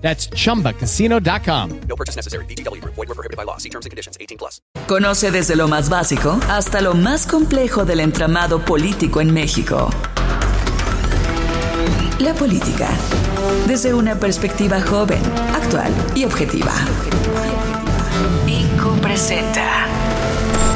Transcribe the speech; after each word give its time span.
That's 0.00 0.28
chumbacasino.com. 0.30 1.80
No 1.88 1.96
purchase 1.96 2.16
necessary. 2.16 2.44
BGW. 2.46 2.82
Void 2.84 3.08
were 3.08 3.14
prohibited 3.14 3.36
by 3.36 3.44
law. 3.44 3.58
See 3.58 3.70
terms 3.70 3.86
and 3.86 3.90
conditions. 3.90 4.16
18 4.18 4.38
plus. 4.38 4.60
Conoce 4.88 5.30
desde 5.30 5.54
lo 5.56 5.68
más 5.68 5.88
básico 5.88 6.40
hasta 6.48 6.80
lo 6.80 6.94
más 6.94 7.26
complejo 7.26 7.84
del 7.84 8.00
entramado 8.00 8.64
político 8.64 9.20
en 9.20 9.32
México. 9.32 9.90
La 12.18 12.34
política. 12.34 12.88
Desde 13.66 13.94
una 13.94 14.14
perspectiva 14.14 14.80
joven, 14.82 15.22
actual 15.54 15.92
y 16.14 16.24
objetiva. 16.24 16.74
IQ 18.46 19.00
presenta. 19.00 19.86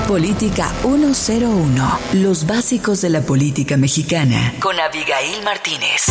Política 0.08 0.70
101. 0.82 1.98
Los 2.14 2.46
básicos 2.46 3.02
de 3.02 3.10
la 3.10 3.20
política 3.20 3.76
mexicana. 3.76 4.54
Con 4.60 4.78
Abigail 4.80 5.42
Martínez. 5.44 6.06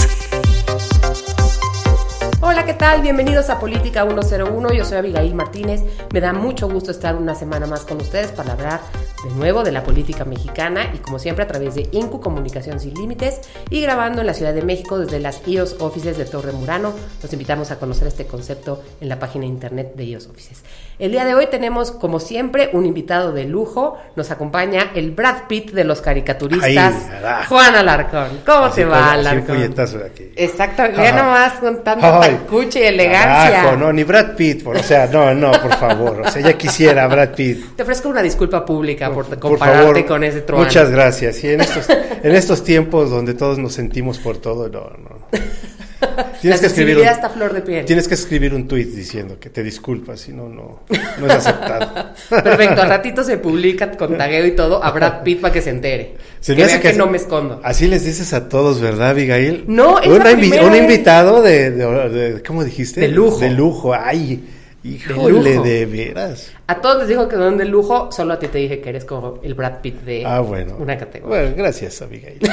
Hola, 2.45 2.65
¿qué 2.65 2.73
tal? 2.73 3.01
Bienvenidos 3.01 3.49
a 3.49 3.57
Política 3.57 4.03
101. 4.03 4.73
Yo 4.73 4.83
soy 4.83 4.97
Abigail 4.97 5.33
Martínez. 5.33 5.81
Me 6.11 6.19
da 6.19 6.33
mucho 6.33 6.67
gusto 6.67 6.91
estar 6.91 7.15
una 7.15 7.35
semana 7.35 7.67
más 7.67 7.85
con 7.85 8.01
ustedes 8.01 8.33
para 8.33 8.51
hablar 8.51 8.81
de 9.23 9.29
nuevo 9.31 9.63
de 9.63 9.71
la 9.71 9.83
política 9.83 10.25
mexicana 10.25 10.91
y 10.93 10.97
como 10.97 11.17
siempre 11.19 11.43
a 11.43 11.47
través 11.47 11.75
de 11.75 11.87
INCU 11.91 12.19
Comunicación 12.19 12.79
Sin 12.79 12.93
Límites 12.95 13.41
y 13.69 13.81
grabando 13.81 14.21
en 14.21 14.27
la 14.27 14.33
Ciudad 14.33 14.53
de 14.53 14.61
México 14.61 14.97
desde 14.99 15.19
las 15.19 15.41
IOS 15.47 15.77
Offices 15.79 16.17
de 16.17 16.25
Torre 16.25 16.51
Murano. 16.51 16.93
Los 17.21 17.31
invitamos 17.33 17.71
a 17.71 17.79
conocer 17.79 18.07
este 18.07 18.25
concepto 18.25 18.81
en 19.01 19.09
la 19.09 19.19
página 19.19 19.43
de 19.43 19.49
internet 19.49 19.93
de 19.95 20.03
IOS 20.05 20.27
Offices. 20.27 20.63
El 20.99 21.11
día 21.11 21.25
de 21.25 21.33
hoy 21.35 21.47
tenemos, 21.47 21.91
como 21.91 22.19
siempre, 22.19 22.69
un 22.73 22.85
invitado 22.85 23.31
de 23.33 23.45
lujo. 23.45 23.97
Nos 24.15 24.29
acompaña 24.31 24.91
el 24.95 25.11
Brad 25.11 25.47
Pitt 25.47 25.71
de 25.71 25.83
los 25.83 26.01
caricaturistas, 26.01 26.93
Ahí, 26.95 27.45
Juan 27.49 27.75
Alarcón. 27.75 28.41
¿Cómo 28.45 28.65
Así 28.65 28.75
te 28.75 28.85
va, 28.85 29.13
Alarcón? 29.13 29.57
aquí. 30.05 30.31
Exactamente, 30.35 31.01
ya 31.03 31.11
nomás 31.13 31.53
con 31.53 31.83
tanta 31.83 32.21
Ay, 32.21 32.31
tacucha 32.35 32.79
y 32.79 32.83
elegancia. 32.83 33.51
carajo, 33.61 33.75
no, 33.77 33.91
ni 33.93 34.03
Brad 34.03 34.35
Pitt, 34.35 34.63
por- 34.63 34.77
o 34.77 34.83
sea, 34.83 35.07
no, 35.07 35.33
no, 35.33 35.51
por 35.51 35.73
favor, 35.77 36.21
o 36.25 36.29
sea, 36.31 36.41
ya 36.41 36.53
quisiera 36.57 37.07
Brad 37.07 37.29
Pitt. 37.29 37.75
Te 37.75 37.83
ofrezco 37.83 38.09
una 38.09 38.21
disculpa 38.21 38.65
pública 38.65 39.09
por, 39.13 39.25
Por 39.25 39.39
compararte 39.39 39.83
favor, 39.85 40.05
con 40.05 40.23
ese. 40.23 40.43
Muchas 40.53 40.89
gracias. 40.91 41.43
Y 41.43 41.49
en 41.49 41.61
estos, 41.61 41.87
en 41.89 42.31
estos 42.35 42.63
tiempos 42.63 43.09
donde 43.09 43.33
todos 43.33 43.57
nos 43.57 43.73
sentimos 43.73 44.19
por 44.19 44.37
todo, 44.37 44.67
no, 44.69 44.81
no. 44.81 45.27
Tienes 46.41 46.59
que 46.59 46.65
escribir 46.67 46.97
un, 46.97 47.05
está 47.05 47.27
a 47.27 47.29
flor 47.29 47.53
de 47.53 47.61
piel. 47.61 47.85
tienes 47.85 48.09
que 48.09 48.13
escribir 48.15 48.53
un 48.53 48.67
tuit 48.67 48.89
diciendo 48.89 49.37
que 49.39 49.49
te 49.49 49.63
disculpas, 49.63 50.19
si 50.19 50.33
no, 50.33 50.49
no, 50.49 50.81
no 51.17 51.25
es 51.25 51.31
aceptado. 51.31 52.09
Perfecto, 52.29 52.81
al 52.81 52.89
ratito 52.89 53.23
se 53.23 53.37
publica 53.37 53.89
con 53.91 54.17
tagueo 54.17 54.45
y 54.45 54.51
todo 54.51 54.83
a 54.83 54.91
Brad 54.91 55.23
Pitt 55.23 55.39
para 55.39 55.53
que 55.53 55.61
se 55.61 55.69
entere. 55.69 56.15
Se 56.41 56.55
que 56.57 56.65
vean 56.65 56.81
que, 56.81 56.91
no 56.93 57.07
me 57.07 57.15
escondo. 57.17 57.61
Así 57.63 57.87
les 57.87 58.03
dices 58.03 58.33
a 58.33 58.49
todos, 58.49 58.81
¿verdad, 58.81 59.11
Abigail? 59.11 59.63
No, 59.67 59.97
es 59.99 60.07
Una 60.09 60.25
la 60.25 60.31
invi- 60.33 60.61
Un 60.67 60.75
invitado 60.75 61.41
de, 61.41 61.71
de- 61.71 62.09
de- 62.09 62.43
¿cómo 62.43 62.65
dijiste? 62.65 62.99
De 62.99 63.07
lujo. 63.07 63.39
De 63.39 63.49
lujo, 63.49 63.93
ay, 63.93 64.43
híjole, 64.83 65.59
de 65.59 65.85
veras. 65.85 66.51
A 66.67 66.81
todos 66.81 66.99
les 66.99 67.07
digo 67.07 67.27
que 67.27 67.35
son 67.35 67.57
de 67.57 67.65
lujo, 67.65 68.11
solo 68.11 68.33
a 68.33 68.39
ti 68.39 68.47
te 68.47 68.57
dije 68.57 68.79
que 68.81 68.89
eres 68.89 69.05
como 69.05 69.39
el 69.43 69.53
Brad 69.53 69.81
Pitt 69.81 70.01
de 70.01 70.25
Ah, 70.25 70.39
bueno. 70.41 70.75
una 70.79 70.97
categoría. 70.97 71.39
Bueno, 71.41 71.55
gracias, 71.57 72.01
Abigail. 72.01 72.39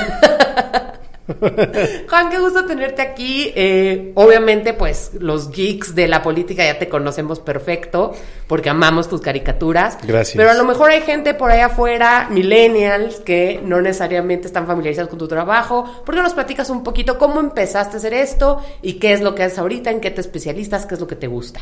Juan, 2.08 2.28
qué 2.28 2.39
gusto 2.41 2.64
tenerte 2.64 3.02
aquí. 3.02 3.52
Eh, 3.55 4.11
obviamente, 4.17 4.73
pues 4.74 5.13
los 5.20 5.51
geeks 5.52 5.95
de 5.95 6.08
la 6.08 6.23
política 6.23 6.64
ya 6.64 6.77
te 6.79 6.89
conocemos 6.89 7.39
perfecto 7.39 8.13
porque 8.48 8.69
amamos 8.69 9.08
tus 9.08 9.20
caricaturas. 9.20 9.96
Gracias. 10.02 10.36
Pero 10.36 10.51
a 10.51 10.55
lo 10.55 10.64
mejor 10.64 10.90
hay 10.90 11.02
gente 11.02 11.35
por 11.35 11.52
ahí 11.52 11.61
afuera, 11.61 12.27
millennials, 12.30 13.20
que 13.20 13.61
no 13.64 13.80
necesariamente 13.80 14.48
están 14.48 14.67
familiarizados 14.67 15.08
con 15.08 15.20
tu 15.20 15.29
trabajo. 15.29 16.02
¿Por 16.05 16.17
qué 16.17 16.20
nos 16.23 16.35
platicas 16.35 16.69
un 16.69 16.83
poquito 16.83 17.17
cómo 17.17 17.39
empezaste 17.39 17.96
a 17.96 17.98
hacer 17.98 18.14
esto 18.14 18.61
y 18.83 18.95
qué 18.95 19.13
es 19.13 19.20
lo 19.20 19.35
que 19.36 19.45
haces 19.45 19.58
ahorita, 19.61 19.90
en 19.90 20.01
qué 20.01 20.11
te 20.11 20.20
especialistas, 20.20 20.85
qué 20.86 20.95
es 20.95 21.01
lo 21.01 21.07
que 21.07 21.17
te 21.17 21.29
gusta? 21.29 21.61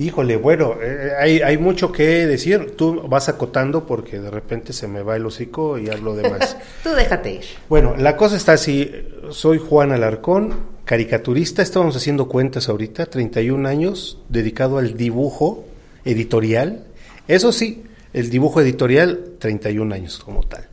Híjole, 0.00 0.36
bueno, 0.36 0.76
eh, 0.82 1.12
hay, 1.18 1.40
hay 1.42 1.58
mucho 1.58 1.92
que 1.92 2.26
decir. 2.26 2.74
Tú 2.74 3.02
vas 3.06 3.28
acotando 3.28 3.84
porque 3.84 4.18
de 4.18 4.30
repente 4.30 4.72
se 4.72 4.88
me 4.88 5.02
va 5.02 5.14
el 5.14 5.26
hocico 5.26 5.78
y 5.78 5.90
hablo 5.90 6.16
de 6.16 6.30
más. 6.30 6.56
Tú 6.82 6.88
déjate 6.92 7.34
ir. 7.34 7.44
bueno, 7.68 7.94
la 7.98 8.16
cosa 8.16 8.36
está 8.36 8.54
así. 8.54 8.90
Soy 9.28 9.58
Juan 9.58 9.92
Alarcón, 9.92 10.54
caricaturista. 10.86 11.60
Estábamos 11.60 11.96
haciendo 11.96 12.28
cuentas 12.28 12.70
ahorita, 12.70 13.04
31 13.04 13.68
años, 13.68 14.18
dedicado 14.30 14.78
al 14.78 14.96
dibujo 14.96 15.66
editorial. 16.06 16.86
Eso 17.28 17.52
sí, 17.52 17.82
el 18.14 18.30
dibujo 18.30 18.62
editorial, 18.62 19.32
31 19.38 19.94
años 19.94 20.18
como 20.24 20.44
tal. 20.44 20.66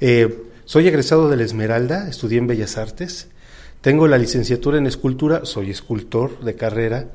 Eh, 0.00 0.44
soy 0.64 0.88
egresado 0.88 1.28
de 1.28 1.36
la 1.36 1.42
Esmeralda, 1.42 2.08
estudié 2.08 2.38
en 2.38 2.46
Bellas 2.46 2.78
Artes. 2.78 3.28
Tengo 3.82 4.08
la 4.08 4.16
licenciatura 4.16 4.78
en 4.78 4.86
escultura, 4.86 5.44
soy 5.44 5.70
escultor 5.70 6.40
de 6.40 6.54
carrera 6.54 7.08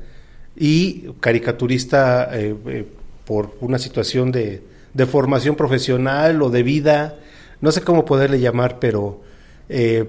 y 0.58 1.12
caricaturista 1.20 2.28
eh, 2.32 2.54
eh, 2.66 2.86
por 3.24 3.56
una 3.60 3.78
situación 3.78 4.32
de, 4.32 4.62
de 4.94 5.06
formación 5.06 5.54
profesional 5.54 6.42
o 6.42 6.50
de 6.50 6.62
vida, 6.62 7.16
no 7.60 7.72
sé 7.72 7.82
cómo 7.82 8.04
poderle 8.04 8.40
llamar, 8.40 8.78
pero 8.78 9.20
eh, 9.68 10.04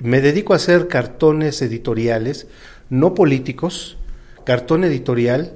me 0.00 0.20
dedico 0.20 0.52
a 0.52 0.56
hacer 0.56 0.88
cartones 0.88 1.62
editoriales, 1.62 2.46
no 2.90 3.14
políticos, 3.14 3.96
cartón 4.44 4.84
editorial. 4.84 5.54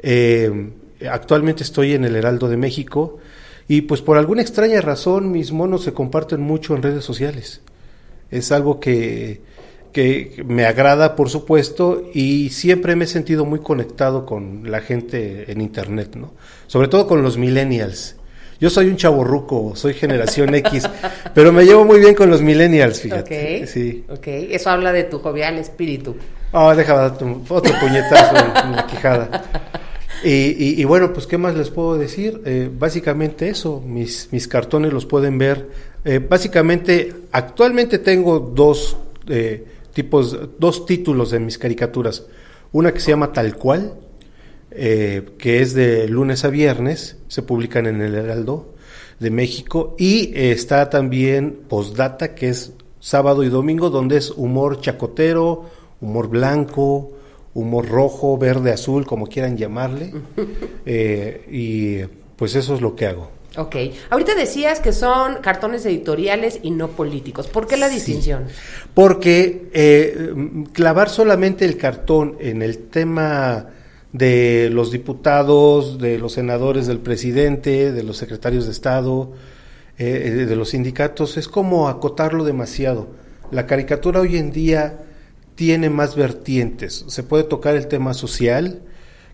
eh, 0.00 0.70
actualmente 1.10 1.62
estoy 1.62 1.92
en 1.92 2.04
el 2.04 2.16
Heraldo 2.16 2.48
de 2.48 2.56
México 2.56 3.18
y 3.68 3.82
pues 3.82 4.00
por 4.00 4.16
alguna 4.16 4.42
extraña 4.42 4.80
razón 4.80 5.30
mis 5.30 5.52
monos 5.52 5.84
se 5.84 5.92
comparten 5.92 6.40
mucho 6.40 6.74
en 6.74 6.82
redes 6.82 7.04
sociales. 7.04 7.60
Es 8.30 8.50
algo 8.50 8.80
que, 8.80 9.40
que 9.96 10.44
me 10.46 10.66
agrada, 10.66 11.16
por 11.16 11.30
supuesto, 11.30 12.02
y 12.12 12.50
siempre 12.50 12.94
me 12.96 13.04
he 13.04 13.08
sentido 13.08 13.46
muy 13.46 13.60
conectado 13.60 14.26
con 14.26 14.70
la 14.70 14.80
gente 14.82 15.50
en 15.50 15.62
Internet, 15.62 16.16
¿no? 16.16 16.34
Sobre 16.66 16.88
todo 16.88 17.06
con 17.06 17.22
los 17.22 17.38
millennials. 17.38 18.16
Yo 18.60 18.68
soy 18.68 18.88
un 18.88 18.96
chaborruco, 18.96 19.74
soy 19.74 19.94
generación 19.94 20.54
X, 20.54 20.86
pero 21.34 21.50
me 21.50 21.64
llevo 21.64 21.86
muy 21.86 21.98
bien 21.98 22.14
con 22.14 22.28
los 22.28 22.42
millennials, 22.42 23.00
fíjate. 23.00 23.62
Ok. 23.62 23.68
Sí. 23.68 24.04
Ok, 24.10 24.26
eso 24.26 24.68
habla 24.68 24.92
de 24.92 25.04
tu 25.04 25.18
jovial 25.18 25.56
espíritu. 25.56 26.14
Ah, 26.52 26.74
déjame 26.76 27.00
darte 27.00 27.24
un- 27.24 27.42
otro 27.48 27.72
puñetazo 27.80 28.36
en, 28.36 28.66
en 28.66 28.76
la 28.76 28.86
quijada. 28.86 29.44
Y, 30.24 30.28
y- 30.30 30.74
y 30.80 30.84
bueno, 30.84 31.12
pues, 31.14 31.26
¿qué 31.26 31.38
más 31.38 31.54
les 31.54 31.70
puedo 31.70 31.96
decir? 31.96 32.42
Eh, 32.44 32.68
básicamente 32.70 33.48
eso, 33.48 33.80
mis, 33.80 34.28
mis 34.30 34.46
cartones 34.46 34.92
los 34.92 35.06
pueden 35.06 35.38
ver. 35.38 35.68
Eh, 36.04 36.18
básicamente, 36.18 37.12
actualmente 37.32 37.98
tengo 37.98 38.38
dos 38.40 38.96
eh, 39.28 39.64
tipos, 39.96 40.38
dos 40.58 40.84
títulos 40.84 41.30
de 41.30 41.40
mis 41.40 41.56
caricaturas. 41.56 42.26
Una 42.70 42.92
que 42.92 43.00
se 43.00 43.12
llama 43.12 43.32
Tal 43.32 43.56
Cual, 43.56 43.94
eh, 44.70 45.30
que 45.38 45.62
es 45.62 45.72
de 45.72 46.06
lunes 46.06 46.44
a 46.44 46.50
viernes, 46.50 47.16
se 47.28 47.40
publican 47.40 47.86
en 47.86 48.02
el 48.02 48.14
Heraldo 48.14 48.74
de 49.18 49.30
México, 49.30 49.96
y 49.98 50.34
eh, 50.34 50.52
está 50.52 50.90
también 50.90 51.60
Postdata, 51.66 52.34
que 52.34 52.50
es 52.50 52.74
sábado 53.00 53.42
y 53.42 53.48
domingo, 53.48 53.88
donde 53.88 54.18
es 54.18 54.30
humor 54.30 54.82
chacotero, 54.82 55.64
humor 56.02 56.28
blanco, 56.28 57.12
humor 57.54 57.88
rojo, 57.88 58.36
verde, 58.36 58.72
azul, 58.72 59.06
como 59.06 59.26
quieran 59.26 59.56
llamarle, 59.56 60.12
Eh, 60.84 61.46
y 61.50 62.06
pues 62.36 62.54
eso 62.54 62.74
es 62.74 62.82
lo 62.82 62.94
que 62.94 63.06
hago. 63.06 63.35
Ok, 63.56 63.76
ahorita 64.10 64.34
decías 64.34 64.80
que 64.80 64.92
son 64.92 65.36
cartones 65.40 65.86
editoriales 65.86 66.58
y 66.62 66.70
no 66.70 66.88
políticos. 66.88 67.46
¿Por 67.46 67.66
qué 67.66 67.76
la 67.76 67.88
distinción? 67.88 68.44
Porque 68.92 69.68
eh, 69.72 70.34
clavar 70.72 71.08
solamente 71.08 71.64
el 71.64 71.76
cartón 71.76 72.36
en 72.40 72.62
el 72.62 72.78
tema 72.88 73.70
de 74.12 74.70
los 74.70 74.90
diputados, 74.90 75.98
de 75.98 76.18
los 76.18 76.32
senadores, 76.32 76.86
del 76.86 76.98
presidente, 76.98 77.92
de 77.92 78.02
los 78.02 78.16
secretarios 78.16 78.66
de 78.66 78.72
Estado, 78.72 79.32
eh, 79.98 80.46
de 80.46 80.56
los 80.56 80.70
sindicatos, 80.70 81.36
es 81.36 81.48
como 81.48 81.88
acotarlo 81.88 82.44
demasiado. 82.44 83.08
La 83.50 83.66
caricatura 83.66 84.20
hoy 84.20 84.36
en 84.36 84.52
día 84.52 84.98
tiene 85.54 85.90
más 85.90 86.16
vertientes. 86.16 87.04
Se 87.08 87.22
puede 87.22 87.44
tocar 87.44 87.76
el 87.76 87.88
tema 87.88 88.14
social, 88.14 88.82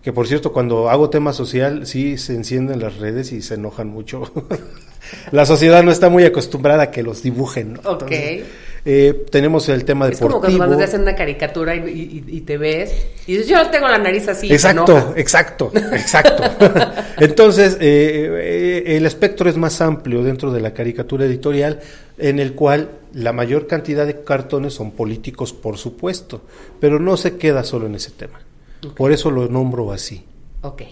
que 0.03 0.11
por 0.13 0.27
cierto, 0.27 0.51
cuando 0.51 0.89
hago 0.89 1.09
tema 1.09 1.31
social, 1.33 1.87
sí 1.87 2.17
se 2.17 2.33
encienden 2.35 2.79
las 2.81 2.97
redes 2.97 3.31
y 3.31 3.41
se 3.41 3.55
enojan 3.55 3.87
mucho. 3.87 4.23
La 5.31 5.45
sociedad 5.45 5.83
no 5.83 5.91
está 5.91 6.09
muy 6.09 6.23
acostumbrada 6.23 6.83
a 6.83 6.91
que 6.91 7.03
los 7.03 7.21
dibujen. 7.23 7.73
¿no? 7.73 7.89
Ok. 7.91 8.11
Eh, 8.85 9.25
tenemos 9.31 9.69
el 9.69 9.85
tema 9.85 10.09
Es 10.09 10.17
como 10.19 10.35
deportivo. 10.35 10.57
cuando 10.57 10.75
te 10.77 10.83
hacen 10.83 11.01
una 11.01 11.15
caricatura 11.15 11.73
y, 11.75 11.79
y- 12.27 12.37
y 12.37 12.41
te 12.41 12.57
ves 12.57 12.91
y 13.27 13.33
dices, 13.33 13.47
yo 13.47 13.69
tengo 13.69 13.87
la 13.87 13.97
nariz 13.97 14.27
así. 14.27 14.51
Exacto, 14.51 15.13
exacto, 15.15 15.71
exacto. 15.93 16.43
Entonces, 17.19 17.77
eh, 17.79 18.29
eh, 18.29 18.97
el 18.97 19.05
espectro 19.05 19.49
es 19.49 19.55
más 19.55 19.79
amplio 19.79 20.21
dentro 20.23 20.51
de 20.51 20.59
la 20.59 20.73
caricatura 20.73 21.25
editorial, 21.25 21.79
en 22.17 22.39
el 22.39 22.55
cual 22.55 22.89
la 23.13 23.31
mayor 23.31 23.67
cantidad 23.67 24.05
de 24.05 24.21
cartones 24.23 24.73
son 24.73 24.91
políticos, 24.91 25.53
por 25.53 25.77
supuesto, 25.77 26.41
pero 26.81 26.99
no 26.99 27.15
se 27.15 27.37
queda 27.37 27.63
solo 27.63 27.85
en 27.85 27.95
ese 27.95 28.11
tema. 28.11 28.41
Por 28.89 29.11
eso 29.11 29.31
lo 29.31 29.47
nombro 29.47 29.91
así. 29.91 30.25
Ok. 30.61 30.83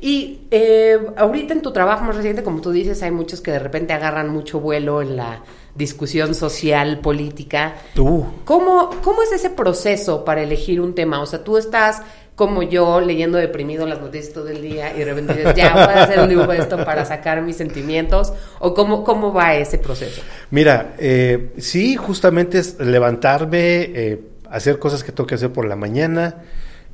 Y 0.00 0.48
eh, 0.50 0.98
ahorita 1.16 1.54
en 1.54 1.62
tu 1.62 1.72
trabajo 1.72 2.04
más 2.04 2.16
reciente, 2.16 2.42
como 2.42 2.60
tú 2.60 2.72
dices, 2.72 3.02
hay 3.02 3.12
muchos 3.12 3.40
que 3.40 3.52
de 3.52 3.60
repente 3.60 3.92
agarran 3.92 4.30
mucho 4.30 4.58
vuelo 4.58 5.00
en 5.00 5.16
la 5.16 5.42
discusión 5.76 6.34
social, 6.34 6.98
política. 6.98 7.76
Tú. 7.94 8.26
¿Cómo, 8.44 8.90
¿Cómo 9.02 9.22
es 9.22 9.30
ese 9.30 9.50
proceso 9.50 10.24
para 10.24 10.42
elegir 10.42 10.80
un 10.80 10.94
tema? 10.94 11.20
O 11.20 11.26
sea, 11.26 11.44
tú 11.44 11.56
estás 11.56 12.02
como 12.34 12.62
yo 12.62 13.00
leyendo 13.00 13.38
deprimido 13.38 13.86
las 13.86 14.00
noticias 14.00 14.32
todo 14.32 14.48
el 14.48 14.62
día 14.62 14.92
y 14.92 15.00
de 15.00 15.04
repente 15.04 15.34
dices, 15.34 15.54
ya 15.54 15.72
voy 15.72 15.82
a 15.82 16.02
hacer 16.02 16.18
un 16.18 16.28
dibujo 16.28 16.50
de 16.50 16.58
esto 16.58 16.84
para 16.84 17.04
sacar 17.04 17.42
mis 17.42 17.56
sentimientos. 17.56 18.32
¿O 18.58 18.74
cómo, 18.74 19.04
cómo 19.04 19.32
va 19.32 19.54
ese 19.54 19.78
proceso? 19.78 20.22
Mira, 20.50 20.94
eh, 20.98 21.52
sí, 21.58 21.94
justamente 21.94 22.58
es 22.58 22.78
levantarme, 22.80 23.82
eh, 23.94 24.20
hacer 24.50 24.78
cosas 24.78 25.04
que 25.04 25.12
tengo 25.12 25.26
que 25.26 25.34
hacer 25.36 25.52
por 25.52 25.66
la 25.66 25.76
mañana, 25.76 26.42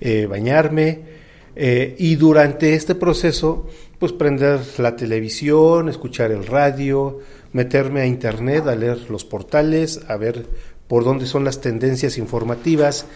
eh, 0.00 0.26
bañarme, 0.26 1.18
eh, 1.60 1.96
y 1.98 2.14
durante 2.14 2.74
este 2.74 2.94
proceso, 2.94 3.66
pues 3.98 4.12
prender 4.12 4.60
la 4.78 4.94
televisión, 4.94 5.88
escuchar 5.88 6.30
el 6.30 6.46
radio, 6.46 7.18
meterme 7.52 8.00
a 8.00 8.06
internet, 8.06 8.66
a 8.68 8.76
leer 8.76 9.10
los 9.10 9.24
portales, 9.24 10.00
a 10.06 10.16
ver 10.16 10.46
por 10.86 11.04
dónde 11.04 11.26
son 11.26 11.44
las 11.44 11.60
tendencias 11.60 12.16
informativas 12.16 13.06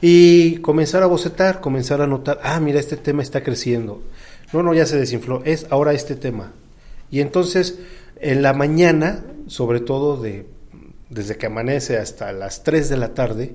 y 0.00 0.58
comenzar 0.58 1.02
a 1.02 1.06
bocetar, 1.06 1.60
comenzar 1.60 2.00
a 2.00 2.06
notar, 2.06 2.40
ah, 2.42 2.60
mira, 2.60 2.80
este 2.80 2.96
tema 2.96 3.22
está 3.22 3.42
creciendo. 3.42 4.02
No, 4.52 4.62
no, 4.62 4.72
ya 4.72 4.86
se 4.86 4.98
desinfló, 4.98 5.42
es 5.44 5.66
ahora 5.70 5.92
este 5.92 6.14
tema. 6.14 6.52
Y 7.10 7.20
entonces, 7.20 7.78
en 8.20 8.42
la 8.42 8.52
mañana, 8.52 9.24
sobre 9.48 9.80
todo 9.80 10.16
de, 10.16 10.46
desde 11.08 11.36
que 11.36 11.46
amanece 11.46 11.98
hasta 11.98 12.32
las 12.32 12.62
3 12.62 12.88
de 12.88 12.96
la 12.96 13.14
tarde, 13.14 13.54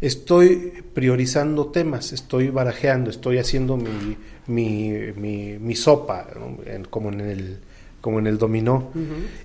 estoy 0.00 0.72
priorizando 0.94 1.66
temas, 1.66 2.12
estoy 2.12 2.48
barajeando, 2.50 3.10
estoy 3.10 3.38
haciendo 3.38 3.76
mi, 3.76 4.16
mi, 4.46 4.92
mi- 5.16 5.58
mi 5.58 5.74
sopa, 5.74 6.28
¿no? 6.38 6.58
En- 6.70 6.84
como, 6.84 7.10
en 7.10 7.20
el, 7.20 7.58
como 8.00 8.18
en 8.18 8.26
el 8.26 8.38
dominó. 8.38 8.90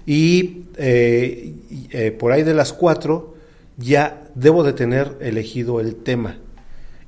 Y 0.05 0.63
eh, 0.77 1.53
y, 1.69 1.87
eh, 1.91 2.11
por 2.11 2.31
ahí 2.31 2.43
de 2.43 2.53
las 2.53 2.73
4 2.73 3.33
ya 3.77 4.23
debo 4.35 4.63
de 4.63 4.73
tener 4.73 5.17
elegido 5.21 5.79
el 5.79 5.95
tema. 5.95 6.37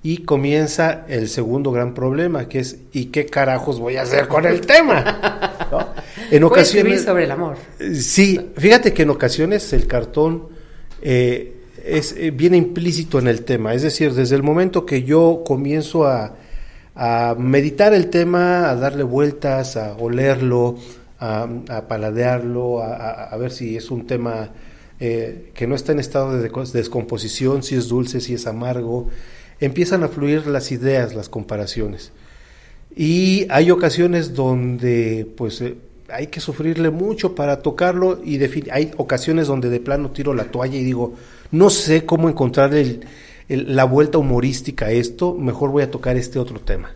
Y 0.01 0.17
comienza 0.19 1.03
el 1.07 1.27
segundo 1.29 1.71
gran 1.71 1.95
problema, 1.95 2.47
que 2.47 2.59
es 2.59 2.77
¿y 2.93 3.05
qué 3.05 3.25
carajos 3.25 3.79
voy 3.79 3.95
a 3.97 4.03
hacer 4.03 4.27
con 4.27 4.45
el 4.45 4.61
tema? 4.61 5.67
¿No? 5.71 5.87
En 6.31 6.43
ocasiones 6.43 7.01
sobre 7.03 7.23
el 7.23 7.31
amor. 7.31 7.57
Sí, 7.95 8.39
fíjate 8.55 8.93
que 8.93 9.01
en 9.03 9.09
ocasiones 9.09 9.73
el 9.73 9.87
cartón 9.87 10.49
eh, 11.01 11.54
es, 11.83 12.15
eh, 12.17 12.31
viene 12.31 12.57
implícito 12.57 13.19
en 13.19 13.27
el 13.27 13.43
tema, 13.43 13.73
es 13.73 13.81
decir, 13.81 14.13
desde 14.13 14.35
el 14.35 14.43
momento 14.43 14.85
que 14.85 15.03
yo 15.03 15.43
comienzo 15.45 16.05
a, 16.07 16.35
meditar 17.37 17.93
el 17.93 18.09
tema, 18.09 18.69
a 18.69 18.75
darle 18.75 19.03
vueltas, 19.03 19.75
a 19.75 19.97
olerlo, 19.97 20.77
a, 21.19 21.47
paladearlo, 21.89 22.81
a, 22.81 23.35
ver 23.37 23.51
si 23.51 23.75
es 23.75 23.91
un 23.91 24.07
tema 24.07 24.51
eh, 25.01 25.51
que 25.53 25.67
no 25.67 25.75
está 25.75 25.91
en 25.91 25.99
estado 25.99 26.39
de 26.39 26.49
descomposición, 26.73 27.63
si 27.63 27.75
es 27.75 27.89
dulce, 27.89 28.21
si 28.21 28.35
es 28.35 28.47
amargo, 28.47 29.09
empiezan 29.59 30.03
a 30.03 30.07
fluir 30.07 30.47
las 30.47 30.71
ideas, 30.71 31.15
las 31.15 31.27
comparaciones. 31.27 32.13
Y 32.95 33.45
hay 33.49 33.71
ocasiones 33.71 34.33
donde 34.33 35.27
pues 35.35 35.59
eh, 35.59 35.75
hay 36.09 36.27
que 36.27 36.39
sufrirle 36.39 36.91
mucho 36.91 37.35
para 37.35 37.61
tocarlo 37.61 38.21
y 38.23 38.41
hay 38.71 38.91
ocasiones 38.95 39.47
donde 39.47 39.69
de 39.69 39.81
plano 39.81 40.11
tiro 40.11 40.33
la 40.33 40.45
toalla 40.45 40.77
y 40.77 40.83
digo, 40.83 41.15
no 41.51 41.69
sé 41.69 42.05
cómo 42.05 42.29
encontrar 42.29 42.73
el- 42.73 43.05
la 43.47 43.83
vuelta 43.83 44.17
humorística 44.17 44.87
a 44.87 44.91
esto, 44.91 45.33
mejor 45.35 45.69
voy 45.71 45.83
a 45.83 45.91
tocar 45.91 46.17
este 46.17 46.39
otro 46.39 46.59
tema. 46.59 46.91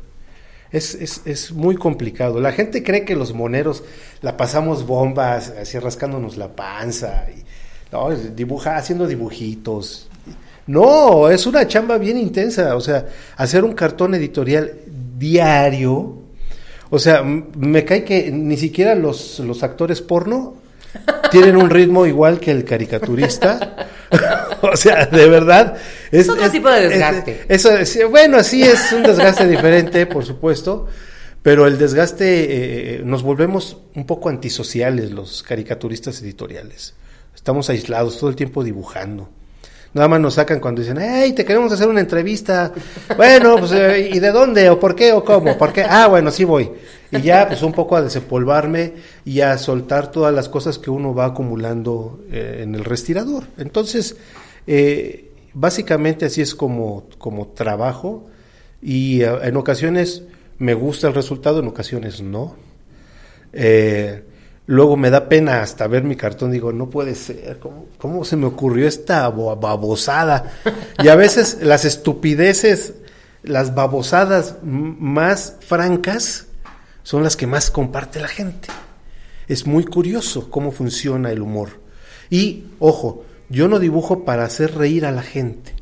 Es, 0.72 0.96
es, 0.96 1.22
es 1.25 1.51
muy 1.51 1.75
complicado. 1.75 2.40
La 2.40 2.51
gente 2.51 2.84
cree 2.84 3.06
que 3.06 3.16
los 3.16 3.34
moneros 3.34 3.84
la 4.22 4.38
pasamos 4.38 4.86
bombas, 4.86 5.54
así 5.60 5.78
rascándonos 5.80 6.38
la 6.38 6.56
panza, 6.56 7.25
y, 7.30 7.44
dibuja, 8.36 8.78
haciendo 8.78 9.07
dibujitos. 9.07 10.10
No, 10.68 11.30
es 11.30 11.48
una 11.48 11.68
chamba 11.68 11.98
bien 11.98 12.18
intensa. 12.18 12.75
O 12.75 12.81
sea, 12.81 13.07
hacer 13.38 13.63
un 13.63 13.74
cartón 13.74 14.13
editorial 14.13 14.74
diario. 15.18 16.16
O 16.92 17.00
sea, 17.00 17.24
me 17.24 17.84
cae 17.86 18.04
que 18.04 18.31
ni 18.31 18.57
siquiera 18.57 18.94
los, 18.95 19.40
los 19.40 19.63
actores 19.63 20.02
porno 20.02 20.56
tienen 21.31 21.57
un 21.57 21.69
ritmo 21.69 22.06
igual 22.06 22.40
que 22.40 22.52
el 22.52 22.63
caricaturista. 22.63 23.88
o 24.71 24.75
sea, 24.77 25.06
de 25.06 25.27
verdad. 25.27 25.75
Es 26.11 26.29
otro 26.29 26.50
tipo 26.50 26.69
de 26.69 26.88
desgaste. 26.89 27.45
eso 27.47 27.71
es- 27.71 28.00
bueno, 28.09 28.44
sí 28.44 28.63
es 28.63 28.91
un 28.91 29.03
desgaste 29.03 29.47
diferente, 29.47 30.06
por 30.06 30.25
supuesto. 30.25 30.88
Pero 31.41 31.65
el 31.67 31.77
desgaste, 31.77 32.97
eh, 32.97 33.01
nos 33.06 33.23
volvemos 33.23 33.77
un 33.95 34.06
poco 34.06 34.27
antisociales 34.27 35.11
los 35.11 35.41
caricaturistas 35.41 36.21
editoriales. 36.21 36.94
Estamos 37.33 37.69
aislados 37.69 38.19
todo 38.19 38.29
el 38.29 38.35
tiempo 38.35 38.61
dibujando. 38.63 39.29
Nada 39.94 40.07
más 40.09 40.19
nos 40.19 40.33
sacan 40.35 40.59
cuando 40.59 40.81
dicen, 40.81 40.97
hey, 41.01 41.31
te 41.33 41.45
queremos 41.45 41.71
hacer 41.71 41.88
una 41.88 42.01
entrevista. 42.01 42.71
Bueno, 43.15 43.56
pues, 43.57 43.71
eh, 43.71 44.09
¿y 44.13 44.19
de 44.19 44.31
dónde? 44.31 44.69
¿O 44.69 44.79
por 44.79 44.94
qué? 44.95 45.13
¿O 45.13 45.23
cómo? 45.23 45.57
¿Por 45.57 45.71
qué? 45.73 45.83
Ah, 45.88 46.07
bueno, 46.07 46.29
sí 46.29 46.44
voy. 46.44 46.69
Y 47.09 47.21
ya, 47.21 47.47
pues, 47.47 47.63
un 47.63 47.71
poco 47.71 47.95
a 47.95 48.01
desempolvarme 48.03 48.94
y 49.25 49.39
a 49.41 49.57
soltar 49.57 50.11
todas 50.11 50.31
las 50.33 50.47
cosas 50.50 50.77
que 50.77 50.91
uno 50.91 51.15
va 51.15 51.25
acumulando 51.25 52.19
eh, 52.31 52.59
en 52.63 52.75
el 52.75 52.83
respirador. 52.85 53.45
Entonces, 53.57 54.17
eh, 54.71 55.31
básicamente 55.54 56.25
así 56.25 56.42
es 56.42 56.54
como, 56.54 57.07
como 57.18 57.48
trabajo 57.48 58.27
y 58.81 59.24
eh, 59.24 59.31
en 59.44 59.57
ocasiones 59.57 60.24
me 60.60 60.75
gusta 60.75 61.07
el 61.07 61.16
resultado, 61.16 61.60
en 61.60 61.68
ocasiones 61.68 62.21
no. 62.21 62.56
Eh, 63.51 64.24
luego 64.68 64.95
me 64.95 65.10
da 65.10 65.27
pena 65.27 65.63
hasta 65.63 65.88
ver 65.88 66.04
mi 66.04 66.16
cartón, 66.16 66.51
digo, 66.51 66.71
no 66.71 66.89
puede 66.89 67.16
ser, 67.16 67.57
¿cómo, 67.60 67.88
cómo 67.98 68.24
se 68.24 68.36
me 68.36 68.45
ocurrió 68.45 68.88
esta 68.88 69.27
bo- 69.30 69.56
babosada? 69.56 70.51
Y 71.04 71.07
a 71.07 71.16
veces 71.16 71.57
las 71.62 71.83
estupideces, 71.86 72.94
las 73.42 73.74
babosadas 73.74 74.57
más 74.62 75.56
francas 75.62 76.45
son 77.01 77.24
las 77.24 77.36
que 77.36 77.48
más 77.48 77.71
comparte 77.71 78.19
la 78.19 78.27
gente. 78.27 78.68
Es 79.48 79.66
muy 79.66 79.83
curioso 79.86 80.52
cómo 80.52 80.71
funciona 80.71 81.31
el 81.31 81.42
humor. 81.42 81.69
Y, 82.30 82.66
ojo, 82.78 83.23
yo 83.49 83.68
no 83.68 83.79
dibujo 83.79 84.23
para 84.25 84.44
hacer 84.45 84.75
reír 84.75 85.06
a 85.06 85.11
la 85.11 85.21
gente. 85.23 85.73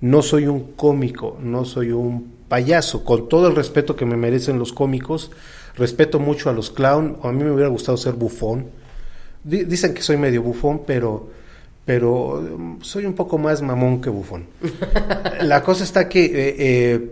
No 0.00 0.22
soy 0.22 0.46
un 0.46 0.72
cómico, 0.72 1.36
no 1.42 1.64
soy 1.64 1.90
un 1.90 2.32
payaso, 2.48 3.04
con 3.04 3.28
todo 3.28 3.48
el 3.48 3.56
respeto 3.56 3.96
que 3.96 4.04
me 4.06 4.16
merecen 4.16 4.58
los 4.58 4.72
cómicos, 4.72 5.30
respeto 5.76 6.18
mucho 6.20 6.48
a 6.50 6.52
los 6.52 6.70
clown, 6.70 7.16
a 7.22 7.32
mí 7.32 7.42
me 7.44 7.50
hubiera 7.50 7.68
gustado 7.68 7.96
ser 7.98 8.14
bufón. 8.14 8.66
Di- 9.44 9.64
dicen 9.64 9.94
que 9.94 10.02
soy 10.02 10.16
medio 10.16 10.42
bufón, 10.42 10.82
pero 10.86 11.28
pero 11.84 12.42
mm, 12.58 12.82
soy 12.82 13.06
un 13.06 13.14
poco 13.14 13.38
más 13.38 13.62
mamón 13.62 14.00
que 14.00 14.10
bufón. 14.10 14.44
La 15.42 15.62
cosa 15.62 15.84
está 15.84 16.08
que 16.08 16.24
eh, 16.26 16.54
eh, 16.58 17.10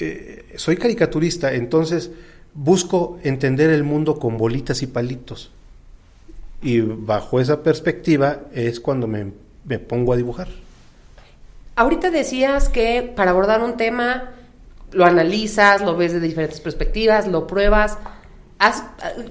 eh, 0.00 0.44
soy 0.56 0.76
caricaturista, 0.76 1.54
entonces 1.54 2.10
busco 2.54 3.18
entender 3.22 3.70
el 3.70 3.82
mundo 3.82 4.18
con 4.18 4.36
bolitas 4.36 4.82
y 4.82 4.86
palitos. 4.88 5.50
Y 6.62 6.80
bajo 6.80 7.40
esa 7.40 7.62
perspectiva 7.62 8.40
es 8.52 8.80
cuando 8.80 9.06
me, 9.06 9.32
me 9.64 9.78
pongo 9.78 10.12
a 10.12 10.16
dibujar. 10.16 10.48
Ahorita 11.76 12.10
decías 12.10 12.68
que 12.68 13.12
para 13.16 13.30
abordar 13.30 13.62
un 13.62 13.76
tema 13.76 14.32
lo 14.92 15.04
analizas, 15.04 15.80
lo 15.80 15.96
ves 15.96 16.12
de 16.12 16.20
diferentes 16.20 16.60
perspectivas, 16.60 17.26
lo 17.26 17.46
pruebas. 17.46 17.96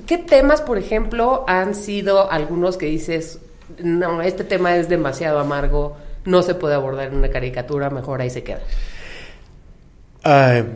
¿Qué 0.08 0.18
temas, 0.18 0.62
por 0.62 0.78
ejemplo, 0.78 1.46
han 1.48 1.76
sido 1.76 2.32
algunos 2.32 2.78
que 2.78 2.88
dices, 2.88 3.40
no, 3.84 4.22
este 4.22 4.44
tema 4.44 4.76
es 4.78 4.90
demasiado 4.90 5.40
amargo, 5.40 5.98
no 6.26 6.42
se 6.42 6.56
puede 6.56 6.74
abordar 6.74 7.10
en 7.10 7.18
una 7.18 7.30
caricatura, 7.30 7.90
mejor 7.90 8.22
ahí 8.22 8.30
se 8.32 8.44
queda? 8.44 8.62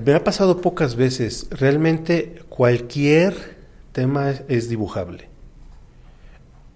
Me 0.05 0.13
ha 0.13 0.23
pasado 0.23 0.61
pocas 0.61 0.95
veces. 0.95 1.47
Realmente 1.49 2.43
cualquier 2.49 3.33
tema 3.91 4.29
es, 4.29 4.43
es 4.47 4.69
dibujable. 4.69 5.32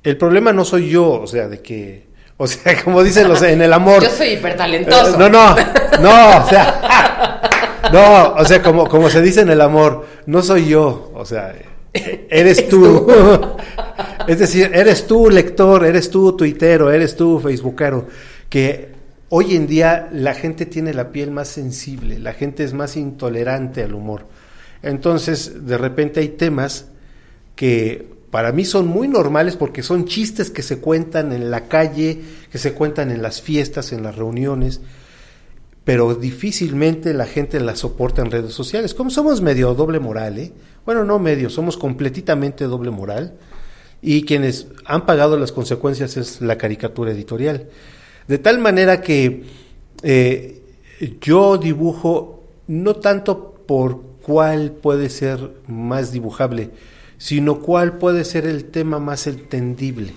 El 0.08 0.16
problema 0.16 0.54
no 0.54 0.64
soy 0.64 0.88
yo, 0.88 1.20
o 1.20 1.28
sea, 1.28 1.50
de 1.50 1.62
que, 1.62 2.06
o 2.38 2.48
sea, 2.48 2.82
como 2.86 3.04
dicen 3.04 3.28
los 3.28 3.42
en 3.42 3.62
el 3.62 3.74
amor. 3.74 4.02
Yo 4.02 4.10
soy 4.10 4.30
hipertalentoso. 4.30 5.16
Eh, 5.16 5.18
No, 5.18 5.28
no, 5.28 5.54
no, 6.00 6.46
o 6.46 6.48
sea, 6.48 7.42
no, 7.92 8.36
o 8.36 8.46
sea, 8.46 8.62
como, 8.62 8.88
como 8.88 9.10
se 9.10 9.22
dice 9.22 9.42
en 9.42 9.50
el 9.50 9.60
amor, 9.60 10.06
no 10.26 10.42
soy 10.42 10.70
yo, 10.70 11.12
o 11.14 11.26
sea, 11.26 11.54
eres 11.92 12.70
tú. 12.70 13.06
es 14.30 14.40
decir, 14.40 14.72
eres 14.74 15.08
tú 15.08 15.30
lector, 15.30 15.86
eres 15.86 16.10
tú 16.10 16.38
tuitero, 16.38 16.90
eres 16.90 17.18
tú 17.18 17.42
facebookero, 17.42 18.08
que 18.48 18.94
hoy 19.28 19.58
en 19.58 19.68
día 19.68 20.08
la 20.14 20.34
gente 20.36 20.66
tiene 20.66 20.94
la 20.94 21.12
piel 21.12 21.32
más 21.32 21.50
sensible, 21.50 22.18
la 22.18 22.32
gente 22.32 22.64
es 22.64 22.72
más 22.72 22.96
intolerante 22.96 23.84
al 23.84 23.94
humor. 23.94 24.26
Entonces, 24.82 25.68
de 25.68 25.78
repente 25.78 26.22
hay 26.22 26.30
temas 26.30 26.86
que 27.58 28.17
para 28.32 28.52
mí 28.52 28.66
son 28.66 28.88
muy 28.88 29.08
normales 29.08 29.56
porque 29.56 29.84
son 29.84 30.06
chistes 30.06 30.52
que 30.52 30.62
se 30.62 30.80
cuentan 30.80 31.32
en 31.32 31.50
la 31.50 31.68
calle, 31.68 32.22
que 32.52 32.58
se 32.58 32.74
cuentan 32.74 33.12
en 33.12 33.22
las 33.22 33.42
fiestas, 33.42 33.94
en 33.94 34.04
las 34.04 34.16
reuniones, 34.16 34.82
pero 35.84 36.16
difícilmente 36.16 37.14
la 37.14 37.26
gente 37.26 37.60
la 37.62 37.76
soporta 37.76 38.22
en 38.22 38.32
redes 38.32 38.54
sociales. 38.54 38.94
Como 38.94 39.10
somos 39.10 39.42
medio 39.42 39.74
doble 39.74 40.00
moral, 40.00 40.38
¿eh? 40.38 40.52
Bueno, 40.86 41.06
no 41.06 41.20
medio, 41.20 41.50
somos 41.50 41.78
completamente 41.78 42.66
doble 42.66 42.92
moral 42.92 43.36
y 44.02 44.24
quienes 44.24 44.68
han 44.86 45.06
pagado 45.06 45.38
las 45.38 45.52
consecuencias 45.52 46.18
es 46.18 46.42
la 46.42 46.58
caricatura 46.58 47.12
editorial. 47.12 47.70
De 48.28 48.38
tal 48.38 48.60
manera 48.60 49.02
que 49.02 49.44
eh, 50.04 50.62
yo 51.22 51.58
dibujo 51.58 52.44
no 52.68 52.96
tanto 52.96 53.54
por 53.66 54.02
cuál 54.22 54.72
puede 54.72 55.10
ser 55.10 55.52
más 55.68 56.12
dibujable, 56.12 56.72
sino 57.18 57.60
cuál 57.60 57.98
puede 57.98 58.24
ser 58.26 58.46
el 58.46 58.66
tema 58.66 59.00
más 59.00 59.28
entendible, 59.28 60.14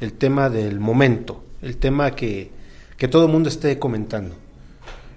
el 0.00 0.12
tema 0.12 0.50
del 0.50 0.78
momento, 0.80 1.42
el 1.62 1.76
tema 1.76 2.12
que, 2.12 2.50
que 2.96 3.08
todo 3.08 3.26
el 3.26 3.32
mundo 3.32 3.48
esté 3.48 3.78
comentando. 3.78 4.34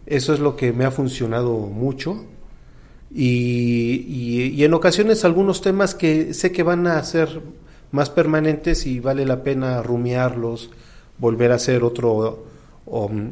Eso 0.06 0.34
es 0.34 0.40
lo 0.40 0.56
que 0.56 0.74
me 0.74 0.86
ha 0.86 0.92
funcionado 0.92 1.58
mucho 1.58 2.26
y, 3.14 4.06
y, 4.56 4.64
en 4.64 4.74
ocasiones 4.74 5.26
algunos 5.26 5.62
temas 5.62 5.96
que 5.96 6.34
sé 6.34 6.52
que 6.52 6.64
van 6.64 6.88
a 6.88 7.04
ser 7.04 7.42
más 7.92 8.10
permanentes 8.10 8.88
y 8.88 9.00
vale 9.00 9.26
la 9.26 9.44
pena 9.44 9.84
rumiarlos, 9.84 10.70
volver 11.18 11.52
a 11.52 11.56
hacer 11.56 11.84
otro, 11.84 12.46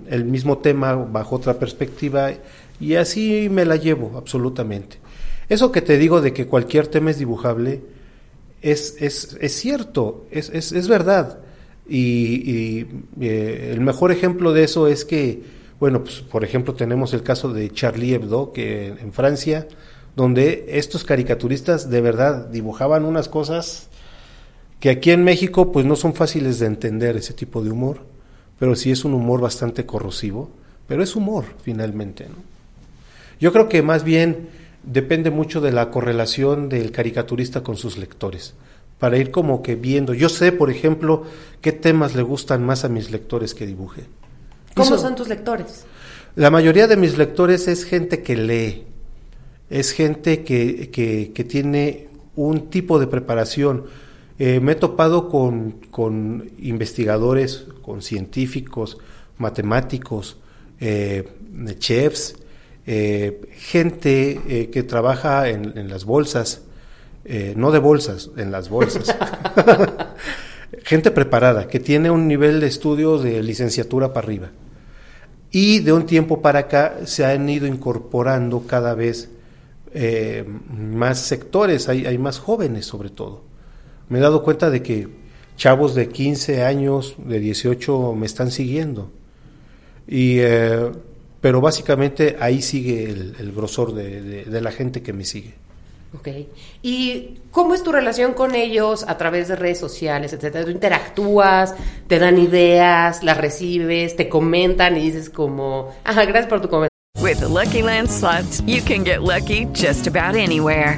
el 0.09 0.25
mismo 0.25 0.57
tema 0.59 0.93
bajo 0.93 1.37
otra 1.37 1.55
perspectiva 1.55 2.31
y 2.79 2.95
así 2.95 3.49
me 3.49 3.65
la 3.65 3.77
llevo 3.77 4.17
absolutamente. 4.17 4.97
Eso 5.49 5.71
que 5.71 5.81
te 5.81 5.97
digo 5.97 6.21
de 6.21 6.31
que 6.31 6.47
cualquier 6.47 6.87
tema 6.87 7.11
es 7.11 7.17
dibujable 7.17 7.81
es, 8.61 8.95
es, 8.99 9.37
es 9.41 9.53
cierto, 9.53 10.25
es, 10.31 10.49
es, 10.49 10.71
es, 10.71 10.87
verdad. 10.87 11.39
Y, 11.87 12.85
eh, 13.19 13.71
el 13.73 13.81
mejor 13.81 14.11
ejemplo 14.11 14.53
de 14.53 14.63
eso 14.63 14.87
es 14.87 15.05
que, 15.05 15.41
bueno, 15.79 16.03
pues, 16.03 16.21
por 16.21 16.43
ejemplo, 16.43 16.75
tenemos 16.75 17.13
el 17.13 17.23
caso 17.23 17.51
de 17.51 17.71
Charlie 17.71 18.13
Hebdo, 18.13 18.51
que 18.53 18.87
en 18.87 19.11
Francia, 19.11 19.67
donde 20.15 20.65
estos 20.69 21.03
caricaturistas 21.03 21.89
de 21.89 22.01
verdad 22.01 22.47
dibujaban 22.47 23.05
unas 23.05 23.27
cosas 23.27 23.87
que 24.79 24.89
aquí 24.89 25.11
en 25.11 25.23
México 25.23 25.71
pues 25.71 25.85
no 25.85 25.95
son 25.95 26.13
fáciles 26.13 26.59
de 26.59 26.65
entender 26.65 27.17
ese 27.17 27.33
tipo 27.33 27.63
de 27.63 27.71
humor, 27.71 28.01
pero 28.59 28.75
sí 28.75 28.91
es 28.91 29.03
un 29.03 29.13
humor 29.13 29.41
bastante 29.41 29.85
corrosivo, 29.85 30.49
pero 30.87 31.03
es 31.03 31.15
humor 31.15 31.45
finalmente. 31.61 32.25
¿no? 32.25 32.35
Yo 33.39 33.51
creo 33.51 33.67
que 33.69 33.81
más 33.81 34.03
bien 34.03 34.49
depende 34.91 35.29
mucho 35.29 35.61
de 35.61 35.71
la 35.71 35.91
correlación 35.91 36.67
del 36.67 36.91
caricaturista 36.91 37.61
con 37.61 37.77
sus 37.77 37.97
lectores, 37.97 38.55
para 38.97 39.17
ir 39.17 39.29
como 39.31 39.61
que 39.61 39.75
viendo. 39.75 40.13
Yo 40.13 40.29
sé, 40.29 40.51
por 40.51 40.71
ejemplo, 40.71 41.23
qué 41.61 41.71
temas 41.71 42.15
le 42.15 42.23
gustan 42.23 42.65
más 42.65 42.83
a 42.85 42.89
mis 42.89 43.11
lectores 43.11 43.53
que 43.53 43.67
dibuje. 43.67 44.05
¿Cómo 44.75 44.97
son 44.97 45.15
tus 45.15 45.27
lectores? 45.27 45.85
La 46.35 46.49
mayoría 46.49 46.87
de 46.87 46.97
mis 46.97 47.17
lectores 47.17 47.67
es 47.67 47.85
gente 47.85 48.23
que 48.23 48.35
lee, 48.35 48.83
es 49.69 49.91
gente 49.91 50.43
que, 50.43 50.89
que, 50.89 51.43
tiene 51.43 52.07
un 52.35 52.69
tipo 52.69 52.99
de 52.99 53.07
preparación. 53.07 53.85
Eh, 54.39 54.59
me 54.59 54.71
he 54.71 54.75
topado 54.75 55.29
con, 55.29 55.71
con, 55.91 56.49
investigadores, 56.59 57.65
con 57.81 58.01
científicos, 58.01 58.97
matemáticos, 59.37 60.37
eh, 60.79 61.27
chefs, 61.77 62.35
eh, 62.91 63.51
gente 63.55 64.41
eh, 64.47 64.69
que 64.71 64.81
trabaja 64.81 65.47
en, 65.47 65.89
las 65.89 66.05
bolsas, 66.05 66.63
eh, 67.23 67.53
no 67.55 67.69
de 67.69 67.77
bolsas, 67.77 68.31
en 68.35 68.51
las 68.51 68.69
bolsas. 68.69 69.15
gente 70.83 71.11
preparada, 71.11 71.67
que 71.67 71.79
tiene 71.79 72.09
un 72.09 72.27
nivel 72.27 72.59
de 72.59 72.65
estudio 72.65 73.19
de 73.19 73.43
licenciatura 73.43 74.11
para 74.11 74.25
arriba. 74.25 74.49
Y 75.51 75.81
de 75.81 75.93
un 75.93 76.07
tiempo 76.07 76.41
para 76.41 76.61
acá 76.61 77.01
se 77.05 77.23
han 77.25 77.47
ido 77.47 77.67
incorporando 77.67 78.65
cada 78.65 78.95
vez 78.95 79.29
más 80.75 81.19
sectores, 81.19 81.89
hay, 81.89 82.07
hay, 82.07 82.17
más 82.17 82.39
jóvenes 82.39 82.87
sobre 82.87 83.11
todo. 83.11 83.43
Me 84.07 84.17
he 84.17 84.21
dado 84.21 84.41
cuenta 84.41 84.71
de 84.71 84.81
que 84.81 85.07
chavos 85.57 85.93
de 85.93 86.09
15 86.09 86.63
años, 86.63 87.17
de 87.19 87.39
18 87.39 88.15
me 88.15 88.25
están 88.25 88.49
siguiendo. 88.49 89.11
Y 90.07 90.39
pero 91.41 91.61
básicamente 91.61 92.37
ahí 92.39 92.61
sigue 92.61 93.05
el, 93.05 93.51
grosor 93.55 93.93
de, 93.93 94.45
la 94.61 94.71
gente 94.71 95.01
que 95.01 95.13
me 95.13 95.25
sigue. 95.25 95.53
Ok. 96.17 96.27
¿Y 96.81 97.35
cómo 97.51 97.75
es 97.75 97.83
tu 97.83 97.91
relación 97.91 98.33
con 98.33 98.55
ellos 98.55 99.05
a 99.07 99.17
través 99.17 99.47
de 99.47 99.55
redes 99.55 99.79
sociales, 99.79 100.33
etcétera? 100.33 100.65
¿Tú 100.65 100.71
interactúas, 100.71 101.75
te 102.07 102.17
dan 102.17 102.39
ideas, 102.39 103.23
las 103.23 103.37
recibes, 103.37 104.15
te 104.15 104.27
comentan 104.27 104.97
y 104.97 105.01
dices 105.01 105.29
como, 105.29 105.95
ah, 106.03 106.13
gracias 106.25 106.47
por 106.47 106.61
tu 106.61 106.69
comentario? 106.69 106.89
With 107.21 107.39
the 107.39 107.47
Lucky 107.47 107.81
Land 107.81 108.09
slots, 108.09 108.61
you 108.65 108.81
can 108.81 109.03
get 109.03 109.21
lucky 109.21 109.65
just 109.73 110.07
about 110.07 110.35
anywhere. 110.35 110.97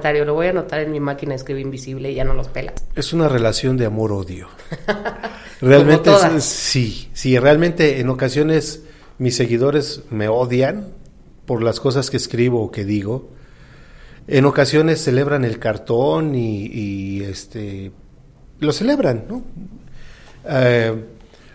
Lo 0.00 0.32
voy 0.32 0.46
a 0.46 0.50
anotar 0.50 0.80
en 0.80 0.90
mi 0.90 1.00
máquina 1.00 1.32
de 1.32 1.36
escribir 1.36 1.66
invisible 1.66 2.10
y 2.10 2.14
ya 2.14 2.24
no 2.24 2.32
los 2.32 2.48
pelas. 2.48 2.72
Es 2.94 3.12
una 3.12 3.28
relación 3.28 3.76
de 3.76 3.84
amor-odio. 3.84 4.48
realmente 5.60 6.10
sí, 6.40 7.10
sí, 7.12 7.38
realmente 7.38 8.00
en 8.00 8.08
ocasiones 8.08 8.84
mis 9.18 9.36
seguidores 9.36 10.04
me 10.08 10.28
odian 10.28 10.88
por 11.44 11.62
las 11.62 11.78
cosas 11.78 12.08
que 12.08 12.16
escribo 12.16 12.62
o 12.62 12.70
que 12.70 12.86
digo. 12.86 13.32
En 14.28 14.46
ocasiones 14.46 15.04
celebran 15.04 15.44
el 15.44 15.58
cartón 15.58 16.34
y, 16.34 17.20
este 17.24 17.92
lo 18.60 18.72
celebran, 18.72 19.26
¿no? 19.28 19.44
Eh, 20.48 21.04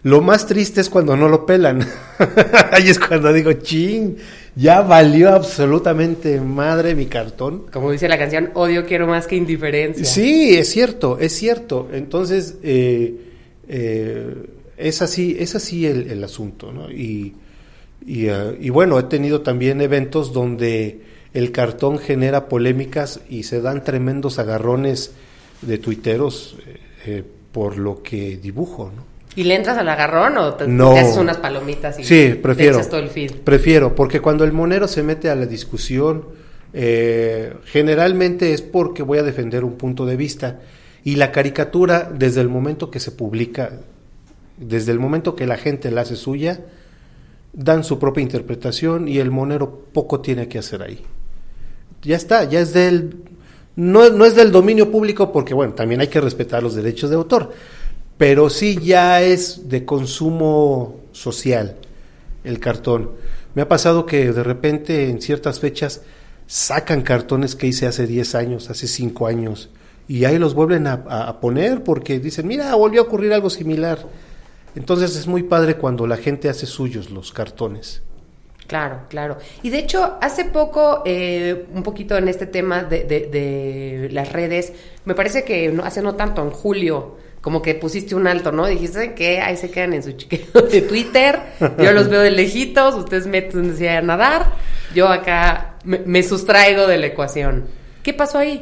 lo 0.04 0.22
más 0.22 0.46
triste 0.46 0.80
es 0.80 0.92
cuando 0.92 1.18
no 1.18 1.28
lo 1.28 1.44
pelan. 1.44 1.84
Ahí 2.72 2.88
es 2.88 3.00
cuando 3.00 3.34
digo, 3.34 3.52
ching, 3.54 4.16
ya 4.58 4.82
valió 4.82 5.30
absolutamente 5.30 6.42
madre 6.42 6.96
mi 6.96 7.06
cartón. 7.06 7.66
Como 7.72 7.92
dice 7.92 8.10
la 8.10 8.18
canción, 8.18 8.50
odio 8.56 8.88
quiero 8.88 9.06
más 9.06 9.28
que 9.28 9.36
indiferencia. 9.36 10.04
Sí, 10.04 10.56
es 10.58 10.70
cierto, 10.72 11.20
es 11.20 11.34
cierto. 11.34 11.90
Entonces, 11.94 12.58
eh, 12.64 13.16
eh, 13.68 14.34
es 14.78 15.02
así, 15.04 15.38
es 15.40 15.54
así 15.56 15.86
el, 15.86 16.24
asunto, 16.24 16.72
¿no? 16.72 16.90
Y, 16.90 17.36
eh, 18.08 18.58
y, 18.60 18.70
bueno, 18.70 18.98
he 18.98 19.04
tenido 19.04 19.42
también 19.42 19.80
eventos 19.80 20.34
donde 20.34 21.02
el 21.36 21.52
cartón 21.52 22.00
genera 22.00 22.50
polémicas 22.50 23.22
y 23.30 23.44
se 23.44 23.62
dan 23.62 23.84
tremendos 23.84 24.40
agarrones 24.40 25.12
de 25.62 25.78
tuiteros 25.78 26.58
por 27.52 27.78
lo 27.78 28.02
que 28.02 28.38
dibujo, 28.38 28.92
¿no? 28.96 29.17
¿Y 29.38 29.44
le 29.44 29.54
entras 29.54 29.78
al 29.78 29.88
agarrón 29.88 30.36
o 30.40 30.56
te, 30.56 30.64
haces 30.64 31.16
unas 31.16 31.38
palomitas 31.38 32.00
y 32.00 32.04
sí, 32.04 32.40
prefiero, 32.42 32.84
todo 32.88 33.00
el 33.00 33.10
feed? 33.10 33.34
Prefiero, 33.44 33.94
porque 33.94 34.20
cuando 34.20 34.44
el 34.44 34.52
monero 34.52 34.88
se 34.88 35.04
mete 35.04 35.30
a 35.30 35.36
la 35.36 35.46
discusión, 35.46 36.26
eh, 36.74 37.54
generalmente 37.66 38.52
es 38.54 38.64
porque 38.64 39.04
voy 39.04 39.20
a 39.20 39.24
defender 39.24 39.64
un 39.64 39.74
punto 39.74 40.08
de 40.08 40.16
vista. 40.16 40.62
Y 41.04 41.18
la 41.18 41.32
caricatura, 41.32 42.12
desde 42.12 42.42
el 42.42 42.50
momento 42.50 42.90
que 42.90 43.00
se 43.00 43.12
publica, 43.12 43.74
desde 44.58 44.92
el 44.92 44.98
momento 44.98 45.36
que 45.36 45.46
la 45.46 45.58
gente 45.58 45.92
la 45.92 46.02
hace 46.02 46.16
suya, 46.16 46.60
dan 47.54 47.84
su 47.84 48.00
propia 48.00 48.24
interpretación 48.24 49.08
y 49.08 49.20
el 49.20 49.30
monero 49.30 49.86
poco 49.94 50.20
tiene 50.20 50.48
que 50.48 50.58
hacer 50.58 50.82
ahí. 50.82 51.04
Ya 52.02 52.16
está, 52.16 52.44
ya 52.46 52.60
es 52.60 52.74
del... 52.74 53.18
No, 53.76 54.10
no 54.10 54.26
es 54.26 54.36
del 54.36 54.52
dominio 54.52 54.90
público 54.90 55.32
porque, 55.32 55.54
bueno, 55.54 55.74
también 55.74 56.02
hay 56.02 56.08
que 56.08 56.20
respetar 56.20 56.64
los 56.64 56.74
derechos 56.74 57.12
de 57.12 57.18
autor 57.18 57.54
pero 58.18 58.50
sí 58.50 58.80
ya 58.82 59.22
es 59.22 59.70
de 59.70 59.86
consumo 59.86 60.96
social 61.12 61.76
el 62.44 62.60
cartón. 62.60 63.12
Me 63.56 63.62
ha 63.62 63.68
pasado 63.68 64.06
que 64.06 64.32
de 64.32 64.44
repente 64.44 65.10
en 65.10 65.22
ciertas 65.22 65.60
fechas 65.60 66.02
sacan 66.48 67.02
cartones 67.02 67.56
que 67.56 67.68
hice 67.68 67.88
hace 67.88 68.08
10 68.08 68.36
años, 68.36 68.70
hace 68.70 68.88
5 68.88 69.28
años, 69.28 69.70
y 70.08 70.24
ahí 70.26 70.38
los 70.40 70.54
vuelven 70.54 70.88
a, 70.88 71.40
poner 71.42 71.84
porque 71.84 72.20
dicen, 72.20 72.48
mira, 72.48 72.74
volvió 72.76 73.02
a 73.02 73.04
ocurrir 73.06 73.34
algo 73.34 73.50
similar. 73.50 74.00
Entonces 74.76 75.16
es 75.18 75.28
muy 75.28 75.44
padre 75.44 75.76
cuando 75.76 76.08
la 76.08 76.18
gente 76.18 76.50
hace 76.50 76.66
suyos 76.66 77.10
los 77.10 77.34
cartones. 77.34 78.04
Claro, 78.68 79.02
claro. 79.10 79.38
Y 79.64 79.70
de 79.70 79.80
hecho, 79.80 80.18
hace 80.22 80.46
poco, 80.46 81.02
eh, 81.06 81.66
un 81.74 81.84
poquito 81.84 82.16
en 82.18 82.28
este 82.28 82.46
tema 82.46 82.84
de, 82.84 83.04
de- 83.06 83.28
de 83.28 84.10
las 84.12 84.32
redes, 84.32 84.74
me 85.06 85.16
parece 85.16 85.44
que 85.44 85.76
hace 85.84 86.02
no 86.02 86.16
tanto, 86.16 86.42
en 86.42 86.52
julio, 86.52 87.18
como 87.48 87.62
que 87.62 87.76
pusiste 87.76 88.14
un 88.14 88.28
alto, 88.28 88.52
¿no? 88.52 88.66
Dijiste 88.68 89.14
que 89.14 89.40
ahí 89.40 89.56
se 89.56 89.72
quedan 89.72 89.94
en 89.94 90.04
su 90.04 90.12
chiquero 90.12 90.64
de 90.70 90.82
Twitter, 90.82 91.40
yo 91.82 91.94
los 91.94 92.10
veo 92.10 92.20
de 92.20 92.30
lejitos, 92.32 92.94
ustedes 92.96 93.26
métanse 93.26 93.88
a 93.90 94.02
nadar, 94.02 94.52
yo 94.94 95.08
acá 95.08 95.78
me, 95.86 96.00
me 96.00 96.24
sustraigo 96.24 96.88
de 96.88 96.98
la 96.98 97.06
ecuación. 97.06 97.64
¿Qué 98.04 98.14
pasó 98.14 98.40
ahí? 98.40 98.60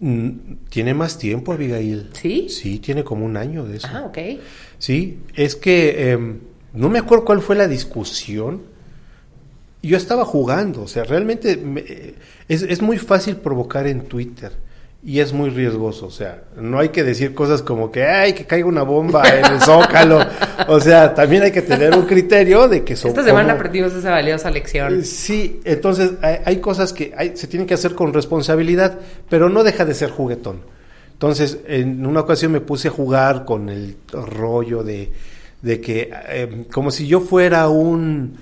Mm, 0.00 0.28
Tiene 0.68 0.92
más 0.92 1.16
tiempo, 1.16 1.54
Abigail. 1.54 2.10
¿Sí? 2.12 2.48
Sí, 2.50 2.80
tiene 2.80 3.02
como 3.02 3.24
un 3.24 3.38
año 3.38 3.64
de 3.64 3.78
eso. 3.78 3.88
Ah, 3.90 4.02
ok. 4.04 4.18
Sí, 4.76 5.20
es 5.34 5.56
que 5.56 6.10
em, 6.10 6.40
no 6.74 6.90
me 6.90 6.98
acuerdo 6.98 7.24
cuál 7.24 7.40
fue 7.40 7.56
la 7.56 7.66
discusión. 7.66 8.60
Yo 9.82 9.96
estaba 9.96 10.26
jugando, 10.26 10.82
o 10.82 10.86
sea, 10.86 11.04
realmente 11.04 11.56
me- 11.56 12.14
es, 12.46 12.60
es 12.60 12.82
muy 12.82 12.98
fácil 12.98 13.36
provocar 13.36 13.86
en 13.86 14.02
Twitter 14.02 14.52
y 15.04 15.18
es 15.18 15.32
muy 15.32 15.50
riesgoso, 15.50 16.06
o 16.06 16.10
sea, 16.12 16.44
no 16.56 16.78
hay 16.78 16.90
que 16.90 17.02
decir 17.02 17.34
cosas 17.34 17.60
como 17.62 17.90
que, 17.90 18.04
ay, 18.04 18.34
que 18.34 18.44
caiga 18.44 18.66
una 18.68 18.82
bomba 18.84 19.24
en 19.28 19.44
el 19.54 19.60
zócalo, 19.60 20.20
o 20.68 20.78
sea, 20.78 21.12
también 21.12 21.42
hay 21.42 21.50
que 21.50 21.62
tener 21.62 21.96
un 21.96 22.06
criterio 22.06 22.68
de 22.68 22.84
que 22.84 22.94
son 22.94 23.08
Esta 23.10 23.24
semana 23.24 23.48
como- 23.48 23.56
aprendimos 23.56 23.92
esa 23.94 24.10
valiosa 24.10 24.48
lección. 24.50 25.00
eh, 25.00 25.04
Sí, 25.04 25.60
entonces 25.64 26.12
hay, 26.22 26.36
hay 26.44 26.56
cosas 26.58 26.92
que 26.92 27.12
hay- 27.16 27.36
se 27.36 27.48
tienen 27.48 27.66
que 27.66 27.74
hacer 27.74 27.94
con 27.96 28.12
responsabilidad, 28.14 28.98
pero 29.28 29.48
no 29.48 29.64
deja 29.64 29.84
de 29.84 29.94
ser 29.94 30.10
juguetón. 30.10 30.60
Entonces, 31.14 31.58
en 31.66 32.06
una 32.06 32.20
ocasión 32.20 32.52
me 32.52 32.60
puse 32.60 32.88
a 32.88 32.90
jugar 32.92 33.44
con 33.44 33.68
el 33.70 33.96
rollo 34.12 34.82
de, 34.84 35.10
de 35.62 35.80
que, 35.80 36.10
eh, 36.28 36.64
como 36.72 36.90
si 36.92 37.06
yo 37.08 37.20
fuera 37.20 37.68
un, 37.68 38.36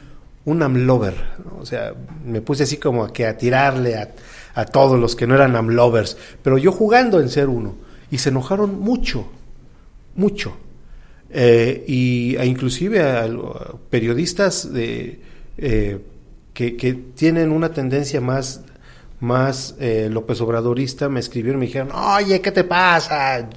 un 0.44 0.62
amlover, 0.62 1.14
¿no? 1.44 1.58
o 1.60 1.66
sea, 1.66 1.92
me 2.24 2.40
puse 2.42 2.62
así 2.64 2.76
como 2.78 3.04
a 3.04 3.12
que 3.12 3.26
a 3.26 3.36
tirarle 3.36 3.96
a, 3.96 4.08
a 4.54 4.64
todos 4.64 4.98
los 4.98 5.16
que 5.16 5.26
no 5.26 5.34
eran 5.34 5.56
amlovers, 5.56 6.16
pero 6.42 6.58
yo 6.58 6.72
jugando 6.72 7.20
en 7.20 7.28
ser 7.28 7.48
uno, 7.48 7.74
y 8.10 8.18
se 8.18 8.30
enojaron 8.30 8.80
mucho, 8.80 9.26
mucho. 10.14 10.56
Eh, 11.32 11.84
y 11.86 12.36
a 12.36 12.44
inclusive 12.44 13.02
a, 13.02 13.24
a 13.24 13.28
periodistas 13.88 14.72
de, 14.72 15.20
eh, 15.58 16.00
que, 16.52 16.76
que 16.76 16.94
tienen 16.94 17.52
una 17.52 17.72
tendencia 17.72 18.20
más, 18.20 18.62
más 19.20 19.76
eh, 19.78 20.08
López 20.10 20.40
Obradorista 20.40 21.08
me 21.08 21.20
escribieron 21.20 21.58
y 21.58 21.60
me 21.60 21.66
dijeron, 21.66 21.90
oye, 21.92 22.40
¿qué 22.40 22.50
te 22.50 22.64
pasa? 22.64 23.48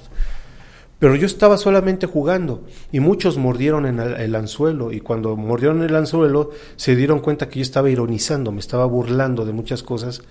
Pero 1.00 1.16
yo 1.16 1.26
estaba 1.26 1.58
solamente 1.58 2.06
jugando 2.06 2.64
y 2.92 3.00
muchos 3.00 3.36
mordieron 3.36 3.86
en 3.86 3.98
el, 3.98 4.14
el 4.14 4.34
anzuelo 4.36 4.92
y 4.92 5.00
cuando 5.00 5.36
mordieron 5.36 5.82
el 5.82 5.96
anzuelo 5.96 6.50
se 6.76 6.94
dieron 6.94 7.18
cuenta 7.18 7.48
que 7.48 7.58
yo 7.58 7.62
estaba 7.62 7.90
ironizando, 7.90 8.52
me 8.52 8.60
estaba 8.60 8.86
burlando 8.86 9.44
de 9.44 9.52
muchas 9.52 9.82
cosas 9.82 10.22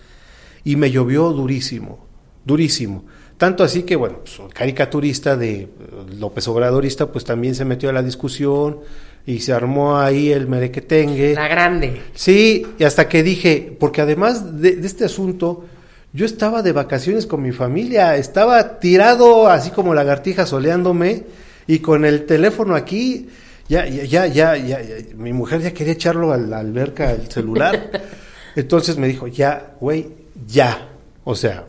y 0.63 0.75
me 0.75 0.91
llovió 0.91 1.29
durísimo, 1.31 2.05
durísimo. 2.45 3.05
Tanto 3.37 3.63
así 3.63 3.83
que, 3.83 3.95
bueno, 3.95 4.19
pues, 4.19 4.39
el 4.39 4.53
caricaturista 4.53 5.35
de 5.35 5.61
eh, 5.61 5.69
López 6.17 6.47
Obradorista, 6.47 7.11
pues 7.11 7.25
también 7.25 7.55
se 7.55 7.65
metió 7.65 7.89
a 7.89 7.93
la 7.93 8.03
discusión 8.03 8.79
y 9.25 9.39
se 9.39 9.53
armó 9.53 9.97
ahí 9.97 10.31
el 10.31 10.47
merequetengue. 10.47 11.33
La 11.33 11.47
grande. 11.47 12.01
Sí, 12.13 12.65
y 12.77 12.83
hasta 12.83 13.07
que 13.09 13.23
dije, 13.23 13.75
porque 13.79 14.01
además 14.01 14.61
de, 14.61 14.75
de 14.75 14.87
este 14.87 15.05
asunto, 15.05 15.65
yo 16.13 16.25
estaba 16.25 16.61
de 16.61 16.71
vacaciones 16.73 17.25
con 17.25 17.41
mi 17.41 17.51
familia, 17.51 18.15
estaba 18.15 18.79
tirado 18.79 19.47
así 19.49 19.71
como 19.71 19.93
lagartija 19.93 20.45
soleándome 20.45 21.23
y 21.65 21.79
con 21.79 22.05
el 22.05 22.25
teléfono 22.25 22.75
aquí, 22.75 23.29
ya, 23.67 23.87
ya, 23.87 24.03
ya, 24.05 24.27
ya, 24.27 24.57
ya, 24.57 24.81
ya, 24.81 24.95
mi 25.15 25.33
mujer 25.33 25.61
ya 25.61 25.73
quería 25.73 25.93
echarlo 25.93 26.31
a 26.31 26.37
la 26.37 26.59
alberca, 26.59 27.11
el 27.11 27.29
celular. 27.29 27.89
Entonces 28.55 28.97
me 28.97 29.07
dijo, 29.07 29.27
ya, 29.27 29.71
güey, 29.79 30.22
ya, 30.47 30.89
o 31.23 31.35
sea, 31.35 31.67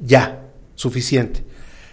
ya, 0.00 0.48
suficiente. 0.74 1.44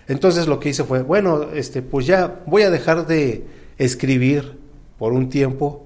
Entonces 0.08 0.48
lo 0.48 0.60
que 0.60 0.70
hice 0.70 0.84
fue, 0.84 1.04
bueno, 1.04 1.52
este, 1.54 1.82
pues 1.82 2.06
ya 2.06 2.42
voy 2.46 2.64
a 2.64 2.70
dejar 2.70 3.06
de 3.06 3.46
escribir 3.78 4.58
por 4.98 5.14
un 5.14 5.30
tiempo, 5.30 5.86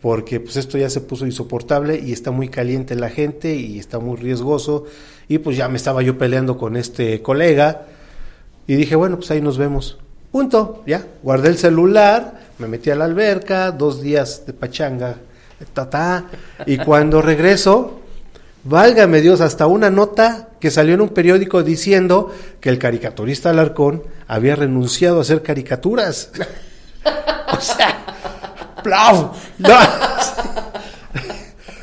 porque 0.00 0.40
pues 0.40 0.56
esto 0.56 0.78
ya 0.78 0.90
se 0.90 1.00
puso 1.00 1.26
insoportable 1.26 1.98
y 1.98 2.12
está 2.12 2.30
muy 2.30 2.48
caliente 2.48 2.94
la 2.94 3.08
gente 3.08 3.54
y 3.54 3.78
está 3.78 3.98
muy 3.98 4.16
riesgoso 4.16 4.84
y 5.26 5.38
pues 5.38 5.56
ya 5.56 5.68
me 5.68 5.76
estaba 5.76 6.02
yo 6.02 6.18
peleando 6.18 6.58
con 6.58 6.76
este 6.76 7.22
colega 7.22 7.86
y 8.66 8.74
dije, 8.76 8.94
bueno, 8.94 9.16
pues 9.16 9.30
ahí 9.30 9.40
nos 9.40 9.58
vemos. 9.58 9.98
Punto, 10.30 10.82
ya, 10.86 11.06
guardé 11.22 11.48
el 11.48 11.56
celular, 11.56 12.46
me 12.58 12.68
metí 12.68 12.90
a 12.90 12.94
la 12.94 13.06
alberca, 13.06 13.72
dos 13.72 14.02
días 14.02 14.44
de 14.46 14.52
pachanga, 14.52 15.16
ta, 15.72 15.88
ta, 15.88 16.26
y 16.66 16.78
cuando 16.78 17.22
regreso, 17.22 18.00
válgame 18.66 19.20
Dios, 19.20 19.40
hasta 19.40 19.66
una 19.66 19.90
nota 19.90 20.50
que 20.60 20.70
salió 20.70 20.94
en 20.94 21.00
un 21.00 21.10
periódico 21.10 21.62
diciendo 21.62 22.32
que 22.60 22.68
el 22.68 22.78
caricaturista 22.78 23.50
Alarcón 23.50 24.02
había 24.26 24.56
renunciado 24.56 25.18
a 25.18 25.22
hacer 25.22 25.42
caricaturas. 25.42 26.30
o 27.56 27.60
sea, 27.60 28.04
¡plau! 28.82 29.32
No. 29.58 29.68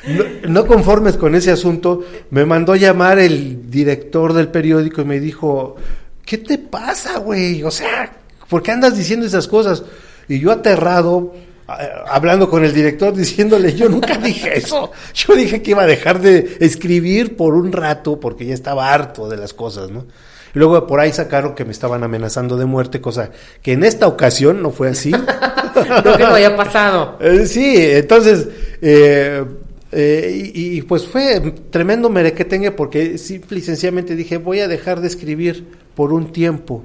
No, 0.06 0.26
no 0.50 0.68
conformes 0.68 1.16
con 1.16 1.34
ese 1.34 1.50
asunto, 1.50 2.04
me 2.30 2.46
mandó 2.46 2.76
llamar 2.76 3.20
el 3.20 3.72
director 3.72 4.34
del 4.34 4.50
periódico 4.50 5.00
y 5.00 5.06
me 5.06 5.18
dijo, 5.22 5.78
¿qué 6.26 6.40
te 6.40 6.58
pasa, 6.58 7.20
güey? 7.20 7.64
O 7.64 7.72
sea, 7.72 8.12
¿por 8.50 8.62
qué 8.62 8.72
andas 8.72 8.98
diciendo 8.98 9.26
esas 9.26 9.48
cosas? 9.48 9.82
Y 10.28 10.40
yo 10.40 10.52
aterrado, 10.52 11.34
hablando 11.68 12.50
con 12.50 12.64
el 12.66 12.74
director, 12.74 13.14
diciéndole, 13.14 13.74
yo 13.74 13.90
nunca 13.90 14.18
dije 14.18 14.58
eso. 14.58 14.92
Yo 15.14 15.36
dije 15.36 15.62
que 15.62 15.72
iba 15.72 15.84
a 15.84 15.88
dejar 15.88 16.22
de 16.22 16.58
escribir 16.60 17.36
por 17.36 17.56
un 17.56 17.72
rato 17.72 18.20
porque 18.20 18.46
ya 18.46 18.54
estaba 18.54 18.94
harto 18.94 19.30
de 19.30 19.38
las 19.38 19.54
cosas, 19.54 19.90
¿no? 19.90 20.06
Y 20.56 20.60
luego 20.60 20.86
por 20.86 21.00
ahí 21.00 21.12
sacaron 21.12 21.56
que 21.56 21.66
me 21.66 21.72
estaban 21.72 22.04
amenazando 22.04 22.58
de 22.58 22.66
muerte, 22.66 23.02
cosa 23.02 23.32
que 23.62 23.74
en 23.74 23.84
esta 23.84 24.08
ocasión 24.08 24.62
no 24.62 24.72
fue 24.72 24.90
así. 24.90 25.12
No 25.74 26.16
que 26.16 26.24
no 26.24 26.36
haya 26.36 26.56
pasado. 26.56 27.18
Eh, 27.20 27.48
sí, 27.48 27.76
entonces, 27.78 28.48
eh, 28.80 29.44
eh, 29.92 30.52
y, 30.54 30.78
y, 30.78 30.82
pues 30.84 31.08
fue 31.08 31.42
tremendo 31.72 32.12
merequetengue 32.12 32.70
porque 32.72 33.18
simple 33.18 33.58
y 33.58 33.62
sencillamente 33.62 34.16
dije, 34.16 34.38
voy 34.38 34.60
a 34.60 34.68
dejar 34.68 35.02
de 35.02 35.08
escribir 35.08 35.66
por 35.96 36.14
un 36.14 36.32
tiempo. 36.32 36.84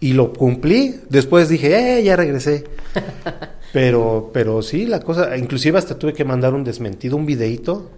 Y 0.00 0.12
lo 0.12 0.32
cumplí, 0.32 1.00
después 1.08 1.48
dije, 1.48 1.98
eh, 1.98 2.02
ya 2.04 2.16
regresé. 2.16 2.64
Pero, 3.72 4.30
pero 4.32 4.62
sí, 4.62 4.86
la 4.86 4.98
cosa, 5.00 5.36
inclusive 5.36 5.76
hasta 5.76 5.98
tuve 5.98 6.14
que 6.14 6.24
mandar 6.24 6.54
un 6.54 6.64
desmentido, 6.64 7.16
un 7.18 7.26
videito, 7.26 7.90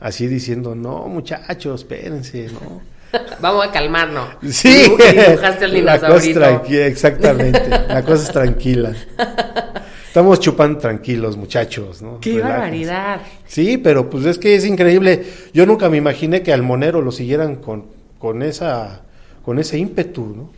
así 0.00 0.26
diciendo, 0.26 0.74
no, 0.74 1.06
muchachos, 1.06 1.82
espérense, 1.82 2.48
no. 2.52 2.82
Vamos 3.40 3.64
a 3.64 3.70
calmarnos. 3.70 4.28
Sí, 4.50 4.86
Dibu- 4.88 5.26
Dibujaste 5.26 5.64
al 5.66 5.84
la 5.84 6.00
cosa 6.00 6.32
tranquila, 6.32 6.86
exactamente, 6.86 7.68
la 7.68 8.02
cosa 8.02 8.24
es 8.24 8.32
tranquila. 8.32 8.92
Estamos 10.08 10.40
chupando 10.40 10.78
tranquilos, 10.80 11.36
muchachos, 11.36 12.02
¿no? 12.02 12.18
¡Qué 12.20 12.30
Relájense. 12.34 12.52
barbaridad! 12.58 13.20
Sí, 13.46 13.78
pero 13.78 14.10
pues 14.10 14.24
es 14.26 14.38
que 14.38 14.56
es 14.56 14.64
increíble. 14.66 15.24
Yo 15.52 15.64
nunca 15.64 15.88
me 15.88 15.96
imaginé 15.96 16.42
que 16.42 16.52
al 16.52 16.62
Monero 16.62 17.00
lo 17.02 17.12
siguieran 17.12 17.56
con, 17.56 17.84
con 18.18 18.42
esa 18.42 19.02
con 19.44 19.58
ese 19.60 19.78
ímpetu, 19.78 20.26
¿no? 20.36 20.50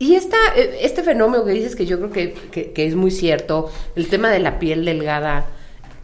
Y 0.00 0.16
esta, 0.16 0.36
eh, 0.56 0.78
este 0.80 1.04
fenómeno 1.04 1.44
que 1.44 1.52
dices 1.52 1.76
que 1.76 1.86
yo 1.86 1.98
creo 1.98 2.10
que, 2.10 2.32
que- 2.50 2.72
que 2.72 2.86
es 2.86 2.96
muy 2.96 3.12
cierto, 3.12 3.70
el 3.94 4.08
tema 4.08 4.30
de 4.30 4.40
la 4.40 4.58
piel 4.58 4.84
delgada, 4.84 5.46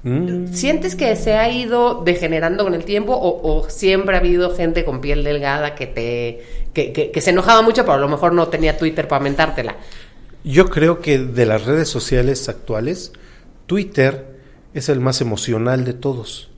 Mm. 0.04 0.52
¿sientes 0.52 0.94
que 0.94 1.16
se 1.16 1.32
ha 1.34 1.50
ido 1.50 2.04
degenerando 2.04 2.62
con 2.62 2.74
el 2.74 2.84
tiempo 2.84 3.12
o, 3.14 3.40
o 3.58 3.68
siempre 3.68 4.14
ha 4.14 4.20
habido 4.20 4.54
gente 4.54 4.84
con 4.84 5.00
piel 5.00 5.24
delgada 5.24 5.74
que 5.74 5.86
te 5.88 6.42
que 6.72 7.20
se 7.22 7.30
enojaba 7.30 7.62
mucho, 7.62 7.82
pero 7.82 7.94
a 7.94 7.98
lo 7.98 8.06
mejor 8.08 8.32
no 8.34 8.46
tenía 8.48 8.76
Twitter 8.78 9.08
para 9.08 9.24
mentártela? 9.24 9.74
Yo 10.44 10.68
creo 10.68 11.00
que 11.00 11.18
de 11.18 11.46
las 11.46 11.64
redes 11.64 11.88
sociales 11.88 12.48
actuales, 12.50 13.12
Twitter 13.64 14.26
es 14.74 14.88
el 14.90 15.00
más 15.00 15.20
emocional 15.22 15.84
de 15.84 15.94
todos. 15.94 16.50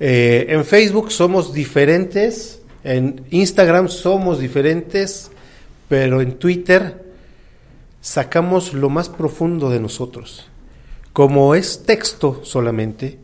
Eh, 0.00 0.46
en 0.48 0.64
Facebook 0.64 1.10
somos 1.12 1.52
diferentes, 1.52 2.62
en 2.84 3.24
Instagram 3.30 3.88
somos 3.88 4.38
diferentes, 4.38 5.30
pero 5.92 6.22
en 6.22 6.38
Twitter 6.38 7.04
sacamos 8.00 8.72
lo 8.72 8.88
más 8.88 9.10
profundo 9.10 9.68
de 9.68 9.78
nosotros. 9.78 10.48
Como 11.12 11.54
es 11.54 11.82
texto 11.84 12.40
solamente, 12.44 13.18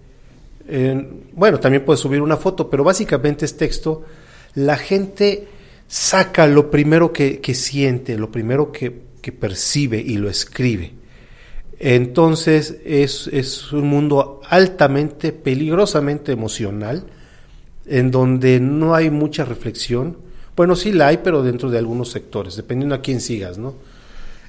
bueno, 1.33 1.61
también 1.61 1.87
puedes 1.87 2.01
subir 2.01 2.21
una 2.21 2.37
foto, 2.37 2.69
pero 2.69 2.85
básicamente 2.85 3.47
es 3.47 3.57
texto, 3.57 4.05
la 4.55 4.77
gente 4.77 5.49
saca 5.87 6.47
lo 6.47 6.71
primero 6.71 7.11
que, 7.11 7.41
que 7.41 7.55
siente, 7.55 8.19
lo 8.19 8.31
primero 8.31 8.71
que, 8.71 9.01
que 9.23 9.33
percibe 9.33 9.97
y 9.97 10.19
lo 10.19 10.29
escribe. 10.29 10.93
Entonces 11.79 12.81
es, 12.85 13.29
es 13.29 13.73
un 13.73 13.89
mundo 13.89 14.43
altamente, 14.47 15.33
peligrosamente 15.33 16.33
emocional, 16.33 17.07
en 17.87 18.11
donde 18.11 18.61
no 18.61 18.95
hay 18.95 19.09
mucha 19.09 19.47
reflexión. 19.47 20.28
Bueno, 20.59 20.75
sí 20.75 20.90
la 20.90 21.07
hay, 21.07 21.18
pero 21.18 21.44
dentro 21.44 21.71
de 21.71 21.79
algunos 21.79 22.11
sectores, 22.11 22.57
dependiendo 22.57 22.97
a 22.97 23.01
quién 23.01 23.21
sigas, 23.21 23.59
¿no? 23.59 23.75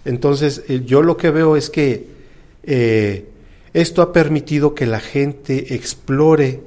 Entonces, 0.06 0.64
eh, 0.68 0.82
yo 0.84 1.04
lo 1.04 1.18
que 1.18 1.30
veo 1.30 1.56
es 1.56 1.70
que 1.70 2.08
eh, 2.64 3.26
esto 3.74 4.02
ha 4.02 4.12
permitido 4.12 4.74
que 4.74 4.88
la 4.88 5.00
gente 5.00 5.76
explore, 5.76 6.62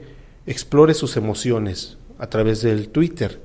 explore 0.46 0.94
sus 0.94 1.16
emociones 1.16 1.98
a 2.18 2.28
través 2.28 2.62
del 2.62 2.88
Twitter. 2.90 3.40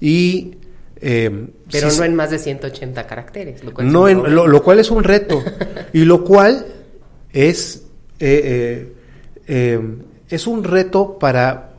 Y 0.00 0.54
eh, 1.00 1.48
Pero 1.72 1.90
si- 1.90 1.98
no 1.98 2.04
en 2.04 2.14
más 2.14 2.30
de 2.30 2.38
180 2.38 3.06
caracteres. 3.08 3.64
Lo 3.64 3.74
cual 3.74 3.92
no 3.92 4.06
es 4.06 4.12
en- 4.12 4.20
un 4.20 4.34
lo, 4.52 4.62
cual 4.62 4.78
es 4.78 4.90
un 4.92 5.02
reto 5.02 5.42
y 5.92 6.04
lo 6.04 6.22
cual 6.22 6.64
es 7.32 7.82
eh, 8.20 8.40
eh, 8.44 8.92
eh, 9.48 9.80
es 10.30 10.46
un 10.46 10.62
reto 10.62 11.18
para 11.18 11.73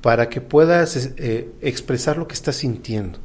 para 0.00 0.28
que 0.28 0.40
puedas 0.40 1.10
eh, 1.16 1.48
expresar 1.60 2.16
lo 2.18 2.26
que 2.28 2.34
estás 2.34 2.56
sintiendo 2.56 3.18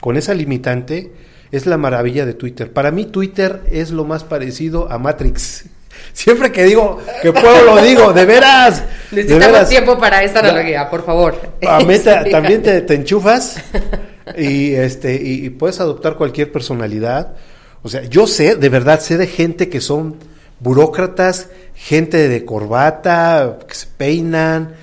con 0.00 0.16
esa 0.16 0.34
limitante 0.34 1.12
es 1.52 1.66
la 1.66 1.76
maravilla 1.78 2.26
de 2.26 2.34
Twitter 2.34 2.72
para 2.72 2.90
mí 2.90 3.04
Twitter 3.06 3.60
es 3.70 3.90
lo 3.90 4.04
más 4.04 4.24
parecido 4.24 4.90
a 4.90 4.98
Matrix 4.98 5.64
siempre 6.12 6.50
que 6.50 6.64
digo 6.64 6.98
que 7.22 7.32
puedo 7.32 7.64
lo 7.64 7.82
digo 7.82 8.12
de 8.12 8.24
veras 8.24 8.82
de 9.10 9.16
Necesitamos 9.18 9.52
veras. 9.52 9.68
tiempo 9.68 9.98
para 9.98 10.22
esta 10.24 10.40
analogía, 10.40 10.88
por 10.88 11.04
favor. 11.04 11.36
Meta- 11.86 12.24
también 12.30 12.62
te, 12.62 12.80
te 12.80 12.94
enchufas 12.94 13.56
y 14.38 14.72
este 14.72 15.14
y, 15.22 15.44
y 15.46 15.50
puedes 15.50 15.80
adoptar 15.80 16.16
cualquier 16.16 16.50
personalidad. 16.50 17.34
O 17.82 17.88
sea, 17.90 18.02
yo 18.04 18.26
sé, 18.26 18.56
de 18.56 18.68
verdad, 18.70 19.00
sé 19.00 19.18
de 19.18 19.26
gente 19.26 19.68
que 19.68 19.80
son 19.82 20.16
burócratas, 20.60 21.48
gente 21.74 22.28
de 22.28 22.44
corbata, 22.44 23.58
que 23.68 23.74
se 23.74 23.86
peinan, 23.88 24.74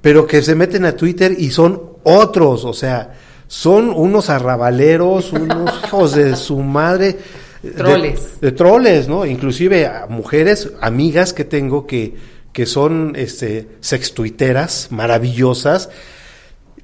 pero 0.00 0.26
que 0.26 0.42
se 0.42 0.54
meten 0.54 0.84
a 0.84 0.92
Twitter 0.96 1.34
y 1.38 1.50
son 1.50 1.82
otros, 2.04 2.64
o 2.64 2.72
sea, 2.72 3.14
son 3.46 3.90
unos 3.90 4.30
arrabaleros, 4.30 5.32
unos 5.32 5.72
hijos 5.84 6.14
de 6.14 6.36
su 6.36 6.58
madre. 6.58 7.18
de- 7.62 7.70
Troles. 7.72 8.40
De, 8.40 8.52
troles, 8.52 9.08
¿no? 9.08 9.26
Inclusive 9.26 9.86
a 9.86 10.06
mujeres, 10.08 10.70
amigas 10.80 11.32
que 11.32 11.44
tengo 11.44 11.86
que, 11.86 12.14
que 12.52 12.66
son 12.66 13.14
este, 13.16 13.68
sextuiteras 13.80 14.88
maravillosas, 14.90 15.90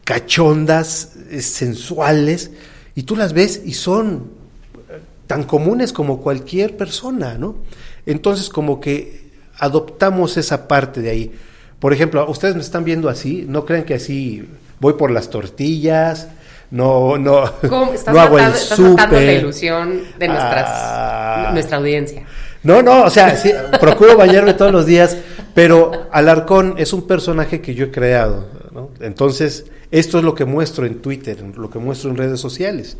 cachondas, 0.05 1.13
eh, 1.31 1.41
sensuales, 1.41 2.51
y 2.95 3.05
tú 3.05 3.17
las 3.17 3.33
ves 3.33 3.61
y 3.65 3.75
son 3.75 4.31
eh, 4.89 5.01
tan 5.27 5.45
comunes 5.45 5.93
como 5.93 6.21
cualquier 6.21 6.77
persona, 6.77 7.37
¿no? 7.39 7.57
Entonces 8.07 8.49
como 8.49 8.81
que 8.81 9.31
adoptamos 9.59 10.37
esa 10.37 10.69
parte 10.69 11.01
de 11.01 11.11
ahí. 11.11 11.33
Por 11.79 11.93
ejemplo, 11.93 12.29
ustedes 12.29 12.55
me 12.55 12.63
están 12.63 12.85
viendo 12.85 13.09
así, 13.09 13.45
no 13.49 13.65
crean 13.65 13.85
que 13.85 13.95
así 13.95 14.49
voy 14.81 14.95
por 14.95 15.11
las 15.11 15.31
tortillas, 15.31 16.29
no, 16.71 17.19
no, 17.19 17.45
¿Cómo? 17.69 17.93
Estás, 17.95 18.15
no 18.15 18.21
hago 18.21 18.39
el 18.39 18.45
matando, 18.45 18.59
estás 18.63 18.79
matando 18.81 19.21
la 19.21 19.33
ilusión 19.33 20.03
de 20.19 20.29
nuestras, 20.29 20.65
Ah. 20.67 21.51
nuestra 21.53 21.77
audiencia. 21.77 22.25
No, 22.63 22.83
no, 22.83 23.05
o 23.05 23.11
sea, 23.11 23.37
sí, 23.37 23.53
procuro 23.79 24.17
bañarme 24.17 24.55
todos 24.55 24.73
los 24.73 24.87
días, 24.87 25.19
pero 25.55 26.09
Alarcón 26.11 26.75
es 26.79 26.93
un 26.95 27.07
personaje 27.07 27.61
que 27.61 27.75
yo 27.75 27.87
he 27.87 27.91
creado, 27.91 28.49
¿no? 28.73 28.91
Entonces, 29.01 29.67
esto 29.91 30.19
es 30.19 30.25
lo 30.25 30.35
que 30.35 30.47
muestro 30.47 30.87
en 30.87 31.01
Twitter, 31.03 31.45
lo 31.57 31.69
que 31.69 31.79
muestro 31.79 32.11
en 32.11 32.17
redes 32.17 32.41
sociales. 32.41 32.97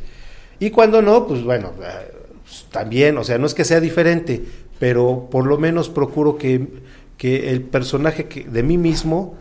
Y 0.61 0.71
cuando 0.71 1.01
no, 1.03 1.27
pues 1.27 1.43
bueno, 1.43 1.73
eh, 1.83 2.13
pues, 2.45 2.67
también, 2.71 3.17
o 3.19 3.25
sea, 3.25 3.39
no 3.39 3.47
es 3.47 3.55
que 3.55 3.65
sea 3.65 3.81
diferente, 3.81 4.45
pero 4.79 5.29
por 5.31 5.47
lo 5.47 5.59
menos 5.59 5.89
procuro 5.89 6.37
que, 6.37 6.69
que 7.17 7.51
el 7.51 7.63
personaje 7.63 8.27
que, 8.27 8.45
de 8.45 8.63
mí 8.63 8.79
mismo, 8.79 9.37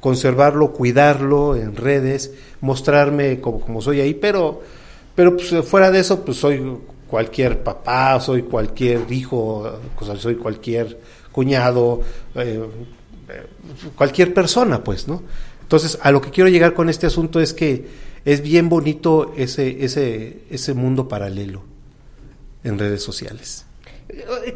conservarlo, 0.00 0.72
cuidarlo 0.72 1.56
en 1.56 1.76
redes, 1.76 2.32
mostrarme 2.60 3.40
como, 3.40 3.60
como 3.60 3.80
soy 3.80 4.00
ahí, 4.00 4.14
pero, 4.14 4.62
pero 5.14 5.36
pues, 5.36 5.54
fuera 5.66 5.90
de 5.90 6.00
eso, 6.00 6.24
pues 6.24 6.38
soy 6.38 6.62
cualquier 7.08 7.62
papá, 7.62 8.20
soy 8.20 8.42
cualquier 8.42 9.10
hijo, 9.10 9.80
soy 10.18 10.36
cualquier 10.36 10.98
cuñado, 11.32 12.00
eh, 12.34 12.60
eh, 13.28 13.46
cualquier 13.96 14.34
persona, 14.34 14.84
pues, 14.84 15.08
¿no? 15.08 15.22
Entonces, 15.62 15.98
a 16.02 16.10
lo 16.10 16.20
que 16.20 16.30
quiero 16.30 16.48
llegar 16.48 16.74
con 16.74 16.88
este 16.88 17.06
asunto 17.06 17.40
es 17.40 17.52
que 17.52 17.86
es 18.24 18.42
bien 18.42 18.68
bonito 18.68 19.34
ese, 19.36 19.84
ese, 19.84 20.42
ese 20.50 20.74
mundo 20.74 21.08
paralelo 21.08 21.62
en 22.64 22.78
redes 22.78 23.02
sociales. 23.02 23.64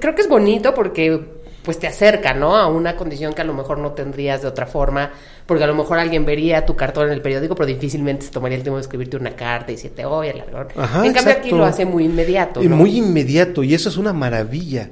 Creo 0.01 0.15
que 0.15 0.23
es 0.23 0.29
bonito 0.29 0.75
porque 0.75 1.42
pues 1.63 1.79
te 1.79 1.87
acerca, 1.87 2.35
¿no? 2.35 2.57
A 2.57 2.67
una 2.67 2.97
condición 2.97 3.33
que 3.33 3.43
a 3.43 3.45
lo 3.45 3.55
mejor 3.55 3.79
no 3.79 3.93
tendrías 3.93 4.43
de 4.43 4.49
otra 4.49 4.67
forma, 4.67 5.11
porque 5.47 5.65
a 5.65 5.67
lo 5.67 5.75
mejor 5.75 5.99
alguien 5.99 6.25
vería 6.25 6.67
tu 6.67 6.75
cartón 6.75 7.07
en 7.07 7.13
el 7.13 7.23
periódico, 7.23 7.55
pero 7.55 7.67
difícilmente 7.67 8.27
se 8.27 8.33
tomaría 8.33 8.57
el 8.57 8.63
tiempo 8.63 8.77
de 8.77 8.83
escribirte 8.83 9.17
una 9.17 9.37
carta 9.37 9.73
y 9.73 9.77
decirte, 9.77 10.05
oye, 10.05 10.31
Alarcón. 10.31 10.69
Ajá, 10.77 11.07
en 11.07 11.13
cambio 11.13 11.33
aquí 11.33 11.51
lo 11.51 11.65
hace 11.65 11.85
muy 11.85 12.05
inmediato, 12.05 12.63
¿no? 12.63 12.77
muy 12.77 12.97
inmediato, 12.97 13.63
y 13.63 13.75
eso 13.75 13.89
es 13.89 13.97
una 13.97 14.13
maravilla. 14.13 14.91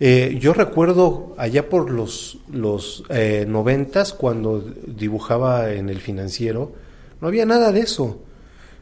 Eh, 0.00 0.36
yo 0.40 0.52
recuerdo 0.52 1.34
allá 1.38 1.68
por 1.68 1.90
los, 1.90 2.38
los 2.50 3.04
eh, 3.08 3.44
noventas, 3.46 4.12
cuando 4.12 4.64
dibujaba 4.86 5.72
en 5.72 5.88
el 5.88 6.00
financiero, 6.00 6.72
no 7.20 7.28
había 7.28 7.46
nada 7.46 7.70
de 7.70 7.80
eso. 7.80 8.18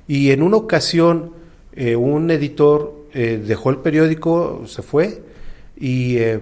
Y 0.08 0.30
en 0.30 0.42
una 0.42 0.56
ocasión, 0.56 1.32
eh, 1.72 1.94
un 1.94 2.30
editor 2.30 3.06
eh, 3.12 3.42
dejó 3.44 3.70
el 3.70 3.78
periódico, 3.78 4.62
se 4.66 4.82
fue, 4.82 5.22
y 5.76 6.16
eh, 6.18 6.40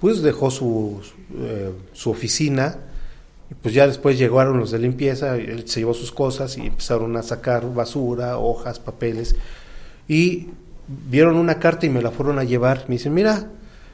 pues 0.00 0.22
dejó 0.22 0.50
su, 0.50 1.00
eh, 1.38 1.72
su 1.92 2.10
oficina, 2.10 2.78
y 3.50 3.54
pues 3.54 3.74
ya 3.74 3.86
después 3.86 4.18
llegaron 4.18 4.58
los 4.58 4.70
de 4.70 4.78
limpieza, 4.78 5.36
él 5.36 5.68
se 5.68 5.80
llevó 5.80 5.94
sus 5.94 6.12
cosas 6.12 6.56
y 6.58 6.66
empezaron 6.66 7.16
a 7.16 7.22
sacar 7.22 7.72
basura, 7.72 8.38
hojas, 8.38 8.78
papeles, 8.80 9.36
y 10.08 10.48
vieron 10.88 11.36
una 11.36 11.58
carta 11.58 11.86
y 11.86 11.90
me 11.90 12.02
la 12.02 12.10
fueron 12.10 12.38
a 12.38 12.44
llevar. 12.44 12.84
Me 12.88 12.96
dicen, 12.96 13.14
mira, 13.14 13.50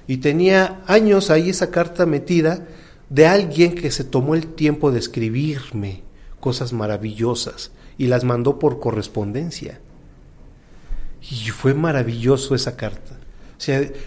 y 0.06 0.18
tenía 0.18 0.82
años 0.86 1.30
ahí 1.30 1.50
esa 1.50 1.70
carta 1.70 2.06
metida 2.06 2.66
de 3.08 3.26
alguien 3.26 3.74
que 3.74 3.90
se 3.90 4.04
tomó 4.04 4.34
el 4.34 4.46
tiempo 4.46 4.90
de 4.90 4.98
escribirme 4.98 6.02
cosas 6.40 6.72
maravillosas 6.72 7.70
y 7.98 8.06
las 8.06 8.24
mandó 8.24 8.58
por 8.58 8.80
correspondencia. 8.80 9.80
Y 11.20 11.50
fue 11.50 11.74
maravilloso 11.74 12.54
esa 12.54 12.76
carta. 12.76 13.21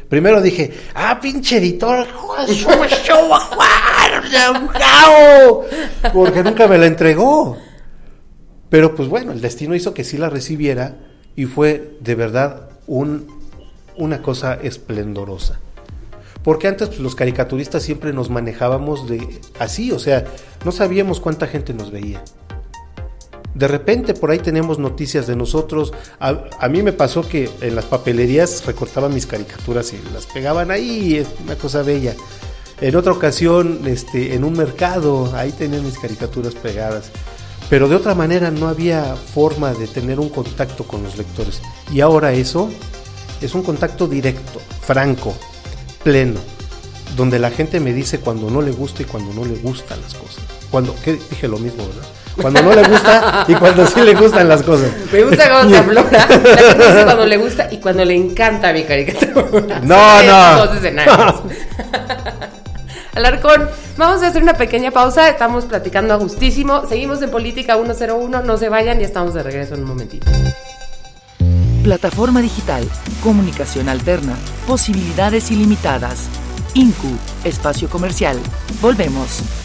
Primero 0.09 0.41
dije, 0.41 0.73
ah, 0.93 1.19
pinche 1.21 1.57
editor, 1.57 2.07
porque 6.13 6.43
nunca 6.43 6.67
me 6.67 6.77
la 6.77 6.87
entregó. 6.87 7.57
Pero 8.69 8.95
pues 8.95 9.07
bueno, 9.07 9.31
el 9.31 9.41
destino 9.41 9.75
hizo 9.75 9.93
que 9.93 10.03
sí 10.03 10.17
la 10.17 10.29
recibiera 10.29 10.97
y 11.35 11.45
fue 11.45 11.97
de 12.01 12.15
verdad 12.15 12.69
un, 12.87 13.27
una 13.95 14.21
cosa 14.21 14.55
esplendorosa. 14.55 15.59
Porque 16.43 16.67
antes 16.67 16.89
pues, 16.89 16.99
los 16.99 17.15
caricaturistas 17.15 17.83
siempre 17.83 18.13
nos 18.13 18.29
manejábamos 18.29 19.09
de 19.09 19.41
así, 19.59 19.91
o 19.91 19.99
sea, 19.99 20.25
no 20.63 20.71
sabíamos 20.71 21.19
cuánta 21.19 21.47
gente 21.47 21.73
nos 21.73 21.91
veía. 21.91 22.23
De 23.55 23.69
repente 23.69 24.13
por 24.13 24.31
ahí 24.31 24.39
tenemos 24.39 24.79
noticias 24.79 25.27
de 25.27 25.35
nosotros. 25.37 25.93
A, 26.19 26.67
mí 26.67 26.83
me 26.83 26.91
pasó 26.91 27.27
que 27.27 27.49
en 27.61 27.75
las 27.75 27.85
papelerías 27.85 28.65
recortaban 28.65 29.13
mis 29.13 29.25
caricaturas 29.25 29.93
y 29.93 30.13
las 30.13 30.25
pegaban 30.25 30.71
ahí, 30.71 31.25
una 31.43 31.55
cosa 31.55 31.81
bella. 31.81 32.13
En 32.81 32.97
otra 32.97 33.13
ocasión, 33.13 33.79
este, 33.85 34.35
en 34.35 34.43
un 34.43 34.53
mercado, 34.53 35.33
ahí 35.33 35.51
tenían 35.53 35.85
mis 35.85 35.97
caricaturas 35.97 36.53
pegadas. 36.53 37.11
Pero 37.69 37.87
de 37.87 37.95
otra 37.95 38.13
manera 38.13 38.51
no 38.51 38.67
había 38.67 39.15
forma 39.15 39.73
de 39.73 39.87
tener 39.87 40.19
un 40.19 40.27
contacto 40.27 40.83
con 40.83 41.01
los 41.01 41.17
lectores. 41.17 41.61
Y 41.93 42.01
ahora 42.01 42.33
eso 42.33 42.69
es 43.41 43.55
un 43.55 43.63
contacto 43.63 44.05
directo, 44.05 44.59
franco, 44.81 45.33
pleno, 46.03 46.41
donde 47.15 47.39
la 47.39 47.51
gente 47.51 47.79
me 47.79 47.93
dice 47.93 48.19
cuando 48.19 48.49
no 48.49 48.61
le 48.61 48.71
gusta 48.71 49.03
y 49.03 49.05
cuando 49.05 49.33
no 49.33 49.45
le 49.45 49.55
gustan 49.55 50.01
las 50.01 50.13
cosas. 50.13 50.43
Cuando, 50.69 50.93
¿qué? 51.05 51.13
dije 51.13 51.47
lo 51.47 51.57
mismo, 51.57 51.87
¿verdad? 51.87 52.05
Cuando 52.41 52.61
no 52.61 52.73
le 52.73 52.83
gusta 52.83 53.45
y 53.47 53.55
cuando 53.55 53.87
sí 53.87 54.01
le 54.01 54.13
gustan 54.13 54.49
las 54.49 54.61
cosas. 54.61 54.91
Me 55.11 55.23
gusta 55.23 55.49
cómo 55.57 55.69
te 55.69 55.77
aflora. 55.77 56.09
La 56.11 56.21
gente 56.27 56.87
dice 56.87 57.03
cuando 57.05 57.25
le 57.25 57.37
gusta 57.37 57.67
y 57.71 57.77
cuando 57.77 58.05
le 58.05 58.15
encanta 58.15 58.73
mi 58.73 58.83
caricatura. 58.83 59.79
No, 59.83 60.17
Son 60.17 60.27
no. 60.27 60.55
Dos 60.65 60.77
escenarios. 60.77 61.35
Alarcón, 63.15 63.69
vamos 63.97 64.21
a 64.21 64.27
hacer 64.27 64.43
una 64.43 64.55
pequeña 64.55 64.91
pausa. 64.91 65.29
Estamos 65.29 65.65
platicando 65.65 66.13
a 66.13 66.17
gustísimo. 66.17 66.85
Seguimos 66.87 67.21
en 67.21 67.31
Política 67.31 67.75
101. 67.75 68.41
No 68.41 68.57
se 68.57 68.67
vayan 68.69 68.99
y 68.99 69.05
estamos 69.05 69.33
de 69.33 69.41
regreso 69.41 69.75
en 69.75 69.81
un 69.81 69.87
momentito. 69.87 70.29
Plataforma 71.83 72.41
digital, 72.41 72.83
comunicación 73.23 73.89
alterna, 73.89 74.35
posibilidades 74.67 75.51
ilimitadas. 75.51 76.23
INCU, 76.73 77.15
espacio 77.45 77.89
comercial. 77.89 78.37
Volvemos. 78.81 79.64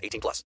18 0.00 0.20
plus. 0.20 0.44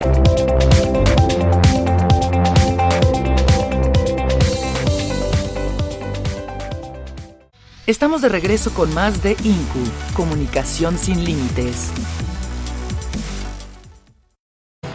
Estamos 7.87 8.21
de 8.21 8.29
regreso 8.29 8.75
con 8.75 8.93
más 8.95 9.23
de 9.23 9.37
INCU, 9.45 9.79
Comunicación 10.15 10.99
sin 10.99 11.25
Límites. 11.25 11.93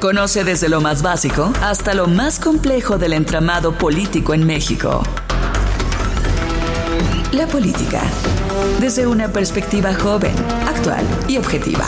Conoce 0.02 0.44
desde 0.44 0.68
lo 0.68 0.82
más 0.82 1.02
básico 1.02 1.54
hasta 1.62 1.94
lo 1.94 2.08
más 2.08 2.40
complejo 2.40 2.98
del 2.98 3.14
entramado 3.14 3.78
político 3.78 4.34
en 4.34 4.46
México. 4.46 5.04
La 7.32 7.48
política, 7.48 8.02
desde 8.82 9.08
una 9.08 9.30
perspectiva 9.30 9.94
joven, 9.94 10.36
actual 10.68 11.06
y 11.30 11.38
objetiva. 11.38 11.86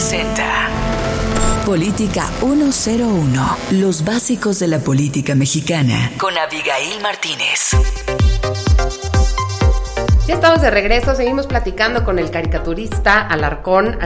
Presenta 0.00 0.70
Política 1.66 2.26
101, 2.40 3.56
los 3.72 4.02
básicos 4.02 4.58
de 4.58 4.66
la 4.66 4.78
política 4.78 5.34
mexicana, 5.34 6.12
con 6.16 6.38
Abigail 6.38 7.02
Martínez. 7.02 7.72
Ya 10.26 10.34
estamos 10.36 10.62
de 10.62 10.70
regreso, 10.70 11.14
seguimos 11.14 11.46
platicando 11.46 12.02
con 12.02 12.18
el 12.18 12.30
caricaturista 12.30 13.20
Alarcón, 13.20 13.98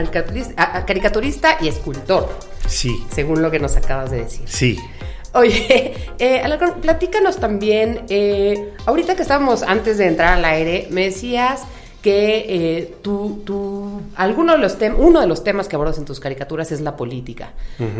caricaturista 0.85 1.59
y 1.61 1.69
escultor, 1.69 2.39
Sí, 2.67 3.05
según 3.15 3.41
lo 3.41 3.49
que 3.49 3.59
nos 3.59 3.77
acabas 3.77 4.11
de 4.11 4.17
decir. 4.25 4.43
sí. 4.49 4.77
Oye, 5.31 5.93
eh, 6.19 6.41
Alarcón, 6.41 6.81
platícanos 6.81 7.37
también, 7.37 8.03
eh, 8.09 8.73
ahorita 8.85 9.15
que 9.15 9.21
estábamos 9.21 9.63
antes 9.63 9.97
de 9.97 10.07
entrar 10.07 10.33
al 10.33 10.43
aire, 10.43 10.89
me 10.91 11.05
decías 11.05 11.61
que 12.05 12.45
eh, 12.47 12.93
tú, 13.01 13.41
tú- 13.43 13.99
alguno 14.15 14.51
de 14.51 14.59
los 14.59 14.77
tem- 14.77 14.93
uno 14.95 15.21
de 15.21 15.25
los 15.25 15.43
temas 15.43 15.67
que 15.67 15.75
abordas 15.75 15.97
en 15.97 16.05
tus 16.05 16.19
caricaturas 16.19 16.71
es 16.71 16.79
la 16.81 16.95
política, 16.95 17.53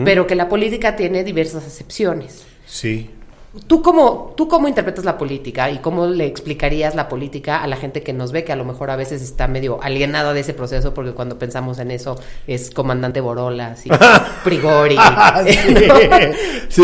pero 0.03 0.27
que 0.27 0.35
la 0.35 0.47
política 0.47 0.95
tiene 0.95 1.23
diversas 1.23 1.65
acepciones. 1.65 2.43
Sí. 2.67 3.09
¿Tú 3.65 3.81
cómo, 3.81 4.35
¿Tú 4.37 4.47
cómo 4.47 4.67
interpretas 4.67 5.05
la 5.05 5.17
política 5.17 5.71
y 5.71 5.79
cómo 5.79 6.05
le 6.05 6.27
explicarías 6.27 6.93
la 6.93 7.09
política 7.09 7.63
a 7.63 7.67
la 7.67 7.77
gente 7.77 8.03
que 8.03 8.13
nos 8.13 8.31
ve, 8.31 8.43
que 8.43 8.51
a 8.51 8.55
lo 8.55 8.63
mejor 8.65 8.91
a 8.91 8.95
veces 8.95 9.23
está 9.23 9.47
medio 9.47 9.81
alienada 9.81 10.33
de 10.33 10.41
ese 10.41 10.53
proceso, 10.53 10.93
porque 10.93 11.13
cuando 11.13 11.39
pensamos 11.39 11.79
en 11.79 11.89
eso 11.89 12.15
es 12.45 12.69
comandante 12.69 13.21
Borolas 13.21 13.87
y 13.87 13.89
Prigori. 14.43 14.97
Sí, 15.47 15.57
Sí, 16.69 16.83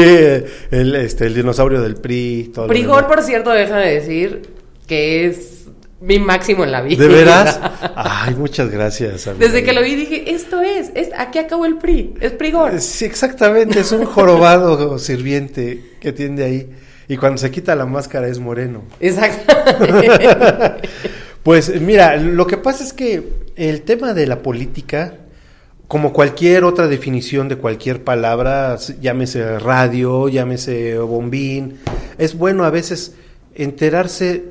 el, 0.71 0.95
este, 0.95 1.27
el 1.27 1.35
dinosaurio 1.35 1.81
del 1.83 1.97
PRI. 1.97 2.51
Todo 2.55 2.65
Prigor, 2.67 3.05
por 3.05 3.21
cierto, 3.21 3.51
deja 3.51 3.77
de 3.77 3.93
decir 3.93 4.49
que 4.87 5.27
es 5.27 5.60
mi 6.01 6.19
máximo 6.19 6.63
en 6.63 6.71
la 6.71 6.81
vida. 6.81 7.01
¿De 7.01 7.07
veras? 7.07 7.59
Ay, 7.95 8.35
muchas 8.35 8.69
gracias. 8.69 9.27
amiga. 9.27 9.45
Desde 9.45 9.63
que 9.63 9.73
lo 9.73 9.81
vi 9.81 9.95
dije, 9.95 10.33
esto 10.33 10.61
es, 10.61 10.91
es 10.95 11.09
aquí 11.17 11.39
acabó 11.39 11.65
el 11.65 11.77
PRI, 11.77 12.15
es 12.19 12.31
Prigor. 12.33 12.81
Sí, 12.81 13.05
exactamente, 13.05 13.79
es 13.79 13.91
un 13.91 14.05
jorobado 14.05 14.97
sirviente 14.99 15.95
que 15.99 16.11
tiende 16.11 16.43
ahí. 16.43 16.69
Y 17.07 17.17
cuando 17.17 17.37
se 17.37 17.51
quita 17.51 17.75
la 17.75 17.85
máscara 17.85 18.27
es 18.27 18.39
moreno. 18.39 18.83
Exactamente. 18.99 20.29
Pues 21.43 21.81
mira, 21.81 22.17
lo 22.17 22.45
que 22.45 22.57
pasa 22.57 22.83
es 22.83 22.93
que 22.93 23.23
el 23.55 23.81
tema 23.81 24.13
de 24.13 24.27
la 24.27 24.43
política, 24.43 25.15
como 25.87 26.13
cualquier 26.13 26.63
otra 26.63 26.87
definición 26.87 27.49
de 27.49 27.55
cualquier 27.55 28.03
palabra, 28.03 28.77
llámese 29.01 29.57
radio, 29.57 30.29
llámese 30.29 30.99
bombín, 30.99 31.79
es 32.19 32.37
bueno 32.37 32.63
a 32.63 32.69
veces 32.69 33.15
enterarse 33.55 34.43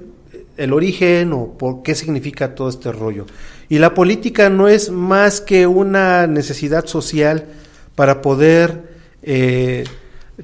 el 0.60 0.74
origen 0.74 1.32
o 1.32 1.54
por 1.56 1.82
qué 1.82 1.94
significa 1.94 2.54
todo 2.54 2.68
este 2.68 2.92
rollo. 2.92 3.26
Y 3.68 3.78
la 3.78 3.94
política 3.94 4.50
no 4.50 4.68
es 4.68 4.90
más 4.90 5.40
que 5.40 5.66
una 5.66 6.26
necesidad 6.26 6.86
social 6.86 7.46
para 7.94 8.20
poder 8.20 8.90
eh, 9.22 9.84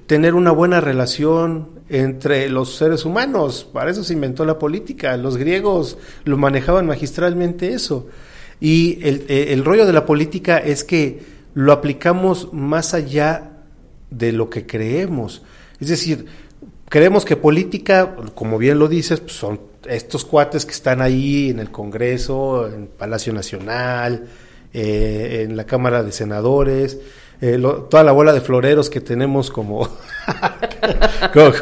tener 0.07 0.35
una 0.35 0.53
buena 0.53 0.81
relación 0.81 1.69
entre 1.89 2.49
los 2.49 2.77
seres 2.77 3.05
humanos. 3.05 3.69
Para 3.71 3.91
eso 3.91 4.03
se 4.03 4.15
inventó 4.15 4.45
la 4.45 4.59
política. 4.59 5.17
Los 5.17 5.37
griegos 5.37 5.99
lo 6.25 6.39
manejaban 6.39 6.87
magistralmente 6.87 7.75
eso. 7.75 8.09
Y 8.59 8.99
el, 9.07 9.27
eh, 9.29 9.49
el 9.51 9.65
rollo 9.65 9.85
de 9.85 9.93
la 9.93 10.07
política 10.07 10.57
es 10.57 10.83
que 10.83 11.21
lo 11.55 11.73
aplicamos 11.73 12.53
más 12.53 12.95
allá 12.95 13.53
de 14.11 14.33
lo 14.33 14.49
que 14.49 14.67
creemos. 14.67 15.43
Es 15.79 15.89
decir, 15.89 16.27
creemos 16.89 17.25
que 17.25 17.37
política, 17.37 18.17
como 18.35 18.59
bien 18.59 18.79
lo 18.79 18.89
dices, 18.89 19.21
pues 19.21 19.33
son 19.33 19.61
estos 19.89 20.25
cuates 20.25 20.67
que 20.67 20.73
están 20.73 21.01
ahí 21.01 21.51
en 21.51 21.61
el 21.61 21.71
Congreso, 21.71 22.69
en 22.69 22.87
Palacio 22.87 23.33
Nacional, 23.33 24.27
eh, 24.73 25.45
en 25.47 25.57
la 25.57 25.65
Cámara 25.65 26.03
de 26.03 26.13
Senadores, 26.13 26.99
eh, 27.41 27.59
lo- 27.59 27.83
toda 27.85 28.03
la 28.05 28.13
bola 28.13 28.33
de 28.33 28.41
floreros 28.41 28.89
que 28.91 29.01
tenemos 29.01 29.51
como, 29.51 29.89
como, 31.33 31.53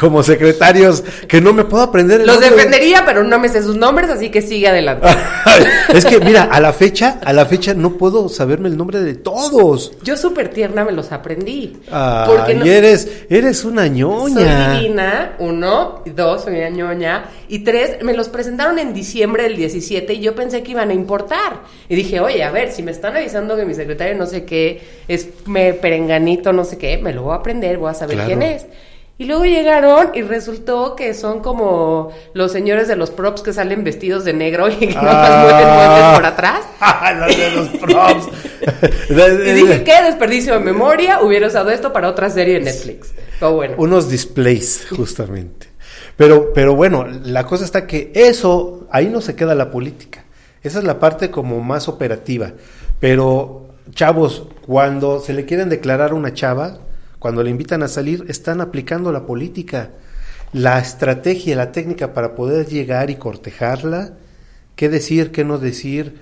como 0.00 0.22
secretarios, 0.22 1.02
que 1.26 1.40
no 1.40 1.52
me 1.52 1.64
puedo 1.64 1.82
aprender 1.82 2.20
el 2.20 2.26
Los 2.26 2.36
nombre. 2.40 2.56
defendería, 2.56 3.02
pero 3.04 3.24
no 3.24 3.38
me 3.38 3.48
sé 3.48 3.62
sus 3.62 3.76
nombres, 3.76 4.10
así 4.10 4.30
que 4.30 4.42
sigue 4.42 4.68
adelante. 4.68 5.08
es 5.94 6.04
que 6.04 6.20
mira, 6.20 6.44
a 6.44 6.60
la 6.60 6.72
fecha, 6.72 7.18
a 7.24 7.32
la 7.32 7.46
fecha 7.46 7.74
no 7.74 7.94
puedo 7.96 8.28
saberme 8.28 8.68
el 8.68 8.76
nombre 8.76 9.00
de 9.00 9.14
todos. 9.14 9.92
Yo 10.02 10.16
súper 10.16 10.48
tierna 10.50 10.84
me 10.84 10.92
los 10.92 11.10
aprendí. 11.12 11.76
Ay, 11.90 12.26
porque 12.28 12.54
no- 12.54 12.64
eres, 12.64 13.08
eres 13.28 13.64
una 13.64 13.86
ñoña. 13.88 14.70
Soy 14.72 14.78
divina, 14.82 15.32
uno, 15.38 16.02
dos, 16.06 16.44
soy 16.44 16.56
una 16.58 16.70
ñoña, 16.70 17.24
y 17.48 17.60
tres, 17.60 18.02
me 18.02 18.14
los 18.14 18.28
presentaron 18.28 18.78
en 18.78 18.92
diciembre 18.94 19.44
del 19.44 19.56
17 19.56 20.12
y 20.14 20.20
yo 20.20 20.34
pensé 20.34 20.62
que 20.62 20.72
iban 20.72 20.90
a 20.90 20.94
importar. 20.94 21.60
Y 21.88 21.94
dije, 21.96 22.20
oye, 22.20 22.42
a 22.44 22.50
ver, 22.50 22.70
si 22.72 22.82
me 22.82 22.90
están 22.92 23.16
avisando 23.16 23.56
que 23.56 23.64
mi 23.64 23.74
secretario 23.74 24.14
no 24.16 24.26
sé 24.26 24.44
qué, 24.44 24.80
es 25.08 25.28
me 25.46 25.72
perenganito, 25.74 26.52
no 26.52 26.64
sé 26.64 26.78
qué, 26.78 26.98
me 26.98 27.12
lo 27.12 27.22
voy 27.22 27.32
a 27.32 27.36
aprender, 27.36 27.78
voy 27.78 27.90
a 27.90 27.94
saber 27.94 28.16
Claro. 28.16 28.28
quién 28.28 28.42
es. 28.42 28.66
Y 29.20 29.24
luego 29.24 29.44
llegaron 29.46 30.12
y 30.14 30.22
resultó 30.22 30.94
que 30.94 31.12
son 31.12 31.40
como 31.40 32.12
los 32.34 32.52
señores 32.52 32.86
de 32.86 32.94
los 32.94 33.10
props 33.10 33.42
que 33.42 33.52
salen 33.52 33.82
vestidos 33.82 34.24
de 34.24 34.32
negro 34.32 34.68
y 34.68 34.74
que 34.76 34.94
nomás 34.94 35.42
mueven 35.42 35.68
muebles 35.74 36.14
por 36.14 36.26
atrás. 36.26 36.60
Ah, 36.80 37.12
los 37.12 37.36
de 37.36 37.50
los 37.50 37.68
props. 37.80 38.28
Y 39.10 39.52
dije, 39.52 39.82
qué 39.82 40.02
desperdicio 40.04 40.52
de 40.54 40.60
memoria, 40.60 41.20
hubiera 41.22 41.46
usado 41.48 41.70
esto 41.70 41.92
para 41.92 42.08
otra 42.08 42.30
serie 42.30 42.54
de 42.54 42.60
Netflix. 42.60 43.12
Pero 43.40 43.54
bueno. 43.54 43.74
Unos 43.78 44.08
displays, 44.08 44.86
justamente. 44.90 45.67
Pero, 46.18 46.52
pero 46.52 46.74
bueno, 46.74 47.06
la 47.06 47.44
cosa 47.44 47.64
está 47.64 47.86
que 47.86 48.10
eso, 48.12 48.88
ahí 48.90 49.08
no 49.08 49.20
se 49.20 49.36
queda 49.36 49.54
la 49.54 49.70
política. 49.70 50.24
Esa 50.64 50.80
es 50.80 50.84
la 50.84 50.98
parte 50.98 51.30
como 51.30 51.60
más 51.60 51.86
operativa. 51.86 52.54
Pero, 52.98 53.68
chavos, 53.92 54.48
cuando 54.66 55.20
se 55.20 55.32
le 55.32 55.44
quieren 55.44 55.68
declarar 55.68 56.12
una 56.12 56.34
chava, 56.34 56.80
cuando 57.20 57.44
le 57.44 57.50
invitan 57.50 57.84
a 57.84 57.88
salir, 57.88 58.24
están 58.26 58.60
aplicando 58.60 59.12
la 59.12 59.26
política. 59.26 59.90
La 60.52 60.80
estrategia, 60.80 61.54
la 61.54 61.70
técnica 61.70 62.12
para 62.14 62.34
poder 62.34 62.66
llegar 62.66 63.10
y 63.10 63.14
cortejarla, 63.14 64.14
qué 64.74 64.88
decir, 64.88 65.30
qué 65.30 65.44
no 65.44 65.58
decir, 65.58 66.18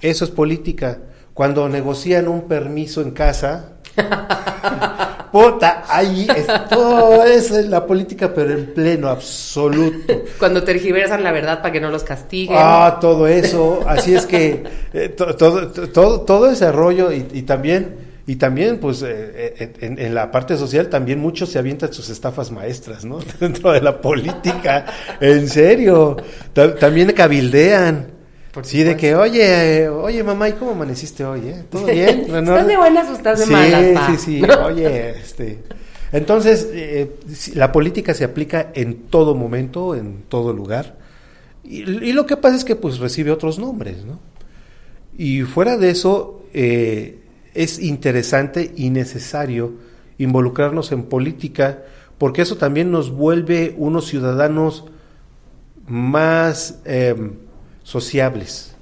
eso 0.00 0.24
es 0.24 0.30
política. 0.30 0.96
Cuando 1.34 1.68
negocian 1.68 2.26
un 2.26 2.48
permiso 2.48 3.02
en 3.02 3.10
casa, 3.10 3.72
Puta, 5.32 5.84
ahí 5.88 6.26
es 6.36 6.46
todo 6.68 7.22
eso 7.24 7.58
es 7.58 7.66
la 7.66 7.86
política, 7.86 8.32
pero 8.34 8.52
en 8.52 8.74
pleno, 8.74 9.08
absoluto. 9.08 10.24
Cuando 10.38 10.62
tergiversan 10.64 11.22
la 11.22 11.32
verdad 11.32 11.58
para 11.62 11.72
que 11.72 11.80
no 11.80 11.90
los 11.90 12.02
castiguen. 12.04 12.56
Ah, 12.58 12.98
todo 13.00 13.26
eso. 13.26 13.80
Así 13.86 14.14
es 14.14 14.26
que 14.26 14.62
eh, 14.92 15.08
to- 15.10 15.36
todo, 15.36 15.68
todo, 15.68 16.20
todo 16.22 16.50
ese 16.50 16.70
rollo 16.72 17.12
y, 17.12 17.26
y 17.32 17.42
también, 17.42 18.08
y 18.26 18.36
también, 18.36 18.78
pues, 18.78 19.02
eh, 19.02 19.54
eh, 19.58 19.72
en, 19.80 19.98
en 19.98 20.14
la 20.14 20.30
parte 20.30 20.56
social 20.56 20.88
también 20.88 21.18
muchos 21.20 21.48
se 21.50 21.58
avientan 21.58 21.92
sus 21.92 22.10
estafas 22.10 22.50
maestras, 22.50 23.04
¿no? 23.04 23.18
Dentro 23.40 23.72
de 23.72 23.80
la 23.80 24.00
política. 24.00 24.86
En 25.20 25.48
serio. 25.48 26.16
Ta- 26.52 26.74
también 26.74 27.12
cabildean. 27.12 28.19
Por 28.52 28.66
sí, 28.66 28.82
de 28.82 28.96
que, 28.96 29.14
oye, 29.14 29.82
eh, 29.82 29.88
oye, 29.88 30.24
mamá, 30.24 30.48
¿y 30.48 30.54
cómo 30.54 30.72
amaneciste 30.72 31.24
hoy, 31.24 31.40
eh? 31.48 31.64
¿Todo 31.70 31.86
bien? 31.86 32.34
¿Estás 32.34 32.66
de 32.66 32.76
buenas 32.76 33.08
o 33.08 33.12
estás 33.12 33.38
de 33.38 33.46
sí, 33.46 33.52
malas, 33.52 33.86
pa? 33.94 34.06
Sí, 34.10 34.16
sí, 34.18 34.42
oye, 34.64 35.10
este... 35.10 35.58
Entonces, 36.12 36.68
eh, 36.72 37.08
la 37.54 37.70
política 37.70 38.14
se 38.14 38.24
aplica 38.24 38.72
en 38.74 39.02
todo 39.04 39.36
momento, 39.36 39.94
en 39.94 40.22
todo 40.28 40.52
lugar. 40.52 40.96
Y, 41.62 41.82
y 41.82 42.12
lo 42.12 42.26
que 42.26 42.36
pasa 42.36 42.56
es 42.56 42.64
que 42.64 42.74
pues 42.74 42.98
recibe 42.98 43.30
otros 43.30 43.60
nombres, 43.60 44.04
¿no? 44.04 44.18
Y 45.16 45.42
fuera 45.42 45.76
de 45.76 45.90
eso, 45.90 46.42
eh, 46.52 47.18
es 47.54 47.78
interesante 47.78 48.72
y 48.76 48.90
necesario 48.90 49.74
involucrarnos 50.18 50.92
en 50.92 51.04
política, 51.04 51.82
porque 52.18 52.42
eso 52.42 52.56
también 52.56 52.90
nos 52.90 53.10
vuelve 53.10 53.74
unos 53.76 54.06
ciudadanos 54.06 54.86
más 55.86 56.80
eh, 56.84 57.14
sociables, 57.90 58.76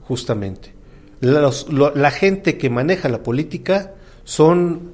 justamente. 0.00 0.72
La 1.20 2.10
gente 2.10 2.56
que 2.56 2.70
maneja 2.70 3.10
la 3.10 3.22
política 3.22 3.92
son 4.24 4.92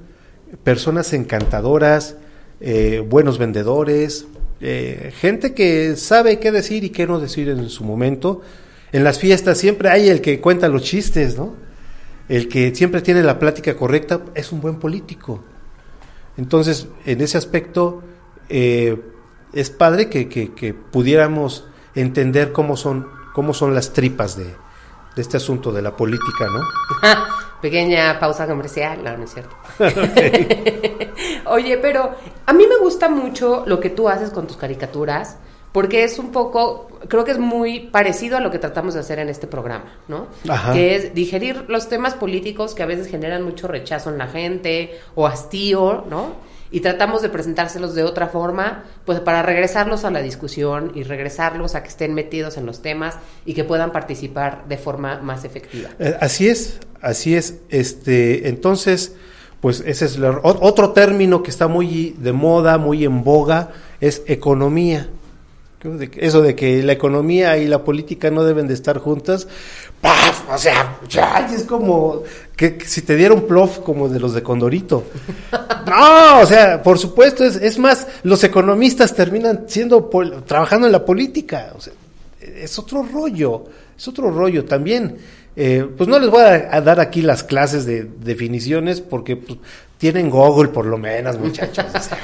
personas 0.65 1.13
encantadoras, 1.13 2.17
eh, 2.59 3.01
buenos 3.07 3.37
vendedores, 3.37 4.27
eh, 4.59 5.13
gente 5.15 5.53
que 5.53 5.95
sabe 5.95 6.39
qué 6.39 6.51
decir 6.51 6.83
y 6.83 6.89
qué 6.89 7.07
no 7.07 7.21
decir 7.21 7.47
en 7.47 7.69
su 7.69 7.85
momento. 7.85 8.41
En 8.91 9.05
las 9.05 9.17
fiestas 9.17 9.57
siempre 9.57 9.89
hay 9.89 10.09
el 10.09 10.19
que 10.19 10.41
cuenta 10.41 10.67
los 10.67 10.83
chistes, 10.83 11.37
¿no? 11.37 11.55
El 12.27 12.49
que 12.49 12.75
siempre 12.75 13.01
tiene 13.01 13.23
la 13.23 13.39
plática 13.39 13.77
correcta 13.77 14.25
es 14.35 14.51
un 14.51 14.59
buen 14.59 14.79
político. 14.79 15.41
Entonces, 16.35 16.87
en 17.05 17.21
ese 17.21 17.37
aspecto, 17.37 18.03
eh, 18.49 19.01
es 19.53 19.69
padre 19.69 20.09
que- 20.09 20.27
que 20.27 20.73
pudiéramos 20.73 21.65
entender 21.95 22.51
cómo 22.51 22.75
son, 22.75 23.07
cómo 23.37 23.53
son 23.53 23.75
las 23.75 23.93
tripas 23.93 24.35
de, 24.35 24.45
de 24.45 25.21
este 25.21 25.37
asunto 25.37 25.71
de 25.71 25.83
la 25.83 25.95
política, 25.95 26.47
¿no? 26.51 26.59
Pequeña 27.61 28.19
pausa 28.19 28.47
comercial, 28.47 29.03
no, 29.03 29.15
no 29.15 29.25
es 29.25 29.31
cierto. 29.31 29.55
Oye, 31.45 31.77
pero 31.77 32.15
a 32.47 32.53
mí 32.53 32.65
me 32.67 32.79
gusta 32.79 33.09
mucho 33.09 33.63
lo 33.67 33.79
que 33.79 33.91
tú 33.91 34.09
haces 34.09 34.31
con 34.31 34.47
tus 34.47 34.57
caricaturas, 34.57 35.37
porque 35.71 36.03
es 36.03 36.17
un 36.17 36.31
poco, 36.31 36.87
creo 37.09 37.25
que 37.25 37.31
es 37.33 37.37
muy 37.37 37.81
parecido 37.81 38.37
a 38.37 38.39
lo 38.39 38.49
que 38.49 38.57
tratamos 38.57 38.95
de 38.95 39.01
hacer 39.01 39.19
en 39.19 39.29
este 39.29 39.45
programa, 39.45 39.93
¿no? 40.07 40.25
Ajá. 40.49 40.73
Que 40.73 40.95
es 40.95 41.13
digerir 41.13 41.65
los 41.67 41.89
temas 41.89 42.15
políticos 42.15 42.73
que 42.73 42.81
a 42.81 42.87
veces 42.87 43.05
generan 43.05 43.43
mucho 43.43 43.67
rechazo 43.67 44.09
en 44.09 44.17
la 44.17 44.29
gente 44.29 44.99
o 45.13 45.27
hastío, 45.27 46.05
¿no? 46.09 46.37
Y 46.71 46.81
tratamos 46.81 47.21
de 47.21 47.29
presentárselos 47.29 47.95
de 47.95 48.03
otra 48.03 48.27
forma, 48.27 48.83
pues 49.05 49.19
para 49.19 49.41
regresarlos 49.41 50.03
a 50.05 50.11
la 50.11 50.21
discusión 50.21 50.91
y 50.95 51.03
regresarlos 51.03 51.75
a 51.75 51.83
que 51.83 51.89
estén 51.89 52.13
metidos 52.13 52.57
en 52.57 52.65
los 52.65 52.81
temas 52.81 53.15
y 53.45 53.53
que 53.53 53.63
puedan 53.63 53.91
participar 53.91 54.65
de 54.67 54.77
forma 54.77 55.19
más 55.19 55.45
efectiva. 55.45 55.89
Eh, 55.99 56.17
Así 56.19 56.47
es, 56.49 56.79
así 57.01 57.35
es. 57.35 57.55
Este, 57.69 58.49
entonces, 58.49 59.13
pues 59.61 59.81
ese 59.85 60.05
es 60.05 60.17
la- 60.19 60.39
otro 60.43 60.91
término 60.91 61.41
que 61.41 61.49
está 61.51 61.67
muy 61.67 62.15
de 62.19 62.33
moda, 62.33 62.77
muy 62.77 63.05
en 63.05 63.23
boga, 63.23 63.69
es 64.01 64.21
economía. 64.27 65.07
Eso 66.17 66.41
de 66.41 66.55
que 66.55 66.83
la 66.83 66.91
economía 66.91 67.57
y 67.59 67.67
la 67.67 67.83
política 67.83 68.29
no 68.29 68.43
deben 68.43 68.67
de 68.67 68.73
estar 68.73 68.97
juntas, 68.97 69.47
¡paf! 70.01 70.43
O 70.51 70.57
sea, 70.57 70.97
ya, 71.07 71.47
es 71.53 71.63
como 71.63 72.23
que, 72.57 72.77
si 72.85 73.03
te 73.03 73.15
diera 73.15 73.33
un 73.33 73.47
plof 73.47 73.79
como 73.79 74.09
de 74.09 74.19
los 74.19 74.33
de 74.33 74.43
Condorito. 74.43 75.05
No, 75.87 76.41
o 76.41 76.45
sea, 76.45 76.83
por 76.83 76.99
supuesto, 76.99 77.45
es, 77.45 77.55
es 77.55 77.79
más, 77.79 78.07
los 78.23 78.43
economistas 78.43 79.15
terminan 79.15 79.63
siendo 79.67 80.09
trabajando 80.45 80.85
en 80.87 80.91
la 80.91 81.05
política. 81.05 81.71
O 81.77 81.79
sea, 81.79 81.93
es 82.41 82.77
otro 82.77 83.03
rollo, 83.09 83.63
es 83.97 84.05
otro 84.05 84.29
rollo 84.29 84.65
también. 84.65 85.15
eh, 85.55 85.87
pues 85.95 86.09
no 86.09 86.19
les 86.19 86.29
voy 86.29 86.41
a, 86.41 86.67
a 86.75 86.81
dar 86.81 86.99
aquí 86.99 87.21
las 87.21 87.41
clases 87.45 87.85
de 87.85 88.03
definiciones 88.19 88.99
porque 88.99 89.37
pues, 89.37 89.57
tienen 89.97 90.29
Google 90.29 90.67
por 90.67 90.85
lo 90.85 90.97
menos, 90.97 91.39
muchachos. 91.39 91.85
o 91.95 91.99
sea, 92.01 92.17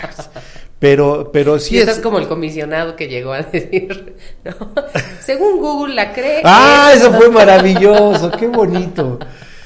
pero, 0.80 1.30
pero 1.32 1.58
sí 1.58 1.80
es. 1.80 2.00
como 2.00 2.20
el 2.20 2.28
comisionado 2.28 2.98
que 2.98 3.08
llegó 3.08 3.32
a 3.32 3.44
decir, 3.44 4.16
¿no? 4.44 4.74
Según 5.22 5.60
Google 5.62 5.96
la 5.96 6.12
cree. 6.12 6.42
Ah, 6.44 6.92
es- 6.94 7.00
eso 7.02 7.14
fue 7.14 7.30
maravilloso, 7.30 8.30
qué 8.32 8.48
bonito. 8.48 9.20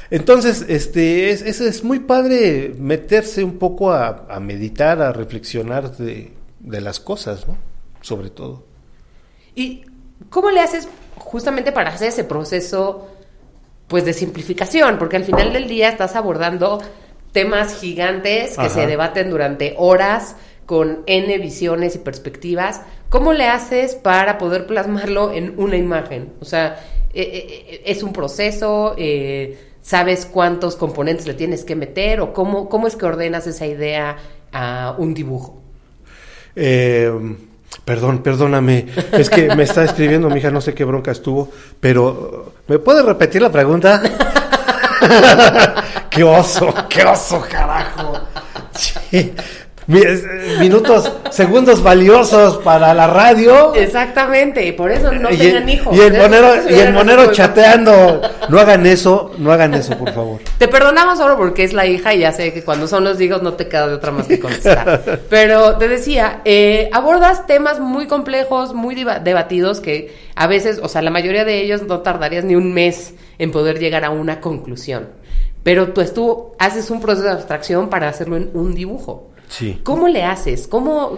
Entonces, 0.09 0.65
este, 0.69 1.31
es, 1.31 1.41
es, 1.41 1.59
es 1.59 1.83
muy 1.83 1.99
padre 1.99 2.73
meterse 2.79 3.43
un 3.43 3.57
poco 3.57 3.91
a, 3.91 4.25
a 4.29 4.39
meditar, 4.39 5.01
a 5.01 5.11
reflexionar 5.11 5.97
de, 5.97 6.31
de 6.59 6.81
las 6.81 6.99
cosas, 6.99 7.47
¿no? 7.47 7.57
Sobre 8.01 8.29
todo. 8.29 8.63
¿Y 9.53 9.83
cómo 10.29 10.49
le 10.49 10.61
haces 10.61 10.87
justamente 11.17 11.71
para 11.71 11.89
hacer 11.89 12.09
ese 12.09 12.23
proceso, 12.23 13.09
pues, 13.87 14.05
de 14.05 14.13
simplificación? 14.13 14.97
Porque 14.97 15.17
al 15.17 15.25
final 15.25 15.51
del 15.51 15.67
día 15.67 15.89
estás 15.89 16.15
abordando 16.15 16.81
temas 17.33 17.79
gigantes 17.79 18.55
que 18.55 18.61
Ajá. 18.61 18.69
se 18.69 18.87
debaten 18.87 19.29
durante 19.29 19.75
horas 19.77 20.35
con 20.65 21.03
N 21.05 21.37
visiones 21.39 21.95
y 21.95 21.99
perspectivas. 21.99 22.81
¿Cómo 23.09 23.33
le 23.33 23.47
haces 23.47 23.95
para 23.95 24.37
poder 24.37 24.67
plasmarlo 24.67 25.33
en 25.33 25.53
una 25.57 25.75
imagen? 25.75 26.33
O 26.39 26.45
sea, 26.45 26.79
eh, 27.13 27.47
eh, 27.69 27.81
¿es 27.85 28.03
un 28.03 28.13
proceso? 28.13 28.95
Eh, 28.97 29.66
¿Sabes 29.87 30.25
cuántos 30.25 30.75
componentes 30.75 31.25
le 31.27 31.33
tienes 31.33 31.63
que 31.63 31.73
meter? 31.73 32.19
¿O 32.19 32.33
cómo, 32.33 32.67
cómo 32.67 32.87
es 32.87 32.97
que 32.97 33.05
ordenas 33.05 33.47
esa 33.47 33.65
idea 33.65 34.17
a 34.51 34.93
un 34.97 35.13
dibujo? 35.13 35.61
Eh, 36.57 37.09
perdón, 37.85 38.21
perdóname. 38.21 38.87
Es 39.13 39.29
que 39.29 39.55
me 39.55 39.63
está 39.63 39.85
escribiendo 39.85 40.29
mi 40.29 40.39
hija, 40.39 40.51
no 40.51 40.59
sé 40.59 40.73
qué 40.73 40.83
bronca 40.83 41.11
estuvo, 41.11 41.49
pero 41.79 42.51
¿me 42.67 42.79
puede 42.79 43.01
repetir 43.01 43.41
la 43.41 43.49
pregunta? 43.49 44.01
qué 46.09 46.21
oso, 46.21 46.73
qué 46.89 47.05
oso, 47.05 47.41
carajo. 47.49 48.11
Sí. 48.73 49.33
Minutos, 49.87 51.11
segundos 51.31 51.81
valiosos 51.81 52.57
para 52.57 52.93
la 52.93 53.07
radio. 53.07 53.73
Exactamente, 53.73 54.65
y 54.65 54.73
por 54.73 54.91
eso 54.91 55.11
no 55.13 55.29
y, 55.31 55.37
tengan 55.37 55.69
hijos. 55.69 55.95
y 55.95 56.01
el 56.01 56.15
¿eh? 56.15 56.19
monero, 56.19 56.53
y 56.69 56.73
el 56.73 56.93
monero 56.93 57.31
chateando. 57.31 58.21
No 58.49 58.59
hagan 58.59 58.85
eso, 58.85 59.31
no 59.37 59.51
hagan 59.51 59.73
eso, 59.73 59.97
por 59.97 60.11
favor. 60.13 60.41
Te 60.57 60.67
perdonamos 60.67 61.17
solo 61.17 61.37
porque 61.37 61.63
es 61.63 61.71
la 61.71 61.85
hija 61.85 62.13
y 62.13 62.19
ya 62.19 62.33
sé 62.33 62.51
que 62.51 62.63
cuando 62.63 62.87
son 62.87 63.05
los 63.05 63.19
hijos 63.21 63.41
no 63.41 63.53
te 63.53 63.67
queda 63.69 63.87
de 63.87 63.93
otra 63.93 64.11
más 64.11 64.27
que 64.27 64.39
contestar. 64.39 65.21
Pero 65.29 65.77
te 65.77 65.87
decía, 65.87 66.41
eh, 66.43 66.89
abordas 66.91 67.47
temas 67.47 67.79
muy 67.79 68.07
complejos, 68.07 68.73
muy 68.73 68.93
deba- 68.95 69.19
debatidos 69.19 69.79
que 69.79 70.13
a 70.35 70.47
veces, 70.47 70.79
o 70.83 70.89
sea, 70.89 71.01
la 71.01 71.11
mayoría 71.11 71.45
de 71.45 71.61
ellos 71.61 71.83
no 71.83 71.99
tardarías 72.01 72.43
ni 72.43 72.55
un 72.55 72.73
mes 72.73 73.13
en 73.39 73.51
poder 73.51 73.79
llegar 73.79 74.03
a 74.03 74.09
una 74.09 74.41
conclusión. 74.41 75.07
Pero 75.63 75.89
tú, 75.93 76.03
tú 76.13 76.51
haces 76.59 76.89
un 76.91 76.99
proceso 77.01 77.23
de 77.27 77.33
abstracción 77.33 77.89
para 77.89 78.09
hacerlo 78.09 78.35
en 78.37 78.49
un 78.53 78.73
dibujo. 78.75 79.29
Sí. 79.49 79.79
¿Cómo 79.83 80.07
le 80.07 80.23
haces? 80.23 80.67
¿Cómo, 80.67 81.17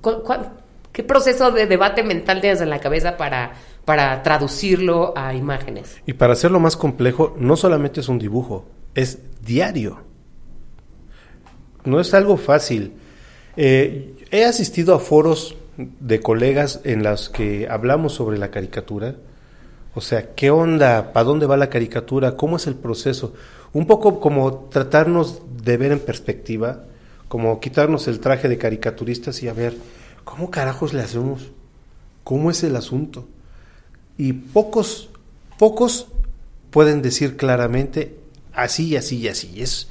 cu- 0.00 0.22
cu- 0.22 0.34
¿Qué 0.92 1.02
proceso 1.04 1.50
de 1.52 1.66
debate 1.66 2.02
mental 2.02 2.40
tienes 2.40 2.60
en 2.60 2.70
la 2.70 2.80
cabeza 2.80 3.16
para, 3.16 3.52
para 3.84 4.22
traducirlo 4.22 5.12
a 5.16 5.34
imágenes? 5.34 5.96
Y 6.06 6.14
para 6.14 6.32
hacerlo 6.32 6.58
más 6.60 6.76
complejo, 6.76 7.36
no 7.38 7.56
solamente 7.56 8.00
es 8.00 8.08
un 8.08 8.18
dibujo, 8.18 8.66
es 8.94 9.18
diario. 9.44 9.98
No 11.84 12.00
es 12.00 12.12
algo 12.14 12.36
fácil. 12.36 12.92
Eh, 13.56 14.14
he 14.30 14.44
asistido 14.44 14.94
a 14.94 14.98
foros 14.98 15.56
de 15.76 16.20
colegas 16.20 16.80
en 16.84 17.02
los 17.02 17.30
que 17.30 17.68
hablamos 17.70 18.12
sobre 18.14 18.36
la 18.38 18.50
caricatura. 18.50 19.14
O 19.94 20.00
sea, 20.00 20.34
¿qué 20.34 20.50
onda? 20.50 21.12
¿Para 21.12 21.24
dónde 21.24 21.46
va 21.46 21.56
la 21.56 21.70
caricatura? 21.70 22.36
¿Cómo 22.36 22.56
es 22.56 22.66
el 22.66 22.74
proceso? 22.74 23.32
Un 23.72 23.86
poco 23.86 24.20
como 24.20 24.68
tratarnos 24.70 25.42
de 25.62 25.76
ver 25.76 25.92
en 25.92 26.00
perspectiva, 26.00 26.84
como 27.30 27.60
quitarnos 27.60 28.08
el 28.08 28.18
traje 28.18 28.48
de 28.48 28.58
caricaturistas 28.58 29.40
y 29.44 29.46
a 29.46 29.52
ver, 29.52 29.76
¿cómo 30.24 30.50
carajos 30.50 30.92
le 30.92 31.00
hacemos? 31.00 31.52
¿Cómo 32.24 32.50
es 32.50 32.64
el 32.64 32.74
asunto? 32.74 33.28
Y 34.18 34.32
pocos, 34.32 35.10
pocos 35.56 36.08
pueden 36.70 37.02
decir 37.02 37.36
claramente 37.36 38.16
así 38.52 38.88
y 38.88 38.96
así 38.96 39.18
y 39.18 39.28
así. 39.28 39.62
Es 39.62 39.86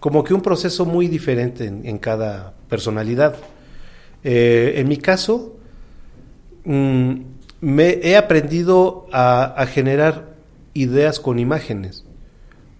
como 0.00 0.22
que 0.22 0.34
un 0.34 0.42
proceso 0.42 0.84
muy 0.84 1.08
diferente 1.08 1.64
en, 1.64 1.96
cada 1.96 2.52
personalidad. 2.68 3.36
Eh, 4.22 4.74
en 4.76 4.86
mi 4.86 4.98
caso, 4.98 5.56
mm, 6.66 7.14
me 7.62 8.00
he 8.02 8.18
aprendido 8.18 9.06
a, 9.12 9.44
a 9.44 9.64
generar 9.64 10.34
ideas 10.74 11.20
con 11.20 11.38
imágenes. 11.38 12.04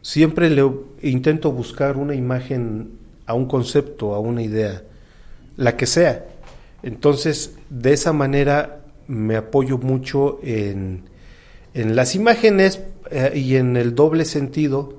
Siempre 0.03 0.51
le 0.51 0.71
intento 1.01 1.51
buscar 1.51 1.97
una 1.97 2.15
imagen 2.15 3.01
a 3.33 3.35
un 3.35 3.47
concepto, 3.47 4.15
a 4.15 4.21
una 4.21 4.43
idea, 4.43 4.83
la 5.57 5.77
que 5.77 5.87
sea. 5.87 6.27
Entonces, 6.83 7.57
de 7.71 7.93
esa 7.93 8.13
manera 8.13 8.83
me 9.09 9.37
apoyo 9.37 9.79
mucho 9.79 10.39
en, 10.43 11.05
en 11.75 11.97
las 11.97 12.15
imágenes 12.15 12.83
eh, 13.11 13.33
y 13.35 13.57
en 13.57 13.77
el 13.77 13.95
doble 13.95 14.25
sentido 14.25 14.99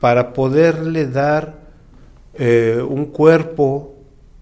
para 0.00 0.32
poderle 0.32 1.06
dar 1.06 1.60
eh, 2.34 2.80
un 2.86 3.06
cuerpo 3.06 3.94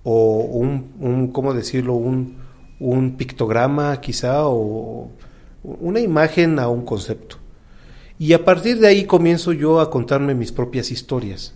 o 0.02 0.40
un, 0.40 0.92
un 1.00 1.28
¿cómo 1.28 1.52
decirlo? 1.52 1.94
Un, 1.94 2.36
un 2.78 3.16
pictograma 3.16 4.00
quizá 4.00 4.46
o 4.46 5.10
una 5.62 6.00
imagen 6.00 6.58
a 6.58 6.68
un 6.68 6.84
concepto. 6.84 7.36
Y 8.18 8.32
a 8.32 8.44
partir 8.44 8.78
de 8.78 8.86
ahí 8.88 9.04
comienzo 9.04 9.52
yo 9.52 9.80
a 9.80 9.90
contarme 9.90 10.34
mis 10.34 10.52
propias 10.52 10.90
historias. 10.90 11.54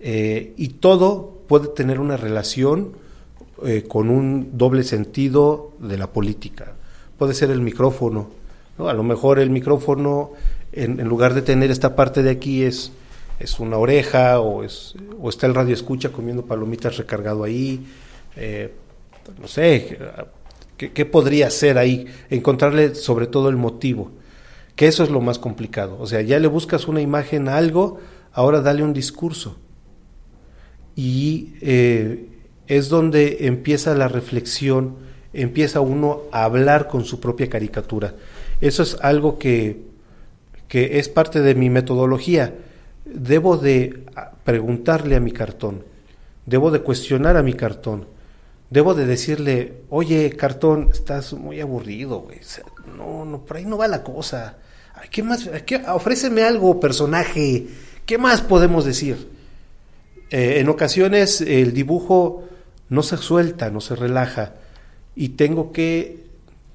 Eh, 0.00 0.54
y 0.56 0.68
todo 0.68 1.42
puede 1.46 1.68
tener 1.68 2.00
una 2.00 2.16
relación 2.16 2.92
eh, 3.64 3.84
con 3.86 4.08
un 4.08 4.56
doble 4.56 4.82
sentido 4.82 5.72
de 5.78 5.98
la 5.98 6.08
política. 6.08 6.72
Puede 7.18 7.34
ser 7.34 7.50
el 7.50 7.60
micrófono. 7.60 8.30
¿no? 8.78 8.88
A 8.88 8.94
lo 8.94 9.02
mejor 9.02 9.38
el 9.38 9.50
micrófono, 9.50 10.32
en, 10.72 10.96
lugar 11.06 11.34
de 11.34 11.42
tener 11.42 11.70
esta 11.70 11.94
parte 11.94 12.22
de 12.22 12.30
aquí, 12.30 12.62
es, 12.62 12.92
es 13.38 13.60
una 13.60 13.76
oreja 13.76 14.40
o, 14.40 14.64
es, 14.64 14.94
o 15.20 15.28
está 15.28 15.46
el 15.46 15.54
radio 15.54 15.74
escucha 15.74 16.10
comiendo 16.10 16.46
palomitas 16.46 16.96
recargado 16.96 17.44
ahí. 17.44 17.86
Eh, 18.36 18.72
no 19.38 19.46
sé, 19.46 19.98
¿qué, 20.76 20.92
¿qué 20.92 21.04
podría 21.04 21.50
ser 21.50 21.76
ahí? 21.76 22.06
Encontrarle 22.30 22.94
sobre 22.94 23.26
todo 23.26 23.48
el 23.48 23.56
motivo 23.56 24.12
que 24.80 24.86
eso 24.86 25.04
es 25.04 25.10
lo 25.10 25.20
más 25.20 25.38
complicado. 25.38 25.98
O 26.00 26.06
sea, 26.06 26.22
ya 26.22 26.38
le 26.38 26.48
buscas 26.48 26.88
una 26.88 27.02
imagen 27.02 27.48
a 27.48 27.58
algo, 27.58 27.98
ahora 28.32 28.62
dale 28.62 28.82
un 28.82 28.94
discurso. 28.94 29.58
Y 30.96 31.54
eh, 31.60 32.26
es 32.66 32.88
donde 32.88 33.46
empieza 33.46 33.94
la 33.94 34.08
reflexión, 34.08 34.96
empieza 35.32 35.80
uno 35.80 36.22
a 36.32 36.44
hablar 36.44 36.88
con 36.88 37.04
su 37.04 37.20
propia 37.20 37.48
caricatura. 37.48 38.14
Eso 38.60 38.82
es 38.82 38.96
algo 39.00 39.38
que, 39.38 39.82
que 40.68 40.98
es 40.98 41.08
parte 41.08 41.40
de 41.40 41.54
mi 41.54 41.70
metodología. 41.70 42.54
Debo 43.04 43.56
de 43.56 44.04
preguntarle 44.44 45.16
a 45.16 45.20
mi 45.20 45.32
cartón, 45.32 45.84
debo 46.46 46.70
de 46.70 46.80
cuestionar 46.80 47.36
a 47.36 47.42
mi 47.42 47.54
cartón, 47.54 48.06
debo 48.68 48.94
de 48.94 49.06
decirle, 49.06 49.82
oye, 49.88 50.30
cartón, 50.36 50.90
estás 50.92 51.32
muy 51.32 51.60
aburrido, 51.60 52.20
güey. 52.20 52.38
No, 52.96 53.24
no, 53.24 53.44
por 53.44 53.56
ahí 53.56 53.64
no 53.64 53.78
va 53.78 53.88
la 53.88 54.02
cosa. 54.02 54.58
¿Qué 55.10 55.22
más? 55.22 55.48
¿Qué? 55.66 55.82
Ofréceme 55.88 56.42
algo, 56.42 56.78
personaje. 56.78 57.66
¿Qué 58.06 58.18
más 58.18 58.42
podemos 58.42 58.84
decir? 58.84 59.39
Eh, 60.30 60.60
en 60.60 60.68
ocasiones 60.68 61.40
el 61.40 61.72
dibujo 61.72 62.44
no 62.88 63.02
se 63.02 63.16
suelta, 63.16 63.70
no 63.70 63.80
se 63.80 63.96
relaja 63.96 64.54
y 65.14 65.30
tengo 65.30 65.72
que 65.72 66.24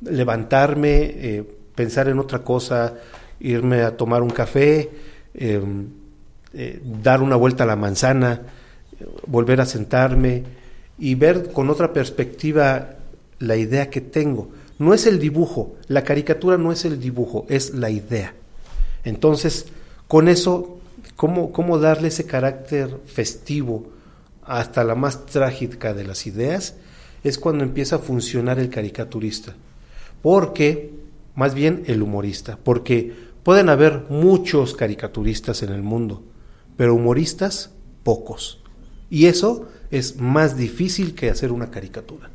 levantarme, 0.02 0.90
eh, 1.04 1.44
pensar 1.76 2.08
en 2.08 2.20
otra 2.20 2.40
cosa, 2.40 2.96
irme 3.40 3.82
a 3.82 3.96
tomar 3.98 4.22
un 4.22 4.30
café, 4.30 4.90
eh, 5.34 5.62
eh, 6.54 6.82
dar 7.02 7.22
una 7.22 7.36
vuelta 7.36 7.64
a 7.64 7.68
la 7.68 7.76
manzana, 7.76 8.42
volver 9.28 9.60
a 9.62 9.66
sentarme 9.66 10.44
y 10.98 11.16
ver 11.16 11.52
con 11.52 11.70
otra 11.70 11.92
perspectiva 11.92 12.96
la 13.40 13.58
idea 13.58 13.90
que 13.90 14.02
tengo. 14.02 14.50
No 14.80 14.94
es 14.94 15.06
el 15.06 15.20
dibujo, 15.20 15.76
la 15.88 16.04
caricatura 16.04 16.58
no 16.58 16.72
es 16.72 16.86
el 16.86 17.00
dibujo, 17.00 17.46
es 17.50 17.74
la 17.74 17.90
idea. 17.90 18.34
Entonces, 19.04 19.68
con 20.08 20.28
eso, 20.28 20.80
¿cómo, 21.16 21.52
cómo 21.52 21.80
darle 21.80 22.10
ese 22.10 22.26
carácter 22.26 23.00
festivo 23.06 23.90
hasta 24.44 24.84
la 24.84 24.96
más 24.96 25.26
trágica 25.26 25.94
de 25.94 26.06
las 26.06 26.28
ideas? 26.28 26.76
Es 27.24 27.38
cuando 27.38 27.64
empieza 27.64 27.98
a 27.98 28.00
funcionar 28.00 28.60
el 28.60 28.70
caricaturista. 28.70 29.56
Porque, 30.22 30.94
más 31.36 31.54
bien 31.54 31.84
el 31.88 32.02
humorista, 32.02 32.58
porque 32.64 33.14
pueden 33.44 33.70
haber 33.70 34.06
muchos 34.10 34.74
caricaturistas 34.74 35.64
en 35.64 35.70
el 35.70 35.84
mundo, 35.84 36.24
pero 36.78 36.96
humoristas 36.96 37.72
pocos. 38.04 38.62
Y 39.10 39.26
eso 39.26 39.68
es 39.92 40.20
más 40.20 40.58
difícil 40.58 41.14
que 41.14 41.30
hacer 41.30 41.52
una 41.52 41.70
caricatura. 41.70 42.30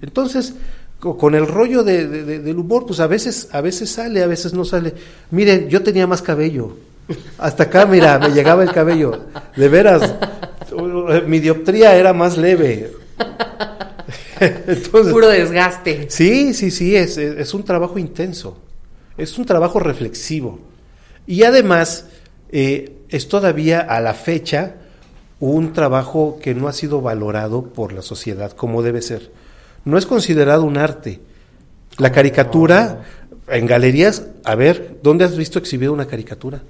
Entonces, 0.00 0.54
con 0.98 1.34
el 1.34 1.46
rollo 1.46 1.84
de, 1.84 2.08
de, 2.08 2.38
del 2.40 2.58
humor, 2.58 2.86
pues 2.86 3.00
a 3.00 3.06
veces, 3.06 3.48
a 3.52 3.60
veces 3.60 3.90
sale, 3.90 4.22
a 4.22 4.26
veces 4.26 4.52
no 4.52 4.64
sale. 4.64 4.94
Miren, 5.30 5.68
yo 5.68 5.82
tenía 5.82 6.06
más 6.06 6.22
cabello. 6.22 6.76
Hasta 7.38 7.64
acá, 7.64 7.86
mira, 7.86 8.18
me 8.18 8.30
llegaba 8.30 8.62
el 8.62 8.72
cabello. 8.72 9.26
De 9.56 9.68
veras, 9.68 10.14
mi 11.26 11.40
dioptría 11.40 11.96
era 11.96 12.12
más 12.12 12.36
leve. 12.36 12.92
Entonces, 14.40 15.12
Puro 15.12 15.28
desgaste. 15.28 16.06
Sí, 16.10 16.54
sí, 16.54 16.70
sí, 16.70 16.94
es, 16.94 17.16
es 17.18 17.54
un 17.54 17.64
trabajo 17.64 17.98
intenso. 17.98 18.58
Es 19.16 19.38
un 19.38 19.44
trabajo 19.44 19.80
reflexivo. 19.80 20.60
Y 21.26 21.42
además, 21.42 22.06
eh, 22.50 22.98
es 23.08 23.28
todavía 23.28 23.80
a 23.80 24.00
la 24.00 24.14
fecha 24.14 24.74
un 25.40 25.72
trabajo 25.72 26.38
que 26.42 26.54
no 26.54 26.68
ha 26.68 26.72
sido 26.72 27.00
valorado 27.00 27.64
por 27.64 27.92
la 27.92 28.02
sociedad 28.02 28.52
como 28.52 28.82
debe 28.82 29.02
ser 29.02 29.30
no 29.88 29.96
es 29.96 30.04
considerado 30.04 30.64
un 30.64 30.76
arte. 30.76 31.20
La 31.96 32.12
caricatura, 32.12 33.04
en 33.48 33.64
galerías, 33.64 34.26
a 34.44 34.54
ver, 34.54 34.98
¿dónde 35.02 35.24
has 35.24 35.36
visto 35.36 35.58
exhibida 35.58 35.90
una 35.90 36.06
caricatura? 36.06 36.60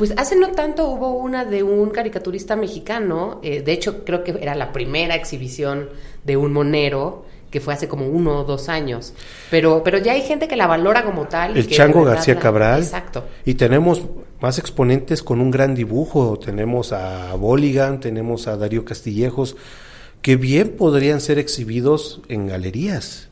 Pues 0.00 0.14
hace 0.16 0.34
no 0.34 0.52
tanto 0.52 0.86
hubo 0.86 1.10
una 1.10 1.44
de 1.44 1.62
un 1.62 1.90
caricaturista 1.90 2.56
mexicano, 2.56 3.38
eh, 3.42 3.60
de 3.60 3.72
hecho 3.72 4.02
creo 4.02 4.24
que 4.24 4.30
era 4.40 4.54
la 4.54 4.72
primera 4.72 5.14
exhibición 5.14 5.90
de 6.24 6.38
un 6.38 6.54
monero, 6.54 7.26
que 7.50 7.60
fue 7.60 7.74
hace 7.74 7.86
como 7.86 8.06
uno 8.06 8.38
o 8.38 8.44
dos 8.44 8.70
años. 8.70 9.12
Pero, 9.50 9.82
pero 9.84 9.98
ya 9.98 10.12
hay 10.14 10.22
gente 10.22 10.48
que 10.48 10.56
la 10.56 10.66
valora 10.66 11.04
como 11.04 11.28
tal. 11.28 11.54
El 11.54 11.68
Chango 11.68 12.02
García 12.02 12.32
la... 12.32 12.40
Cabral. 12.40 12.80
Exacto. 12.80 13.26
Y 13.44 13.56
tenemos 13.56 14.06
más 14.40 14.58
exponentes 14.58 15.22
con 15.22 15.38
un 15.38 15.50
gran 15.50 15.74
dibujo. 15.74 16.38
Tenemos 16.38 16.94
a 16.94 17.34
Boligan, 17.34 18.00
tenemos 18.00 18.48
a 18.48 18.56
Darío 18.56 18.86
Castillejos 18.86 19.54
que 20.22 20.36
bien 20.36 20.76
podrían 20.78 21.20
ser 21.20 21.38
exhibidos 21.38 22.22
en 22.28 22.46
galerías, 22.46 23.28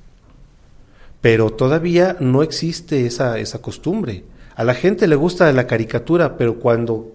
pero 1.22 1.48
todavía 1.48 2.18
no 2.20 2.42
existe 2.42 3.06
esa, 3.06 3.38
esa 3.38 3.62
costumbre. 3.62 4.24
A 4.58 4.64
la 4.64 4.74
gente 4.74 5.06
le 5.06 5.14
gusta 5.14 5.52
la 5.52 5.68
caricatura, 5.68 6.36
pero 6.36 6.58
cuando 6.58 7.12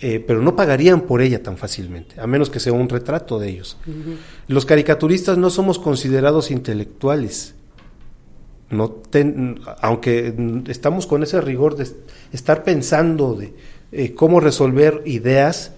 eh, 0.00 0.22
pero 0.24 0.40
no 0.40 0.54
pagarían 0.54 1.00
por 1.00 1.20
ella 1.20 1.42
tan 1.42 1.56
fácilmente, 1.56 2.20
a 2.20 2.28
menos 2.28 2.50
que 2.50 2.60
sea 2.60 2.72
un 2.72 2.88
retrato 2.88 3.40
de 3.40 3.48
ellos. 3.48 3.76
Uh 3.84 3.90
-huh. 3.90 4.16
Los 4.46 4.64
caricaturistas 4.64 5.36
no 5.38 5.50
somos 5.50 5.80
considerados 5.80 6.52
intelectuales. 6.52 7.56
No 8.70 8.90
ten, 8.90 9.58
aunque 9.80 10.62
estamos 10.68 11.08
con 11.08 11.24
ese 11.24 11.40
rigor 11.40 11.74
de 11.74 11.88
estar 12.32 12.62
pensando 12.62 13.34
de 13.34 13.54
eh, 13.90 14.14
cómo 14.14 14.38
resolver 14.38 15.02
ideas, 15.04 15.72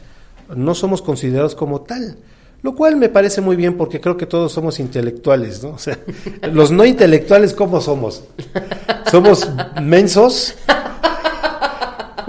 no 0.54 0.74
somos 0.74 1.00
considerados 1.00 1.54
como 1.54 1.80
tal. 1.80 2.18
Lo 2.60 2.74
cual 2.74 2.96
me 2.96 3.08
parece 3.08 3.40
muy 3.40 3.56
bien 3.56 3.78
porque 3.78 4.02
creo 4.02 4.18
que 4.18 4.26
todos 4.26 4.52
somos 4.52 4.78
intelectuales, 4.80 5.62
¿no? 5.62 5.70
O 5.70 5.78
sea, 5.78 5.98
los 6.52 6.70
no 6.70 6.84
intelectuales, 6.84 7.54
¿cómo 7.54 7.80
somos? 7.80 8.24
¿Somos 9.10 9.50
mensos? 9.80 10.56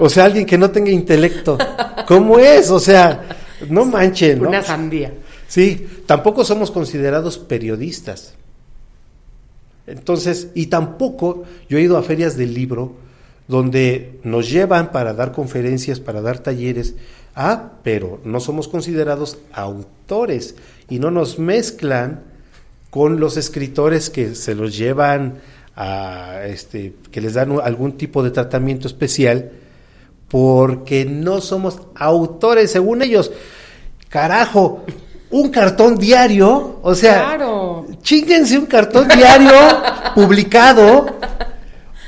O 0.02 0.08
sea, 0.08 0.24
alguien 0.24 0.46
que 0.46 0.58
no 0.58 0.70
tenga 0.70 0.90
intelecto. 0.90 1.56
¿Cómo 2.08 2.38
es? 2.38 2.70
O 2.70 2.80
sea, 2.80 3.22
no 3.68 3.84
manchen, 3.84 4.42
¿no? 4.42 4.48
Una 4.48 4.62
sandía. 4.62 5.12
Sí, 5.46 5.86
tampoco 6.06 6.44
somos 6.44 6.70
considerados 6.70 7.38
periodistas. 7.38 8.34
Entonces, 9.86 10.48
y 10.54 10.66
tampoco 10.66 11.44
yo 11.68 11.78
he 11.78 11.82
ido 11.82 11.96
a 11.96 12.02
ferias 12.02 12.36
del 12.36 12.52
libro 12.52 12.94
donde 13.46 14.18
nos 14.24 14.50
llevan 14.50 14.92
para 14.92 15.12
dar 15.12 15.32
conferencias, 15.32 16.00
para 16.00 16.20
dar 16.20 16.38
talleres, 16.38 16.94
Ah, 17.34 17.72
pero 17.82 18.20
no 18.24 18.40
somos 18.40 18.68
considerados 18.68 19.38
autores 19.52 20.54
y 20.90 20.98
no 20.98 21.10
nos 21.10 21.38
mezclan 21.38 22.24
con 22.90 23.20
los 23.20 23.38
escritores 23.38 24.10
que 24.10 24.34
se 24.34 24.54
los 24.54 24.76
llevan 24.76 25.38
a 25.74 26.42
este 26.44 26.94
que 27.10 27.22
les 27.22 27.32
dan 27.32 27.58
algún 27.62 27.92
tipo 27.92 28.22
de 28.22 28.30
tratamiento 28.30 28.86
especial 28.86 29.52
porque 30.32 31.04
no 31.04 31.42
somos 31.42 31.78
autores 31.94 32.72
según 32.72 33.02
ellos. 33.02 33.30
Carajo, 34.08 34.82
un 35.30 35.50
cartón 35.50 35.98
diario, 35.98 36.80
o 36.82 36.94
sea, 36.94 37.36
claro. 37.36 37.86
chinguense 38.00 38.56
un 38.56 38.64
cartón 38.64 39.08
diario 39.08 39.52
publicado. 40.14 41.04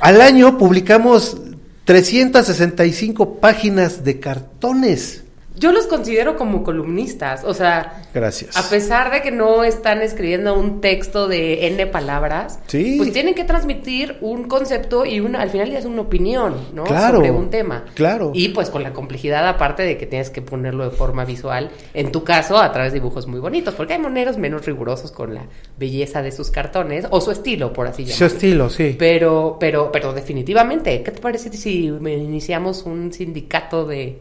Al 0.00 0.22
año 0.22 0.56
publicamos 0.56 1.36
365 1.84 3.40
páginas 3.40 4.02
de 4.02 4.18
cartones. 4.18 5.23
Yo 5.56 5.70
los 5.70 5.86
considero 5.86 6.36
como 6.36 6.64
columnistas, 6.64 7.44
o 7.44 7.54
sea, 7.54 8.02
Gracias. 8.12 8.56
a 8.56 8.68
pesar 8.68 9.12
de 9.12 9.22
que 9.22 9.30
no 9.30 9.62
están 9.62 10.02
escribiendo 10.02 10.58
un 10.58 10.80
texto 10.80 11.28
de 11.28 11.68
N 11.68 11.86
palabras, 11.86 12.58
Sí. 12.66 12.96
pues 12.98 13.12
tienen 13.12 13.34
que 13.34 13.44
transmitir 13.44 14.16
un 14.20 14.44
concepto 14.48 15.04
y 15.06 15.20
una, 15.20 15.40
al 15.40 15.50
final 15.50 15.70
ya 15.70 15.78
es 15.78 15.84
una 15.84 16.02
opinión, 16.02 16.56
¿no? 16.74 16.82
Claro, 16.84 17.18
Sobre 17.18 17.30
un 17.30 17.50
tema. 17.50 17.84
claro. 17.94 18.32
Y 18.34 18.48
pues 18.48 18.68
con 18.68 18.82
la 18.82 18.92
complejidad 18.92 19.46
aparte 19.48 19.84
de 19.84 19.96
que 19.96 20.06
tienes 20.06 20.30
que 20.30 20.42
ponerlo 20.42 20.90
de 20.90 20.96
forma 20.96 21.24
visual, 21.24 21.70
en 21.94 22.10
tu 22.10 22.24
caso 22.24 22.58
a 22.58 22.72
través 22.72 22.92
de 22.92 22.98
dibujos 22.98 23.26
muy 23.28 23.38
bonitos, 23.38 23.74
porque 23.74 23.92
hay 23.92 24.00
moneros 24.00 24.36
menos 24.38 24.66
rigurosos 24.66 25.12
con 25.12 25.34
la 25.34 25.46
belleza 25.78 26.20
de 26.22 26.32
sus 26.32 26.50
cartones, 26.50 27.06
o 27.10 27.20
su 27.20 27.30
estilo, 27.30 27.72
por 27.72 27.86
así 27.86 28.04
Su 28.06 28.10
llamarlo. 28.10 28.26
estilo, 28.36 28.70
sí. 28.70 28.96
Pero, 28.98 29.56
pero, 29.60 29.92
pero 29.92 30.12
definitivamente, 30.12 31.02
¿qué 31.04 31.12
te 31.12 31.20
parece 31.20 31.52
si 31.52 31.84
iniciamos 31.86 32.82
un 32.82 33.12
sindicato 33.12 33.84
de 33.86 34.18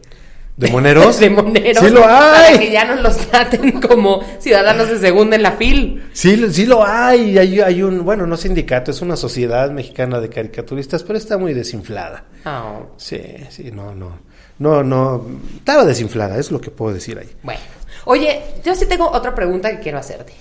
¿De 0.56 0.70
moneros? 0.70 1.20
de 1.20 1.30
moneros 1.30 1.84
Sí 1.84 1.90
lo 1.92 2.02
para 2.02 2.46
hay. 2.48 2.60
que 2.60 2.72
ya 2.72 2.86
nos 2.86 3.02
los 3.02 3.18
traten 3.18 3.82
como 3.82 4.22
ciudadanos 4.40 4.90
de 4.90 5.00
segunda 5.00 5.36
en 5.36 5.44
la 5.44 5.54
fil? 5.54 6.04
Sí, 6.14 6.52
sí 6.52 6.66
lo 6.66 6.86
hay. 6.86 7.38
hay. 7.38 7.60
Hay 7.62 7.82
un, 7.84 8.06
bueno, 8.06 8.28
no 8.28 8.38
sindicato, 8.38 8.92
es 8.92 9.02
una 9.02 9.16
sociedad 9.16 9.72
mexicana 9.72 10.20
de 10.20 10.30
caricaturistas, 10.30 11.04
pero 11.04 11.18
está 11.18 11.38
muy 11.38 11.54
desinflada. 11.54 12.26
Ah, 12.46 12.80
Sí, 12.98 13.20
sí, 13.50 13.72
no, 13.72 13.96
no. 13.96 14.20
No, 14.60 14.84
no. 14.84 15.26
Estaba 15.58 15.84
desinflada, 15.86 16.38
es 16.38 16.52
lo 16.52 16.62
que 16.62 16.70
puedo 16.70 16.94
decir 16.94 17.18
ahí. 17.18 17.30
bueno, 17.42 17.60
oye, 18.06 18.42
yo 18.64 18.76
sí 18.76 18.86
tengo 18.86 19.10
otra 19.10 19.34
pregunta 19.34 19.72
que 19.72 19.80
quiero 19.80 19.98
hacerte. 19.98 20.34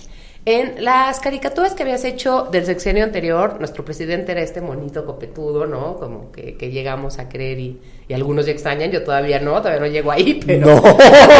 En 0.45 0.83
las 0.83 1.21
caricaturas 1.21 1.73
que 1.73 1.83
habías 1.83 2.03
hecho 2.03 2.49
del 2.51 2.65
sexenio 2.65 3.05
anterior, 3.05 3.55
nuestro 3.59 3.85
presidente 3.85 4.33
era 4.33 4.41
este 4.41 4.59
monito 4.59 5.05
copetudo, 5.05 5.65
¿no? 5.65 5.95
Como 5.97 6.33
que, 6.33 6.57
que 6.57 6.69
llegamos 6.69 7.17
a 7.17 7.29
creer 7.29 7.59
y, 7.59 7.79
y 8.09 8.13
algunos 8.13 8.45
ya 8.45 8.51
extrañan, 8.51 8.91
yo 8.91 9.03
todavía 9.03 9.39
no, 9.39 9.57
todavía 9.61 9.79
no 9.79 9.87
llego 9.87 10.11
ahí, 10.11 10.41
pero... 10.45 10.67
No, 10.67 10.81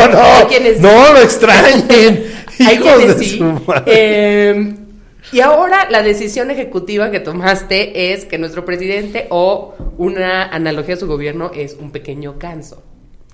no, 0.08 0.48
quienes- 0.48 0.80
no 0.80 1.12
lo 1.14 1.20
extrañen. 1.20 2.24
Hay 2.66 2.76
Hijos 2.76 2.94
quienes 2.96 3.20
de 3.20 3.26
sí. 3.26 3.38
su 3.40 3.44
madre. 3.44 3.84
Eh, 3.88 4.76
y 5.34 5.42
ahora 5.42 5.90
la 5.90 6.02
decisión 6.02 6.50
ejecutiva 6.52 7.12
que 7.12 7.20
tomaste 7.20 8.14
es 8.14 8.24
que 8.24 8.38
nuestro 8.38 8.64
presidente 8.64 9.28
o 9.32 9.74
una 9.98 10.44
analogía 10.46 10.96
a 10.96 10.98
su 10.98 11.08
gobierno 11.08 11.52
es 11.54 11.76
un 11.80 11.92
pequeño 11.92 12.36
ganso. 12.40 12.84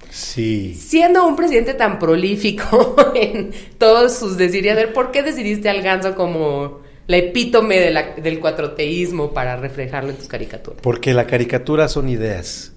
Sí. 0.10 0.74
Siendo 0.76 1.28
un 1.28 1.36
presidente 1.36 1.74
tan 1.76 1.99
prolífico 1.99 2.95
en 3.16 3.51
todos 3.78 4.18
sus 4.18 4.38
decir 4.38 4.66
y 4.66 4.70
hacer, 4.70 4.91
¿por 4.93 5.12
qué 5.12 5.22
decidiste 5.24 5.70
al 5.70 5.82
ganso 5.82 6.16
como 6.16 6.80
la 7.07 7.18
epítome 7.18 7.80
de 7.80 7.91
la- 7.91 8.16
del 8.16 8.39
cuatroteísmo 8.39 9.34
para 9.34 9.55
reflejarlo 9.55 10.10
en 10.12 10.16
tus 10.18 10.28
caricaturas? 10.28 10.82
Porque 10.82 11.14
la 11.14 11.28
caricatura 11.28 11.88
son 11.88 12.10
ideas. 12.10 12.74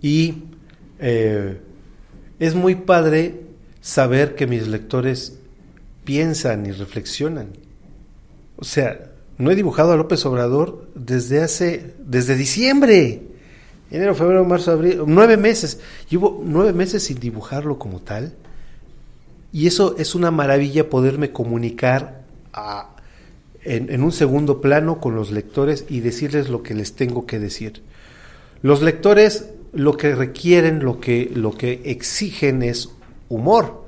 Y 0.00 0.34
eh, 1.00 1.58
es 2.38 2.54
muy 2.54 2.74
padre 2.74 3.40
saber 3.80 4.34
que 4.34 4.46
mis 4.46 4.66
lectores 4.68 5.38
piensan 6.04 6.66
y 6.66 6.72
reflexionan. 6.72 7.48
O 8.56 8.64
sea, 8.64 9.10
no 9.38 9.50
he 9.50 9.54
dibujado 9.56 9.92
a 9.92 9.96
López 9.96 10.24
Obrador 10.26 10.88
desde 10.94 11.40
hace, 11.42 11.94
desde 12.04 12.36
diciembre. 12.36 13.22
Enero, 13.92 14.14
febrero, 14.14 14.44
marzo, 14.44 14.72
abril, 14.72 15.02
nueve 15.06 15.36
meses. 15.36 15.78
Llevo 16.08 16.42
nueve 16.44 16.72
meses 16.72 17.04
sin 17.04 17.20
dibujarlo 17.20 17.78
como 17.78 18.00
tal. 18.00 18.32
Y 19.52 19.66
eso 19.66 19.96
es 19.98 20.14
una 20.14 20.30
maravilla 20.30 20.88
poderme 20.88 21.30
comunicar 21.30 22.22
en, 23.62 23.92
en 23.92 24.02
un 24.02 24.12
segundo 24.12 24.62
plano 24.62 24.98
con 24.98 25.14
los 25.14 25.30
lectores 25.30 25.84
y 25.90 26.00
decirles 26.00 26.48
lo 26.48 26.62
que 26.62 26.72
les 26.72 26.94
tengo 26.94 27.26
que 27.26 27.38
decir. 27.38 27.82
Los 28.62 28.80
lectores 28.80 29.50
lo 29.72 29.96
que 29.96 30.14
requieren, 30.14 30.84
lo 30.84 31.00
que, 31.00 31.30
lo 31.34 31.52
que 31.52 31.82
exigen 31.84 32.62
es 32.62 32.90
humor. 33.28 33.84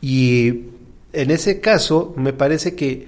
Y 0.00 0.64
en 1.12 1.30
ese 1.30 1.60
caso 1.60 2.14
me 2.16 2.32
parece 2.32 2.74
que 2.74 3.06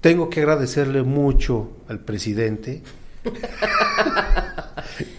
tengo 0.00 0.30
que 0.30 0.40
agradecerle 0.40 1.02
mucho 1.02 1.70
al 1.88 2.00
presidente. 2.00 2.82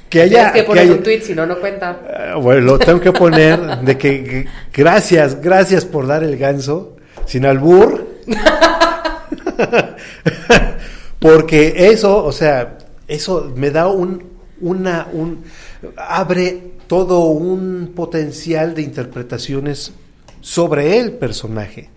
que 0.10 0.22
haya, 0.22 0.51
Tienes 0.51 0.53
que 0.53 0.64
poner 0.64 0.84
haya- 0.84 0.93
un 0.93 1.03
tweet, 1.03 1.22
si 1.22 1.34
no, 1.36 1.45
no 1.45 1.60
cuenta. 1.60 2.01
Ah, 2.34 2.36
bueno, 2.36 2.62
lo 2.62 2.80
tengo 2.80 2.99
que 2.99 3.12
poner 3.12 3.60
de 3.82 3.97
que, 3.97 4.24
que- 4.24 4.45
gracias, 4.74 5.39
gracias 5.41 5.86
por 5.86 6.07
dar 6.07 6.24
el 6.24 6.38
ganso 6.38 6.95
sin 7.26 7.45
albur. 7.45 8.07
Porque 11.20 11.89
eso, 11.91 12.24
o 12.24 12.32
sea, 12.32 12.78
eso 13.07 13.51
me 13.55 13.72
da 13.72 13.88
un 13.88 14.24
una 14.62 15.07
un 15.14 15.43
abre 15.97 16.74
todo 16.88 17.26
un 17.28 17.93
potencial 17.95 18.76
de 18.76 18.82
interpretaciones 18.82 19.93
sobre 20.41 20.99
el 20.99 21.14
personaje. 21.14 21.89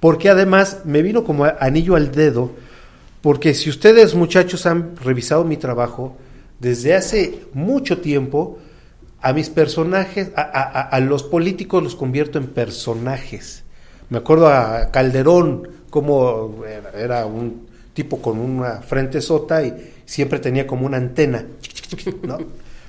Porque 0.00 0.28
además 0.30 0.78
me 0.84 1.02
vino 1.02 1.24
como 1.24 1.44
anillo 1.44 1.96
al 1.96 2.12
dedo 2.12 2.52
porque 3.20 3.52
si 3.52 3.68
ustedes 3.68 4.14
muchachos 4.14 4.64
han 4.66 4.96
revisado 4.96 5.44
mi 5.44 5.56
trabajo 5.56 6.16
desde 6.60 6.94
hace 6.94 7.40
mucho 7.54 7.98
tiempo 8.00 8.58
a 9.20 9.32
mis 9.32 9.50
personajes, 9.50 10.30
a, 10.36 10.42
a- 10.42 10.62
a- 10.62 10.82
a 10.88 11.00
los 11.00 11.22
políticos 11.24 11.82
los 11.82 11.94
convierto 11.96 12.38
en 12.38 12.46
personajes. 12.48 13.64
Me 14.10 14.18
acuerdo 14.18 14.48
a 14.48 14.90
Calderón, 14.90 15.68
como 15.90 16.64
era, 16.64 16.90
era 16.98 17.26
un 17.26 17.66
tipo 17.94 18.20
con 18.22 18.38
una 18.38 18.80
frente 18.80 19.20
sota 19.20 19.62
y 19.64 19.74
siempre 20.06 20.38
tenía 20.38 20.66
como 20.66 20.86
una 20.86 20.96
antena, 20.98 21.44
¿no? 22.22 22.38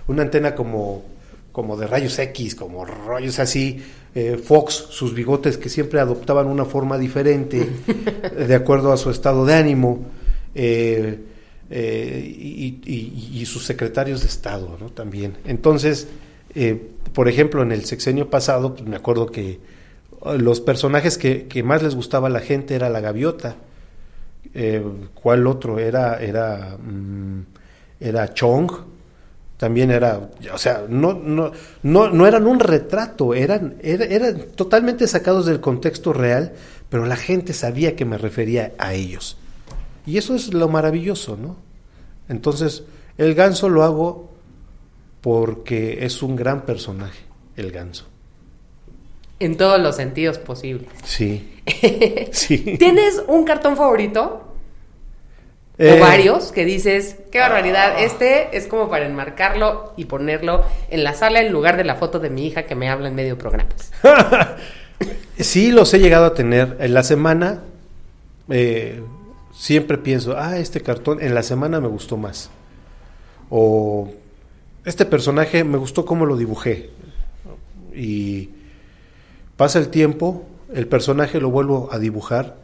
Una 0.08 0.22
antena 0.24 0.56
como, 0.56 1.04
como 1.52 1.78
de 1.78 1.88
rayos 1.88 2.18
X, 2.20 2.56
como 2.56 2.86
rollos 2.86 3.40
así. 3.40 3.82
eh, 4.16 4.40
Fox, 4.44 4.74
sus 4.90 5.14
bigotes 5.14 5.58
que 5.58 5.70
siempre 5.70 6.00
adoptaban 6.00 6.48
una 6.48 6.66
forma 6.66 6.98
diferente 6.98 7.68
de 8.48 8.56
acuerdo 8.56 8.92
a 8.92 8.98
su 8.98 9.10
estado 9.12 9.46
de 9.46 9.54
ánimo. 9.56 10.00
eh, 10.56 11.20
eh, 11.70 12.82
y, 12.86 13.46
sus 13.46 13.66
secretarios 13.66 14.22
de 14.22 14.28
Estado. 14.28 14.78
También. 14.94 15.38
Entonces, 15.46 16.08
eh, 16.56 16.90
por 17.14 17.28
ejemplo, 17.28 17.62
en 17.64 17.72
el 17.72 17.86
sexenio 17.86 18.30
pasado, 18.30 18.76
pues 18.76 18.88
me 18.88 18.96
acuerdo 18.96 19.28
que 19.28 19.50
eh, 19.52 19.60
los 20.38 20.62
personajes 20.62 21.18
que, 21.18 21.64
más 21.64 21.84
les 21.84 21.96
gustaba 21.96 22.28
a 22.28 22.32
la 22.32 22.40
gente 22.42 22.76
era 22.76 22.90
la 22.90 23.02
gaviota. 23.02 23.56
Eh, 24.54 24.84
¿Cuál 25.14 25.48
otro? 25.48 25.80
Era, 25.80 26.18
era, 26.20 26.78
mm, 26.78 27.42
era 28.00 28.34
Chong. 28.34 28.72
También 29.58 29.92
era, 29.92 30.30
o 30.54 30.58
sea, 30.58 30.86
no, 30.88 31.14
no, 31.14 31.52
no, 31.84 32.10
no 32.10 32.26
eran 32.26 32.48
un 32.48 32.62
retrato, 32.62 33.34
eran, 33.34 33.76
era- 33.82 34.06
eran 34.06 34.38
totalmente 34.56 35.06
sacados 35.06 35.46
del 35.46 35.60
contexto 35.60 36.14
real, 36.14 36.54
pero 36.88 37.06
la 37.06 37.18
gente 37.18 37.52
sabía 37.52 37.94
que 37.98 38.06
me 38.06 38.18
refería 38.18 38.72
a 38.78 38.94
ellos. 38.94 39.38
Y 40.06 40.18
eso 40.18 40.36
es 40.36 40.54
lo 40.54 40.68
maravilloso, 40.70 41.38
¿no? 41.38 41.56
Entonces, 42.28 42.84
el 43.18 43.36
ganso 43.36 43.70
lo 43.70 43.84
hago 43.84 44.30
porque 45.22 46.06
es 46.06 46.24
un 46.24 46.36
gran 46.36 46.66
personaje, 46.66 47.20
el 47.56 47.72
ganso. 47.72 48.06
En 49.40 49.58
todos 49.58 49.80
los 49.80 49.96
sentidos 49.96 50.38
posibles. 50.38 50.90
Sí. 51.04 51.62
sí. 52.32 52.76
¿Tienes 52.78 53.22
un 53.28 53.46
cartón 53.46 53.76
favorito? 53.76 54.46
Eh, 55.78 55.94
o 55.96 56.00
varios 56.02 56.52
que 56.52 56.66
dices, 56.66 57.16
qué 57.32 57.40
barbaridad, 57.40 58.04
este 58.04 58.58
es 58.58 58.68
como 58.68 58.90
para 58.90 59.06
enmarcarlo 59.06 59.94
y 59.96 60.06
ponerlo 60.06 60.66
en 60.90 61.06
la 61.06 61.14
sala 61.14 61.40
en 61.40 61.54
lugar 61.54 61.78
de 61.78 61.86
la 61.86 61.96
foto 61.96 62.20
de 62.20 62.30
mi 62.30 62.46
hija 62.48 62.64
que 62.64 62.76
me 62.76 62.90
habla 62.90 63.08
en 63.08 63.16
medio 63.16 63.38
programas. 63.38 63.92
Sí, 65.40 65.72
los 65.72 65.94
he 65.94 66.00
llegado 66.00 66.26
a 66.26 66.34
tener. 66.34 66.76
En 66.82 66.94
la 66.94 67.02
semana 67.02 67.62
eh, 68.50 69.02
siempre 69.60 69.98
pienso, 69.98 70.38
ah, 70.38 70.58
este 70.58 70.80
cartón 70.80 71.22
en 71.22 71.36
la 71.36 71.44
semana 71.44 71.82
me 71.82 71.90
gustó 71.90 72.16
más. 72.16 72.50
O 73.50 74.10
este 74.86 75.06
personaje 75.06 75.66
me 75.66 75.78
gustó 75.78 76.06
cómo 76.06 76.26
lo 76.26 76.38
dibujé. 76.38 76.92
Y 77.94 78.52
pasa 79.58 79.80
el 79.80 79.90
tiempo, 79.90 80.46
el 80.74 80.88
personaje 80.88 81.42
lo 81.42 81.52
vuelvo 81.52 81.90
a 81.92 82.00
dibujar 82.00 82.56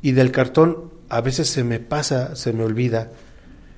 y 0.00 0.12
del 0.12 0.32
cartón 0.32 0.90
a 1.10 1.20
veces 1.20 1.48
se 1.48 1.64
me 1.64 1.80
pasa, 1.80 2.34
se 2.34 2.54
me 2.54 2.64
olvida. 2.64 3.12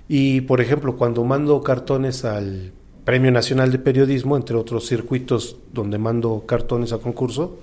Y 0.06 0.42
por 0.42 0.60
ejemplo, 0.60 0.96
cuando 0.96 1.24
mando 1.24 1.60
cartones 1.60 2.24
al 2.24 2.72
Premio 3.04 3.32
Nacional 3.32 3.72
de 3.72 3.80
Periodismo, 3.80 4.36
entre 4.36 4.54
otros 4.54 4.86
circuitos 4.86 5.56
donde 5.72 5.98
mando 5.98 6.44
cartones 6.46 6.92
a 6.92 6.98
concurso, 6.98 7.58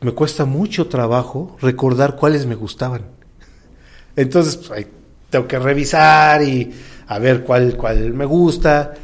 me 0.00 0.10
cuesta 0.12 0.46
mucho 0.46 0.88
trabajo 0.88 1.56
recordar 1.60 2.16
cuáles 2.16 2.44
me 2.46 2.56
gustaban. 2.56 3.15
Entonces, 4.16 4.56
pues, 4.56 4.70
ahí 4.70 4.86
tengo 5.30 5.46
que 5.46 5.58
revisar 5.58 6.42
y 6.42 6.72
a 7.06 7.18
ver 7.18 7.44
cuál, 7.44 7.76
cuál 7.76 8.12
me 8.14 8.24
gusta. 8.24 8.94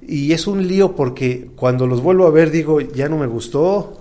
Y 0.00 0.32
es 0.32 0.46
un 0.46 0.66
lío 0.66 0.96
porque 0.96 1.50
cuando 1.54 1.86
los 1.86 2.02
vuelvo 2.02 2.26
a 2.26 2.30
ver 2.30 2.50
digo, 2.50 2.80
ya 2.80 3.08
no 3.08 3.18
me 3.18 3.26
gustó, 3.26 4.00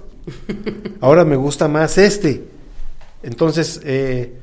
ahora 1.02 1.26
me 1.26 1.36
gusta 1.36 1.68
más 1.68 1.98
este. 1.98 2.44
Entonces, 3.22 3.82
eh, 3.84 4.34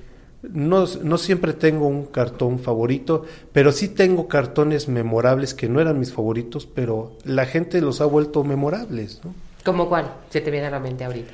no, 0.43 0.85
no 1.03 1.19
siempre 1.19 1.53
tengo 1.53 1.89
un 1.89 2.07
cartón 2.07 2.61
favorito, 2.61 3.25
pero 3.53 3.73
sí 3.73 3.89
tengo 3.89 4.29
cartones 4.29 4.89
memorables 4.89 5.55
que 5.55 5.69
no 5.69 5.81
eran 5.81 5.99
mis 5.99 6.13
favoritos, 6.13 6.67
pero 6.67 7.17
la 7.25 7.47
gente 7.47 7.81
los 7.81 8.01
ha 8.01 8.05
vuelto 8.05 8.45
memorables. 8.45 9.21
¿no? 9.25 9.35
¿Cómo 9.65 9.89
cuál? 9.89 10.13
Se 10.31 10.41
te 10.41 10.51
viene 10.51 10.69
a 10.69 10.71
la 10.71 10.79
mente 10.79 11.05
ahorita. 11.05 11.33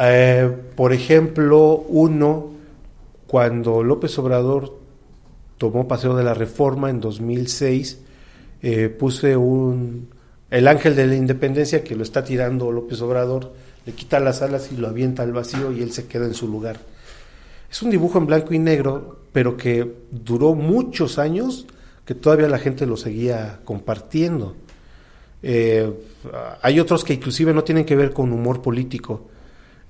Eh, 0.00 0.50
por 0.76 0.92
ejemplo, 0.92 1.84
uno, 1.88 2.50
cuando 3.32 3.82
López 3.82 4.18
Obrador 4.18 4.78
tomó 5.56 5.88
Paseo 5.88 6.14
de 6.14 6.22
la 6.22 6.34
Reforma 6.34 6.90
en 6.90 7.00
2006, 7.00 7.98
eh, 8.60 8.90
puse 8.90 9.38
un... 9.38 10.10
El 10.50 10.68
ángel 10.68 10.94
de 10.94 11.06
la 11.06 11.14
independencia 11.14 11.82
que 11.82 11.96
lo 11.96 12.02
está 12.02 12.22
tirando 12.24 12.70
López 12.70 13.00
Obrador, 13.00 13.54
le 13.86 13.94
quita 13.94 14.20
las 14.20 14.42
alas 14.42 14.68
y 14.70 14.76
lo 14.76 14.86
avienta 14.86 15.22
al 15.22 15.32
vacío 15.32 15.72
y 15.72 15.80
él 15.80 15.92
se 15.92 16.06
queda 16.06 16.26
en 16.26 16.34
su 16.34 16.46
lugar. 16.46 16.80
Es 17.70 17.80
un 17.80 17.88
dibujo 17.88 18.18
en 18.18 18.26
blanco 18.26 18.52
y 18.52 18.58
negro, 18.58 19.20
pero 19.32 19.56
que 19.56 19.90
duró 20.10 20.54
muchos 20.54 21.18
años, 21.18 21.66
que 22.04 22.14
todavía 22.14 22.48
la 22.48 22.58
gente 22.58 22.84
lo 22.84 22.98
seguía 22.98 23.60
compartiendo. 23.64 24.56
Eh, 25.42 25.90
hay 26.60 26.78
otros 26.78 27.02
que 27.02 27.14
inclusive 27.14 27.54
no 27.54 27.64
tienen 27.64 27.86
que 27.86 27.96
ver 27.96 28.12
con 28.12 28.30
humor 28.30 28.60
político, 28.60 29.30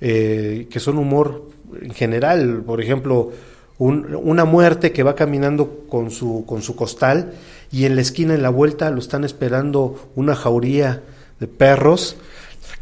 eh, 0.00 0.68
que 0.70 0.78
son 0.78 0.96
humor 0.96 1.50
en 1.80 1.92
general, 1.94 2.62
por 2.66 2.80
ejemplo, 2.80 3.32
un- 3.78 4.14
una 4.14 4.44
muerte 4.44 4.92
que 4.92 5.02
va 5.02 5.14
caminando 5.14 5.84
con 5.88 6.10
su, 6.10 6.44
con 6.46 6.62
su 6.62 6.76
costal 6.76 7.32
y 7.70 7.84
en 7.86 7.96
la 7.96 8.02
esquina, 8.02 8.34
en 8.34 8.42
la 8.42 8.50
vuelta, 8.50 8.90
lo 8.90 8.98
están 8.98 9.24
esperando 9.24 10.10
una 10.14 10.34
jauría 10.36 11.02
de 11.40 11.46
perros 11.48 12.16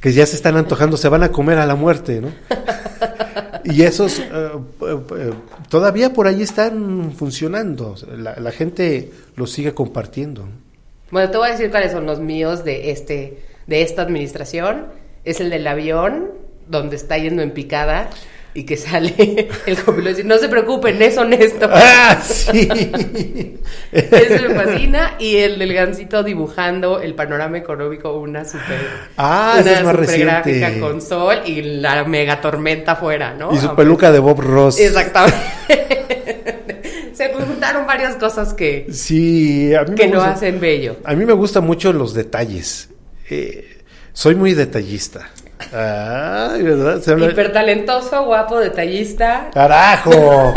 que 0.00 0.12
ya 0.12 0.26
se 0.26 0.36
están 0.36 0.56
antojando, 0.56 0.96
se 0.96 1.08
van 1.08 1.22
a 1.22 1.30
comer 1.30 1.58
a 1.58 1.66
la 1.66 1.74
muerte, 1.74 2.20
¿no? 2.20 2.28
Y 3.64 3.82
esos 3.82 4.18
eh, 4.18 4.24
eh, 4.32 4.98
eh, 5.18 5.30
todavía 5.68 6.12
por 6.12 6.26
ahí 6.26 6.42
están 6.42 7.12
funcionando, 7.12 7.94
la, 8.16 8.34
la 8.40 8.50
gente 8.50 9.10
los 9.36 9.52
sigue 9.52 9.74
compartiendo. 9.74 10.48
Bueno, 11.10 11.30
te 11.30 11.36
voy 11.36 11.48
a 11.48 11.52
decir 11.52 11.70
cuáles 11.70 11.92
son 11.92 12.06
los 12.06 12.20
míos 12.20 12.64
de 12.64 12.90
este 12.90 13.42
de 13.66 13.82
esta 13.82 14.02
administración. 14.02 14.86
Es 15.24 15.40
el 15.40 15.50
del 15.50 15.66
avión, 15.66 16.30
donde 16.68 16.96
está 16.96 17.18
yendo 17.18 17.42
en 17.42 17.50
picada 17.52 18.08
y 18.52 18.64
que 18.64 18.76
sale 18.76 19.48
el 19.66 19.76
copiloto 19.82 20.10
y 20.10 20.14
dice, 20.14 20.24
no 20.28 20.38
se 20.38 20.48
preocupen, 20.48 21.00
es 21.00 21.16
honesto. 21.16 21.68
¡Ah, 21.70 22.20
sí! 22.24 22.68
Ese 23.92 24.48
me 24.48 24.54
fascina. 24.54 25.14
Y 25.18 25.36
el 25.36 25.58
del 25.58 25.72
gancito 25.72 26.22
dibujando 26.22 27.00
el 27.00 27.14
panorama 27.14 27.58
económico, 27.58 28.12
una 28.18 28.44
super, 28.44 28.80
Ah, 29.16 29.58
una 29.60 29.72
es 29.72 29.84
más 29.84 29.96
super 29.96 30.20
gráfica 30.20 30.80
con 30.80 31.00
sol 31.00 31.36
y 31.46 31.62
la 31.62 32.04
mega 32.04 32.40
tormenta 32.40 32.92
afuera, 32.92 33.34
¿no? 33.34 33.54
Y 33.54 33.58
su 33.58 33.74
peluca 33.74 34.10
de 34.10 34.18
Bob 34.18 34.40
Ross. 34.40 34.78
Exactamente. 34.80 35.38
Se 37.12 37.32
juntaron 37.34 37.86
varias 37.86 38.16
cosas 38.16 38.54
que, 38.54 38.86
Sí, 38.92 39.74
a 39.74 39.82
mí, 39.84 39.94
que 39.94 40.06
me 40.08 40.14
lo 40.14 40.22
hacen 40.22 40.58
bello. 40.58 40.96
a 41.04 41.14
mí 41.14 41.24
me 41.26 41.34
gustan 41.34 41.64
mucho 41.64 41.92
los 41.92 42.14
detalles. 42.14 42.88
Eh, 43.28 43.82
soy 44.12 44.34
muy 44.34 44.54
detallista. 44.54 45.28
Ay, 45.72 46.62
¿verdad? 46.62 47.00
Se 47.00 47.12
habla- 47.12 47.30
Hipertalentoso, 47.30 48.24
guapo, 48.24 48.58
detallista. 48.58 49.50
¡Carajo! 49.52 50.54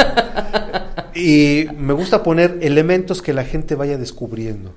y 1.16 1.66
me 1.78 1.93
gusta 1.93 2.24
poner 2.24 2.58
elementos 2.62 3.22
que 3.22 3.34
la 3.34 3.43
gente 3.43 3.76
vaya 3.76 3.97
descubriendo. 3.97 4.74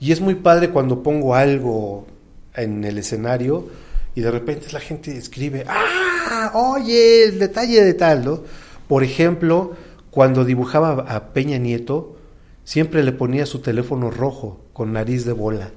Y 0.00 0.12
es 0.12 0.20
muy 0.20 0.34
padre 0.34 0.70
cuando 0.70 1.02
pongo 1.02 1.34
algo 1.34 2.06
en 2.54 2.84
el 2.84 2.98
escenario 2.98 3.68
y 4.14 4.20
de 4.20 4.30
repente 4.30 4.66
la 4.72 4.80
gente 4.80 5.16
escribe, 5.16 5.64
¡ah! 5.68 6.50
Oye, 6.54 7.24
el 7.24 7.38
detalle 7.38 7.84
de 7.84 7.94
tal, 7.94 8.24
¿no? 8.24 8.40
Por 8.88 9.04
ejemplo, 9.04 9.72
cuando 10.10 10.44
dibujaba 10.44 11.04
a 11.08 11.32
Peña 11.32 11.58
Nieto, 11.58 12.16
siempre 12.64 13.02
le 13.04 13.12
ponía 13.12 13.46
su 13.46 13.60
teléfono 13.60 14.10
rojo 14.10 14.60
con 14.72 14.92
nariz 14.92 15.24
de 15.24 15.32
bola. 15.32 15.70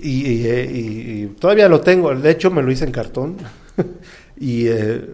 y, 0.00 0.26
y, 0.32 0.46
eh, 0.46 0.70
y- 0.72 1.22
y 1.22 1.26
todavía 1.38 1.68
lo 1.68 1.80
tengo, 1.80 2.14
de 2.14 2.30
hecho 2.30 2.50
me 2.50 2.62
lo 2.62 2.70
hice 2.70 2.84
en 2.84 2.92
cartón. 2.92 3.36
y, 4.38 4.66
eh, 4.68 5.04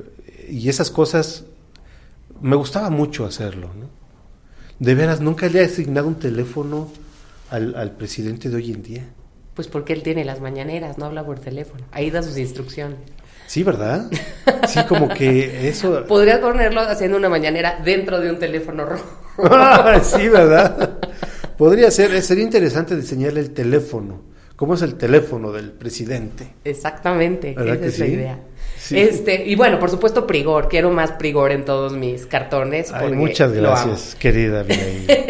y 0.49 0.69
esas 0.69 0.91
cosas 0.91 1.45
me 2.41 2.57
gustaba 2.57 2.91
mucho 2.91 3.25
hacerlo, 3.25 3.71
¿no? 3.79 3.87
De 4.79 4.95
veras, 4.95 5.21
nunca 5.21 5.49
le 5.49 5.61
he 5.63 5.65
asignado 5.65 6.07
un 6.09 6.17
teléfono 6.17 6.91
al, 7.51 7.75
al 7.77 7.93
presidente 7.93 8.51
de 8.51 8.57
hoy 8.57 8.73
en 8.73 8.83
día. 8.83 9.05
Pues 9.55 9.69
porque 9.69 9.95
él 9.95 10.03
tiene 10.03 10.23
las 10.27 10.41
mañaneras, 10.43 10.99
no 10.99 11.07
habla 11.07 11.25
por 11.25 11.39
teléfono. 11.39 11.83
Ahí 11.93 12.11
da 12.11 12.23
sus 12.23 12.37
instrucciones. 12.37 12.99
Sí, 13.47 13.63
¿verdad? 13.63 14.11
Sí, 14.69 14.81
como 14.87 15.09
que 15.09 15.69
eso... 15.69 16.05
Podrías 16.09 16.41
ponerlo 16.41 16.83
haciendo 16.83 17.17
una 17.17 17.31
mañanera 17.31 17.81
dentro 17.83 18.21
de 18.21 18.31
un 18.31 18.39
teléfono 18.39 18.85
rojo. 18.85 19.07
sí, 20.03 20.29
¿verdad? 20.29 20.99
Podría 21.57 21.91
ser, 21.91 22.23
sería 22.23 22.45
interesante 22.45 22.97
diseñarle 22.97 23.41
el 23.41 23.53
teléfono. 23.53 24.21
¿Cómo 24.57 24.75
es 24.75 24.83
el 24.83 24.95
teléfono 24.95 25.53
del 25.53 25.71
presidente? 25.71 26.55
Exactamente, 26.65 27.53
¿Verdad 27.55 27.77
esa 27.77 27.87
es 27.87 27.99
la 27.99 28.07
idea. 28.07 28.39
Sí. 28.79 28.99
Este, 28.99 29.45
y 29.45 29.55
bueno, 29.55 29.79
por 29.79 29.91
supuesto, 29.91 30.27
Prigor. 30.27 30.69
Quiero 30.69 30.91
más 30.91 31.13
Prigor 31.13 31.53
en 31.53 31.65
todos 31.65 31.93
mis 31.93 32.27
cartones. 32.27 32.91
Ay, 32.93 33.13
muchas 33.13 33.53
gracias, 33.53 34.15
querida. 34.15 34.65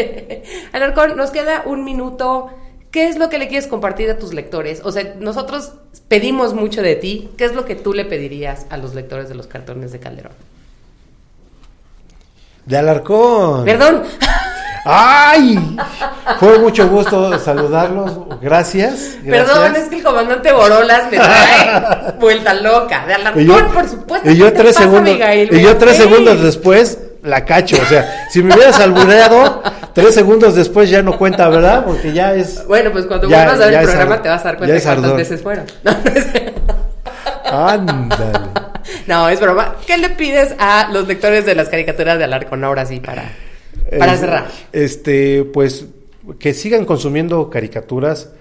Alarcón, 0.73 1.17
nos 1.17 1.31
queda 1.31 1.65
un 1.67 1.85
minuto. 1.85 2.51
¿Qué 2.93 3.09
es 3.09 3.19
lo 3.19 3.29
que 3.29 3.39
le 3.39 3.49
quieres 3.49 3.67
compartir 3.67 4.09
a 4.11 4.17
tus 4.17 4.33
lectores? 4.33 4.81
O 4.85 4.93
sea, 4.93 5.17
nosotros 5.19 5.75
pedimos 6.07 6.55
mucho 6.55 6.81
de 6.81 6.95
ti. 6.95 7.29
¿Qué 7.37 7.45
es 7.45 7.55
lo 7.55 7.65
que 7.65 7.75
tú 7.75 7.95
le 7.95 8.05
pedirías 8.05 8.67
a 8.71 8.77
los 8.77 8.95
lectores 8.95 9.29
de 9.29 9.35
los 9.35 9.49
cartones 9.49 9.91
de 9.91 9.99
Calderón? 9.99 10.33
De 12.65 12.77
Alarcón. 12.77 13.65
Perdón. 13.65 14.05
¡Ay! 14.89 15.77
Fue 16.39 16.59
mucho 16.59 16.89
gusto 16.89 17.39
saludarlos. 17.39 18.13
Gracias. 18.41 19.17
Perdón, 19.29 19.75
es 19.77 19.89
que 19.89 19.97
el 19.97 20.03
comandante 20.03 20.53
Borolas 20.53 21.11
me 21.11 21.17
trae 21.19 22.15
vuelta 22.21 22.55
loca. 22.55 23.05
De 23.07 23.15
Alarcón, 23.15 23.73
por 23.75 23.89
supuesto. 23.89 24.31
y 24.31 24.37
yo 24.37 24.47
¿qué 24.47 24.53
te 24.53 24.59
tres 24.63 24.75
pasa, 24.75 24.85
segundos, 24.87 25.11
Abigail? 25.15 25.55
y 25.55 25.63
yo 25.63 25.77
tres 25.77 25.97
segundos 25.97 26.43
después 26.43 26.99
la 27.23 27.45
cacho. 27.45 27.77
O 27.83 27.87
sea, 27.87 28.29
si 28.31 28.43
me 28.43 28.55
hubieras 28.55 28.79
albureado, 28.79 29.63
tres 29.93 30.15
segundos 30.15 30.55
después 30.55 30.89
ya 30.89 31.03
no 31.03 31.19
cuenta, 31.19 31.49
¿verdad? 31.49 31.85
Porque 31.85 32.13
ya 32.13 32.33
es. 32.35 32.65
Bueno, 32.69 32.93
pues 32.93 33.07
cuando 33.07 33.29
Ya- 33.29 33.39
vuelvas 33.45 33.61
a 33.61 33.67
ver 33.67 33.75
el 33.75 33.83
programa 33.85 34.03
ardor. 34.13 34.23
te 34.23 34.29
vas 34.29 34.41
a 34.41 34.45
dar 34.45 34.57
cuenta 34.59 34.77
es 34.77 34.83
cuántas 34.85 35.05
ardor. 35.05 35.17
veces 35.19 35.43
fueron. 35.43 35.65
No, 35.85 35.93
no 35.93 36.11
es, 36.15 36.27
Ándale. 37.53 38.39
no, 39.07 39.29
es 39.29 39.41
broma. 39.41 39.75
¿Qué 39.87 39.97
le 39.99 40.11
pides 40.11 40.55
a 40.59 40.89
los 40.93 41.07
lectores 41.07 41.47
de 41.47 41.55
las 41.55 41.69
caricaturas 41.69 42.19
de 42.19 42.25
Alarcón 42.25 42.63
ahora 42.65 42.85
sí 42.87 43.01
para, 43.01 43.25
para 43.91 44.17
cerrar? 44.17 44.51
Este, 44.73 45.45
pues 45.45 45.87
que 46.39 46.55
sigan 46.55 46.85
consumiendo 46.85 47.51
caricaturas. 47.51 48.33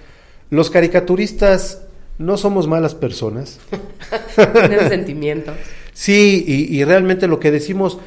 Los 0.49 0.69
caricaturistas 0.69 1.81
no 2.17 2.37
somos 2.37 2.67
malas 2.67 2.95
personas. 2.95 3.59
Tener 4.35 4.89
sentimientos. 4.89 5.55
Sí, 5.93 6.43
y, 6.47 6.77
y 6.77 6.83
realmente 6.83 7.27
lo 7.27 7.39
que 7.39 7.51
decimos, 7.51 7.99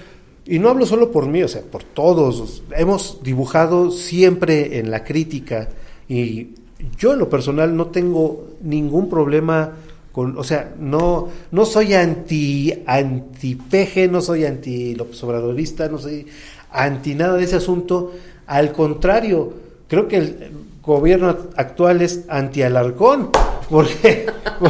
y 0.45 0.59
no 0.59 0.69
hablo 0.69 0.87
solo 0.87 1.11
por 1.11 1.27
mí, 1.27 1.43
o 1.43 1.49
sea, 1.49 1.63
por 1.63 1.85
todos, 1.85 2.63
hemos 2.77 3.23
dibujado 3.23 3.91
siempre 3.91 4.79
en 4.79 4.91
la 4.91 5.05
crítica 5.05 5.69
y 6.09 6.55
yo 6.97 7.13
en 7.13 7.19
lo 7.19 7.29
personal 7.29 7.77
no 7.77 7.87
tengo 7.87 8.57
ningún 8.63 9.09
problema 9.09 9.75
con, 10.13 10.39
o 10.39 10.45
sea, 10.45 10.75
no, 10.79 11.29
no 11.51 11.65
soy 11.65 11.95
anti, 11.95 12.73
anti 12.87 13.55
peje, 13.55 14.09
no 14.09 14.21
soy 14.21 14.45
anti 14.45 14.97
Obradorista, 15.23 15.89
no 15.89 15.99
soy 15.99 16.27
anti 16.71 17.15
nada 17.15 17.37
de 17.37 17.45
ese 17.45 17.57
asunto, 17.57 18.13
al 18.47 18.73
contrario, 18.73 19.53
creo 19.89 20.09
que 20.09 20.17
el 20.17 20.51
gobierno 20.83 21.37
actual 21.57 22.03
es 22.03 22.25
anti 22.29 22.63
Alarcón, 22.63 23.31
porque 23.71 24.27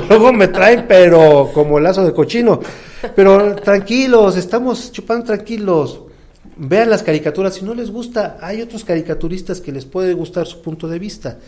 luego 0.08 0.32
me 0.32 0.48
traen, 0.48 0.86
pero 0.88 1.50
como 1.54 1.78
lazo 1.78 2.04
de 2.04 2.12
cochino. 2.12 2.60
Pero 3.14 3.54
tranquilos, 3.56 4.36
estamos 4.36 4.90
chupando 4.90 5.26
tranquilos. 5.26 6.00
Vean 6.56 6.90
las 6.90 7.04
caricaturas, 7.04 7.54
si 7.54 7.64
no 7.64 7.74
les 7.74 7.90
gusta, 7.90 8.38
hay 8.40 8.60
otros 8.60 8.84
caricaturistas 8.84 9.60
que 9.60 9.70
les 9.70 9.84
puede 9.84 10.14
gustar 10.14 10.46
su 10.46 10.60
punto 10.60 10.88
de 10.88 10.98
vista. 10.98 11.38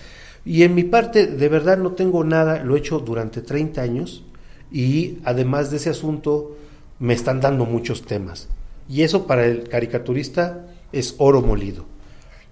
Y 0.45 0.63
en 0.63 0.75
mi 0.75 0.85
parte, 0.85 1.27
de 1.27 1.49
verdad 1.49 1.77
no 1.79 1.93
tengo 1.93 2.23
nada, 2.23 2.63
lo 2.63 2.77
he 2.77 2.79
hecho 2.79 3.01
durante 3.01 3.43
30 3.43 3.83
años 3.83 4.23
y 4.73 5.19
además 5.25 5.71
de 5.71 5.79
ese 5.79 5.91
asunto 5.91 6.57
me 6.99 7.15
están 7.15 7.41
dando 7.41 7.67
muchos 7.67 8.03
temas. 8.03 8.49
Y 8.91 9.03
eso 9.05 9.27
para 9.27 9.47
el 9.47 9.69
caricaturista 9.69 10.67
es 10.93 11.15
oro 11.19 11.41
molido. 11.41 11.85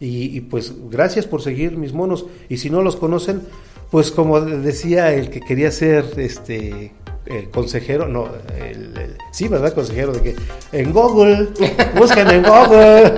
Y, 0.01 0.37
y, 0.37 0.41
pues 0.43 0.73
gracias 0.89 1.27
por 1.27 1.43
seguir 1.43 1.77
mis 1.77 1.93
monos. 1.93 2.25
Y 2.49 2.59
si 2.59 2.71
no 2.71 2.83
los 2.83 2.95
conocen, 2.95 3.43
pues 3.91 4.13
como 4.13 4.41
decía 4.41 5.13
el 5.13 5.29
que 5.31 5.41
quería 5.41 5.73
ser 5.73 6.05
este 6.17 6.93
el 7.27 7.51
consejero, 7.51 8.09
no, 8.09 8.27
el, 8.57 8.97
el- 8.97 9.17
sí, 9.33 9.49
¿verdad? 9.49 9.75
Consejero 9.75 10.13
de 10.13 10.23
que 10.23 10.37
en 10.73 10.93
Google, 10.95 11.49
busquen 11.99 12.31
en 12.31 12.43
Google, 12.43 13.13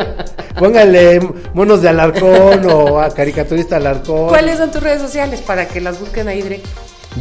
pónganle 0.59 1.21
monos 1.55 1.81
de 1.83 1.91
Alarcón 1.91 2.65
o 2.69 2.99
a 2.99 3.11
caricaturista 3.15 3.77
Alarcón. 3.77 4.29
¿Cuáles 4.29 4.59
son 4.59 4.73
tus 4.73 4.83
redes 4.83 5.01
sociales 5.01 5.43
para 5.43 5.69
que 5.69 5.81
las 5.81 6.01
busquen 6.01 6.27
ahí 6.27 6.43
directo? 6.43 6.69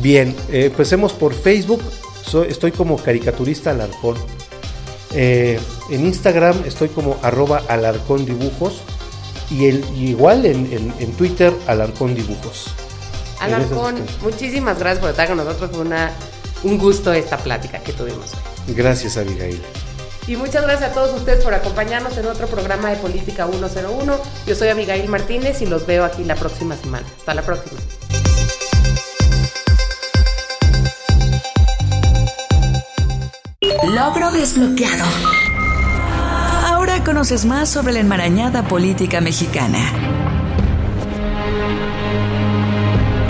Bien, 0.02 0.36
eh, 0.52 0.66
empecemos 0.66 1.14
por 1.14 1.34
Facebook, 1.34 1.82
soy- 2.24 2.48
estoy 2.48 2.72
como 2.72 2.98
caricaturista 2.98 3.70
Alarcón. 3.72 4.16
Eh, 5.14 5.60
en 5.90 6.06
Instagram 6.06 6.64
estoy 6.66 6.90
como 6.90 7.18
arroba 7.24 7.64
Alarcón 7.68 8.26
Dibujos 8.26 8.82
y 9.50 9.66
el, 9.68 9.84
y 9.96 10.10
igual 10.10 10.46
en, 10.46 10.72
en- 10.72 10.94
en 11.00 11.12
Twitter 11.14 11.52
Alarcón 11.68 12.14
Dibujos. 12.16 12.68
Alarcón, 13.40 13.96
muchísimas 14.22 14.78
gracias 14.78 15.00
por 15.00 15.10
estar 15.12 15.28
con 15.28 15.38
nosotros. 15.38 15.72
Fue 15.72 15.80
una, 15.82 16.12
un 16.64 16.78
gusto 16.78 17.12
esta 17.14 17.38
plática 17.38 17.80
que 17.80 17.94
tuvimos. 17.94 18.32
Gracias, 18.68 19.18
Abigail. 19.18 19.60
Y 20.28 20.36
muchas 20.36 20.62
gracias 20.62 20.92
a 20.92 20.94
todos 20.94 21.16
ustedes 21.18 21.44
por 21.44 21.54
acompañarnos 21.56 22.16
en 22.18 22.28
otro 22.28 22.46
programa 22.48 22.92
de 22.92 22.98
Política 22.98 23.48
101. 23.48 24.18
Yo 24.46 24.56
soy 24.56 24.68
Abigail 24.68 25.08
Martínez 25.10 25.62
y 25.62 25.66
los 25.66 25.88
veo 25.88 26.06
aquí 26.06 26.24
la 26.24 26.36
próxima 26.36 26.76
semana. 26.78 27.08
Hasta 27.18 27.34
la 27.34 27.42
próxima. 27.42 27.80
Logro 33.88 34.30
desbloqueado. 34.32 35.06
Ahora 36.66 37.02
conoces 37.04 37.46
más 37.46 37.70
sobre 37.70 37.94
la 37.94 38.00
enmarañada 38.00 38.68
política 38.68 39.22
mexicana. 39.22 39.80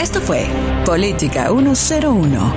Esto 0.02 0.20
fue 0.22 0.48
Política 0.86 1.50
101. 1.50 2.54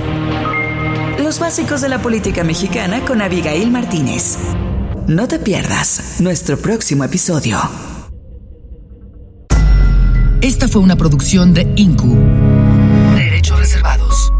Los 1.19 1.39
básicos 1.39 1.81
de 1.81 1.89
la 1.89 2.01
política 2.01 2.43
mexicana 2.43 3.05
con 3.05 3.21
Abigail 3.21 3.69
Martínez. 3.69 4.39
No 5.07 5.27
te 5.27 5.37
pierdas 5.37 6.15
nuestro 6.19 6.57
próximo 6.57 7.03
episodio. 7.03 7.59
Esta 10.41 10.67
fue 10.67 10.81
una 10.81 10.95
producción 10.95 11.53
de 11.53 11.71
INCU. 11.75 12.17
Derechos 13.15 13.59
reservados. 13.59 14.33